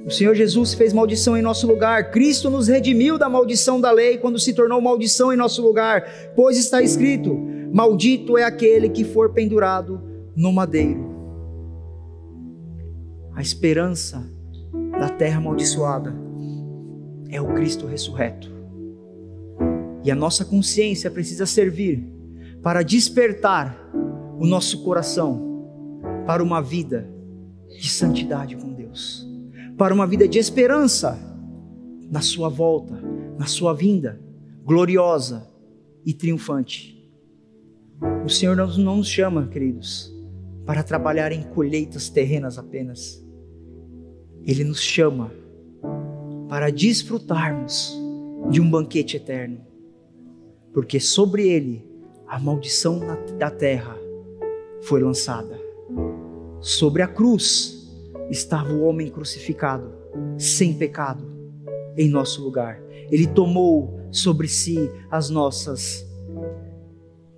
O 0.05 0.11
Senhor 0.11 0.35
Jesus 0.35 0.75
fez 0.75 0.93
maldição 0.93 1.35
em 1.35 1.41
nosso 1.41 1.65
lugar. 1.65 2.11
Cristo 2.11 2.47
nos 2.47 2.67
redimiu 2.67 3.17
da 3.17 3.27
maldição 3.27 3.81
da 3.81 3.89
lei 3.89 4.19
quando 4.19 4.37
se 4.37 4.53
tornou 4.53 4.79
maldição 4.79 5.33
em 5.33 5.35
nosso 5.35 5.63
lugar, 5.63 6.07
pois 6.35 6.59
está 6.59 6.79
escrito: 6.79 7.35
Maldito 7.73 8.37
é 8.37 8.43
aquele 8.43 8.87
que 8.87 9.03
for 9.03 9.33
pendurado 9.33 9.99
no 10.35 10.53
madeiro. 10.53 11.11
A 13.33 13.41
esperança 13.41 14.23
da 14.99 15.09
terra 15.09 15.39
amaldiçoada 15.39 16.31
é 17.33 17.41
o 17.41 17.53
Cristo 17.53 17.85
ressurreto. 17.87 18.51
E 20.03 20.11
a 20.11 20.15
nossa 20.15 20.45
consciência 20.45 21.09
precisa 21.09 21.45
servir 21.45 22.05
para 22.61 22.83
despertar 22.83 23.89
o 24.39 24.45
nosso 24.45 24.83
coração 24.83 26.01
para 26.25 26.43
uma 26.43 26.61
vida 26.61 27.09
de 27.69 27.89
santidade 27.89 28.55
com 28.55 28.73
Deus 28.73 29.33
para 29.77 29.93
uma 29.93 30.05
vida 30.05 30.27
de 30.27 30.37
esperança 30.37 31.19
na 32.09 32.21
sua 32.21 32.49
volta, 32.49 33.01
na 33.37 33.45
sua 33.45 33.73
vinda 33.73 34.19
gloriosa 34.63 35.49
e 36.05 36.13
triunfante. 36.13 36.93
O 38.23 38.29
Senhor 38.29 38.55
não 38.55 38.97
nos 38.97 39.07
chama, 39.07 39.47
queridos, 39.47 40.13
para 40.65 40.83
trabalhar 40.83 41.31
em 41.31 41.43
colheitas 41.43 42.09
terrenas 42.09 42.57
apenas. 42.57 43.21
Ele 44.45 44.63
nos 44.63 44.81
chama 44.81 45.31
para 46.53 46.69
desfrutarmos 46.69 47.99
de 48.51 48.61
um 48.61 48.69
banquete 48.69 49.17
eterno, 49.17 49.59
porque 50.71 50.99
sobre 50.99 51.49
ele 51.49 51.83
a 52.27 52.37
maldição 52.37 52.99
da 53.39 53.49
terra 53.49 53.97
foi 54.83 55.01
lançada. 55.01 55.59
Sobre 56.61 57.01
a 57.01 57.07
cruz 57.07 57.91
estava 58.29 58.71
o 58.71 58.83
homem 58.83 59.09
crucificado, 59.09 59.95
sem 60.37 60.77
pecado, 60.77 61.25
em 61.97 62.07
nosso 62.07 62.43
lugar. 62.43 62.79
Ele 63.09 63.25
tomou 63.25 63.99
sobre 64.11 64.47
si 64.47 64.77
as 65.09 65.31
nossas 65.31 66.07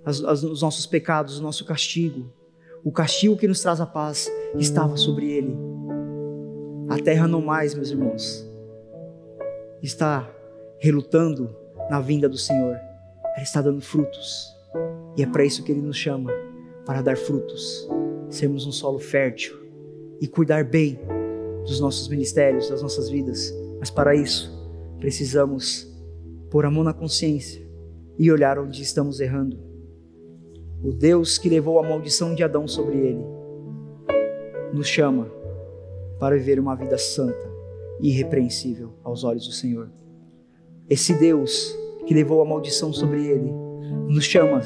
as, 0.04 0.22
as, 0.24 0.42
os 0.42 0.60
nossos 0.60 0.84
pecados, 0.84 1.38
o 1.38 1.42
nosso 1.42 1.64
castigo. 1.64 2.30
O 2.84 2.92
castigo 2.92 3.34
que 3.34 3.48
nos 3.48 3.62
traz 3.62 3.80
a 3.80 3.86
paz 3.86 4.30
estava 4.58 4.94
sobre 4.98 5.32
ele. 5.32 5.56
A 6.90 6.98
terra 6.98 7.26
não 7.26 7.40
mais, 7.40 7.74
meus 7.74 7.88
irmãos, 7.88 8.46
está 9.82 10.30
relutando 10.78 11.54
na 11.90 12.00
vinda 12.00 12.28
do 12.28 12.38
Senhor. 12.38 12.76
Ela 13.34 13.42
está 13.42 13.60
dando 13.60 13.80
frutos. 13.80 14.54
E 15.16 15.22
é 15.22 15.26
para 15.26 15.44
isso 15.44 15.62
que 15.62 15.72
ele 15.72 15.80
nos 15.80 15.96
chama 15.96 16.30
para 16.84 17.02
dar 17.02 17.16
frutos, 17.16 17.88
sermos 18.28 18.66
um 18.66 18.72
solo 18.72 18.98
fértil 18.98 19.56
e 20.20 20.28
cuidar 20.28 20.64
bem 20.64 20.98
dos 21.64 21.80
nossos 21.80 22.08
ministérios, 22.08 22.68
das 22.68 22.82
nossas 22.82 23.08
vidas. 23.08 23.52
Mas 23.80 23.90
para 23.90 24.14
isso, 24.14 24.52
precisamos 24.98 25.90
pôr 26.50 26.64
a 26.64 26.70
mão 26.70 26.84
na 26.84 26.92
consciência 26.92 27.66
e 28.18 28.30
olhar 28.30 28.58
onde 28.58 28.82
estamos 28.82 29.20
errando. 29.20 29.58
O 30.82 30.92
Deus 30.92 31.38
que 31.38 31.48
levou 31.48 31.78
a 31.78 31.82
maldição 31.82 32.34
de 32.34 32.44
Adão 32.44 32.68
sobre 32.68 32.96
ele 32.98 33.24
nos 34.72 34.86
chama 34.86 35.30
para 36.18 36.36
viver 36.36 36.58
uma 36.60 36.74
vida 36.74 36.98
santa 36.98 37.55
irrepreensível 38.00 38.94
aos 39.02 39.24
olhos 39.24 39.46
do 39.46 39.52
Senhor. 39.52 39.90
Esse 40.88 41.14
Deus 41.14 41.76
que 42.06 42.14
levou 42.14 42.40
a 42.40 42.44
maldição 42.44 42.92
sobre 42.92 43.26
ele 43.26 43.52
nos 44.08 44.24
chama 44.24 44.60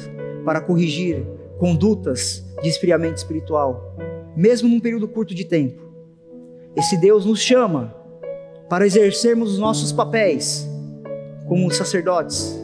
para 0.45 0.61
corrigir 0.61 1.25
condutas 1.57 2.43
de 2.61 2.69
esfriamento 2.69 3.17
espiritual, 3.17 3.95
mesmo 4.35 4.69
num 4.69 4.79
período 4.79 5.07
curto 5.07 5.33
de 5.33 5.45
tempo. 5.45 5.81
Esse 6.75 6.97
Deus 6.97 7.25
nos 7.25 7.39
chama 7.39 7.95
para 8.69 8.85
exercermos 8.85 9.53
os 9.53 9.59
nossos 9.59 9.91
papéis 9.91 10.67
como 11.47 11.69
sacerdotes, 11.71 12.57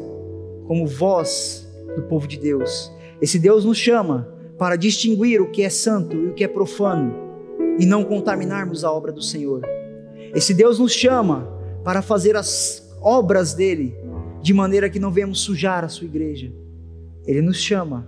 como 0.65 0.88
voz 0.88 1.68
do 1.95 2.03
povo 2.03 2.28
de 2.28 2.38
Deus. 2.38 2.91
Esse 3.22 3.38
Deus 3.38 3.65
nos 3.65 3.78
chama 3.78 4.34
para 4.57 4.76
distinguir 4.76 5.41
o 5.41 5.51
que 5.51 5.63
é 5.63 5.70
santo 5.70 6.15
e 6.15 6.28
o 6.28 6.34
que 6.34 6.43
é 6.43 6.47
profano 6.47 7.13
e 7.80 7.86
não 7.86 8.03
contaminarmos 8.03 8.84
a 8.84 8.91
obra 8.91 9.11
do 9.11 9.22
Senhor. 9.22 9.61
Esse 10.38 10.53
Deus 10.53 10.77
nos 10.77 10.91
chama 10.91 11.51
para 11.83 11.99
fazer 11.99 12.35
as 12.35 12.95
obras 13.01 13.55
dele 13.55 13.97
de 14.39 14.53
maneira 14.53 14.88
que 14.88 14.99
não 14.99 15.09
venhamos 15.09 15.39
sujar 15.39 15.83
a 15.83 15.89
sua 15.89 16.05
igreja. 16.05 16.53
Ele 17.25 17.41
nos 17.41 17.57
chama 17.57 18.07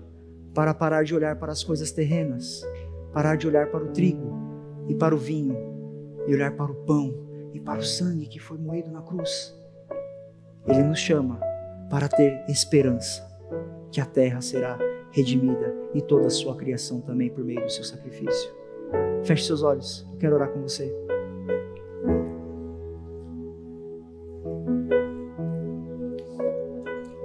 para 0.53 0.71
parar 0.71 1.03
de 1.03 1.15
olhar 1.15 1.38
para 1.38 1.51
as 1.51 1.63
coisas 1.63 1.91
terrenas, 1.91 2.63
parar 3.11 3.36
de 3.36 3.47
olhar 3.47 3.71
para 3.71 3.84
o 3.84 3.88
trigo 3.88 4.32
e 4.88 4.93
para 4.93 5.15
o 5.15 5.17
vinho, 5.17 5.57
e 6.27 6.36
olhar 6.36 6.55
para 6.55 6.71
o 6.71 6.75
pão 6.75 7.11
e 7.51 7.59
para 7.59 7.80
o 7.80 7.84
sangue 7.84 8.27
que 8.27 8.38
foi 8.38 8.59
moído 8.59 8.91
na 8.91 9.01
cruz. 9.01 9.51
Ele 10.67 10.84
nos 10.84 10.99
chama 10.99 11.39
para 11.89 12.07
ter 12.07 12.45
esperança 12.47 13.27
que 13.91 13.99
a 13.99 14.05
terra 14.05 14.39
será 14.39 14.77
redimida 15.09 15.73
e 15.95 16.01
toda 16.03 16.27
a 16.27 16.30
sua 16.30 16.55
criação 16.55 17.01
também 17.01 17.32
por 17.32 17.43
meio 17.43 17.63
do 17.63 17.71
seu 17.71 17.84
sacrifício. 17.84 18.51
Feche 19.23 19.47
seus 19.47 19.63
olhos, 19.63 20.07
quero 20.19 20.36
orar 20.36 20.51
com 20.51 20.61
você. 20.61 21.09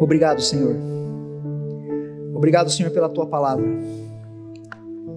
Obrigado, 0.04 0.42
Senhor. 0.42 0.76
Obrigado, 2.34 2.68
Senhor, 2.68 2.92
pela 2.92 3.08
tua 3.08 3.26
palavra. 3.26 3.66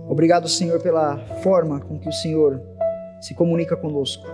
Obrigado, 0.07 0.47
Senhor, 0.47 0.81
pela 0.81 1.17
forma 1.43 1.81
com 1.81 1.99
que 1.99 2.07
o 2.07 2.11
Senhor 2.13 2.61
se 3.19 3.35
comunica 3.35 3.75
conosco. 3.75 4.25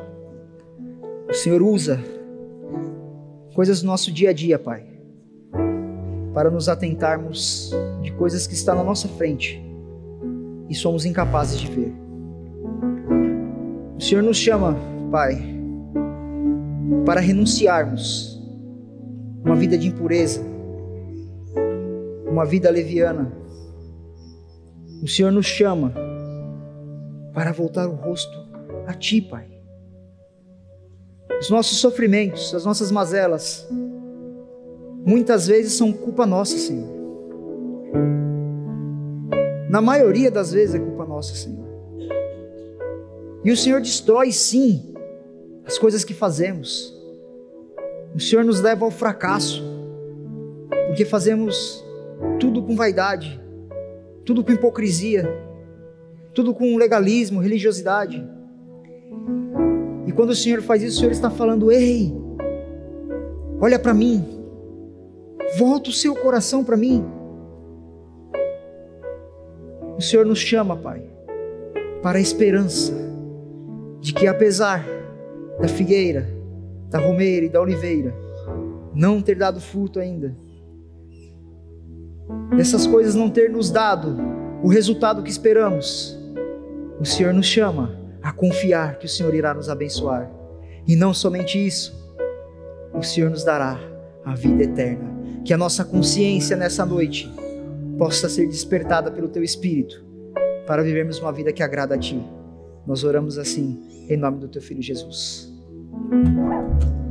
O 1.27 1.33
Senhor 1.33 1.59
usa 1.63 1.99
coisas 3.55 3.81
do 3.81 3.87
nosso 3.87 4.11
dia 4.11 4.29
a 4.29 4.33
dia, 4.33 4.59
Pai, 4.59 4.85
para 6.35 6.51
nos 6.51 6.69
atentarmos 6.69 7.71
de 8.03 8.11
coisas 8.11 8.45
que 8.45 8.53
estão 8.53 8.75
na 8.75 8.83
nossa 8.83 9.07
frente 9.07 9.59
e 10.69 10.75
somos 10.75 11.03
incapazes 11.03 11.59
de 11.59 11.67
ver. 11.67 11.95
O 13.97 14.01
Senhor 14.01 14.21
nos 14.21 14.37
chama, 14.37 14.77
Pai, 15.09 15.35
para 17.07 17.19
renunciarmos 17.19 18.32
uma 19.43 19.55
vida 19.55 19.77
de 19.77 19.87
impureza, 19.87 20.41
uma 22.29 22.45
vida 22.45 22.69
leviana. 22.69 23.31
O 25.01 25.07
Senhor 25.07 25.31
nos 25.31 25.45
chama 25.45 25.93
para 27.33 27.51
voltar 27.51 27.87
o 27.87 27.95
rosto 27.95 28.37
a 28.87 28.93
Ti, 28.93 29.21
Pai. 29.21 29.47
Os 31.39 31.49
nossos 31.49 31.79
sofrimentos, 31.79 32.53
as 32.55 32.63
nossas 32.63 32.89
mazelas, 32.89 33.67
muitas 35.05 35.47
vezes 35.47 35.73
são 35.73 35.91
culpa 35.91 36.25
nossa, 36.25 36.57
Senhor. 36.57 36.93
Na 39.69 39.81
maioria 39.81 40.31
das 40.31 40.51
vezes 40.53 40.75
é 40.75 40.79
culpa 40.79 41.05
nossa, 41.05 41.35
Senhor. 41.35 41.67
E 43.43 43.51
o 43.51 43.57
Senhor 43.57 43.81
destrói, 43.81 44.31
sim, 44.31 44.93
as 45.65 45.77
coisas 45.77 46.05
que 46.05 46.13
fazemos. 46.13 46.92
O 48.15 48.19
Senhor 48.19 48.45
nos 48.45 48.61
leva 48.61 48.85
ao 48.85 48.91
fracasso, 48.91 49.63
porque 50.87 51.03
fazemos 51.03 51.83
tudo 52.39 52.61
com 52.61 52.75
vaidade, 52.75 53.41
tudo 54.23 54.43
com 54.43 54.51
hipocrisia, 54.51 55.27
tudo 56.33 56.53
com 56.53 56.77
legalismo, 56.77 57.39
religiosidade. 57.39 58.23
E 60.05 60.11
quando 60.11 60.29
o 60.29 60.35
Senhor 60.35 60.61
faz 60.61 60.83
isso, 60.83 60.97
o 60.97 60.99
Senhor 60.99 61.11
está 61.11 61.29
falando: 61.29 61.71
ei, 61.71 62.13
olha 63.59 63.79
para 63.79 63.93
mim, 63.93 64.23
volta 65.57 65.89
o 65.89 65.93
seu 65.93 66.15
coração 66.15 66.63
para 66.63 66.77
mim. 66.77 67.03
O 69.97 70.01
Senhor 70.01 70.25
nos 70.25 70.39
chama, 70.39 70.75
Pai, 70.75 71.03
para 72.01 72.17
a 72.19 72.21
esperança 72.21 72.93
de 74.01 74.13
que 74.13 74.27
apesar 74.27 74.85
da 75.59 75.67
figueira, 75.67 76.27
da 76.93 76.99
romeira 76.99 77.47
e 77.47 77.49
da 77.49 77.59
oliveira 77.59 78.13
não 78.93 79.19
ter 79.19 79.33
dado 79.35 79.59
fruto 79.59 79.99
ainda, 79.99 80.37
dessas 82.55 82.85
coisas 82.85 83.15
não 83.15 83.31
ter 83.31 83.49
nos 83.49 83.71
dado 83.71 84.15
o 84.61 84.67
resultado 84.67 85.23
que 85.23 85.31
esperamos, 85.31 86.15
o 86.99 87.05
Senhor 87.05 87.33
nos 87.33 87.47
chama 87.47 87.99
a 88.21 88.31
confiar 88.31 88.99
que 88.99 89.07
o 89.07 89.09
Senhor 89.09 89.33
irá 89.33 89.55
nos 89.55 89.69
abençoar. 89.69 90.31
E 90.87 90.95
não 90.95 91.15
somente 91.15 91.57
isso, 91.57 91.91
o 92.93 93.01
Senhor 93.01 93.31
nos 93.31 93.43
dará 93.43 93.79
a 94.23 94.35
vida 94.35 94.63
eterna. 94.63 95.11
Que 95.43 95.51
a 95.51 95.57
nossa 95.57 95.83
consciência 95.83 96.55
nessa 96.55 96.85
noite 96.85 97.27
possa 97.97 98.29
ser 98.29 98.47
despertada 98.47 99.11
pelo 99.11 99.29
Teu 99.29 99.43
Espírito 99.43 100.05
para 100.67 100.83
vivermos 100.83 101.19
uma 101.19 101.33
vida 101.33 101.51
que 101.51 101.63
agrada 101.63 101.95
a 101.95 101.97
Ti. 101.97 102.23
Nós 102.85 103.03
oramos 103.03 103.39
assim, 103.39 104.05
em 104.07 104.15
nome 104.15 104.37
do 104.37 104.47
Teu 104.47 104.61
Filho 104.61 104.81
Jesus. 104.81 105.52
Thank 105.93 106.83
you. 106.83 107.02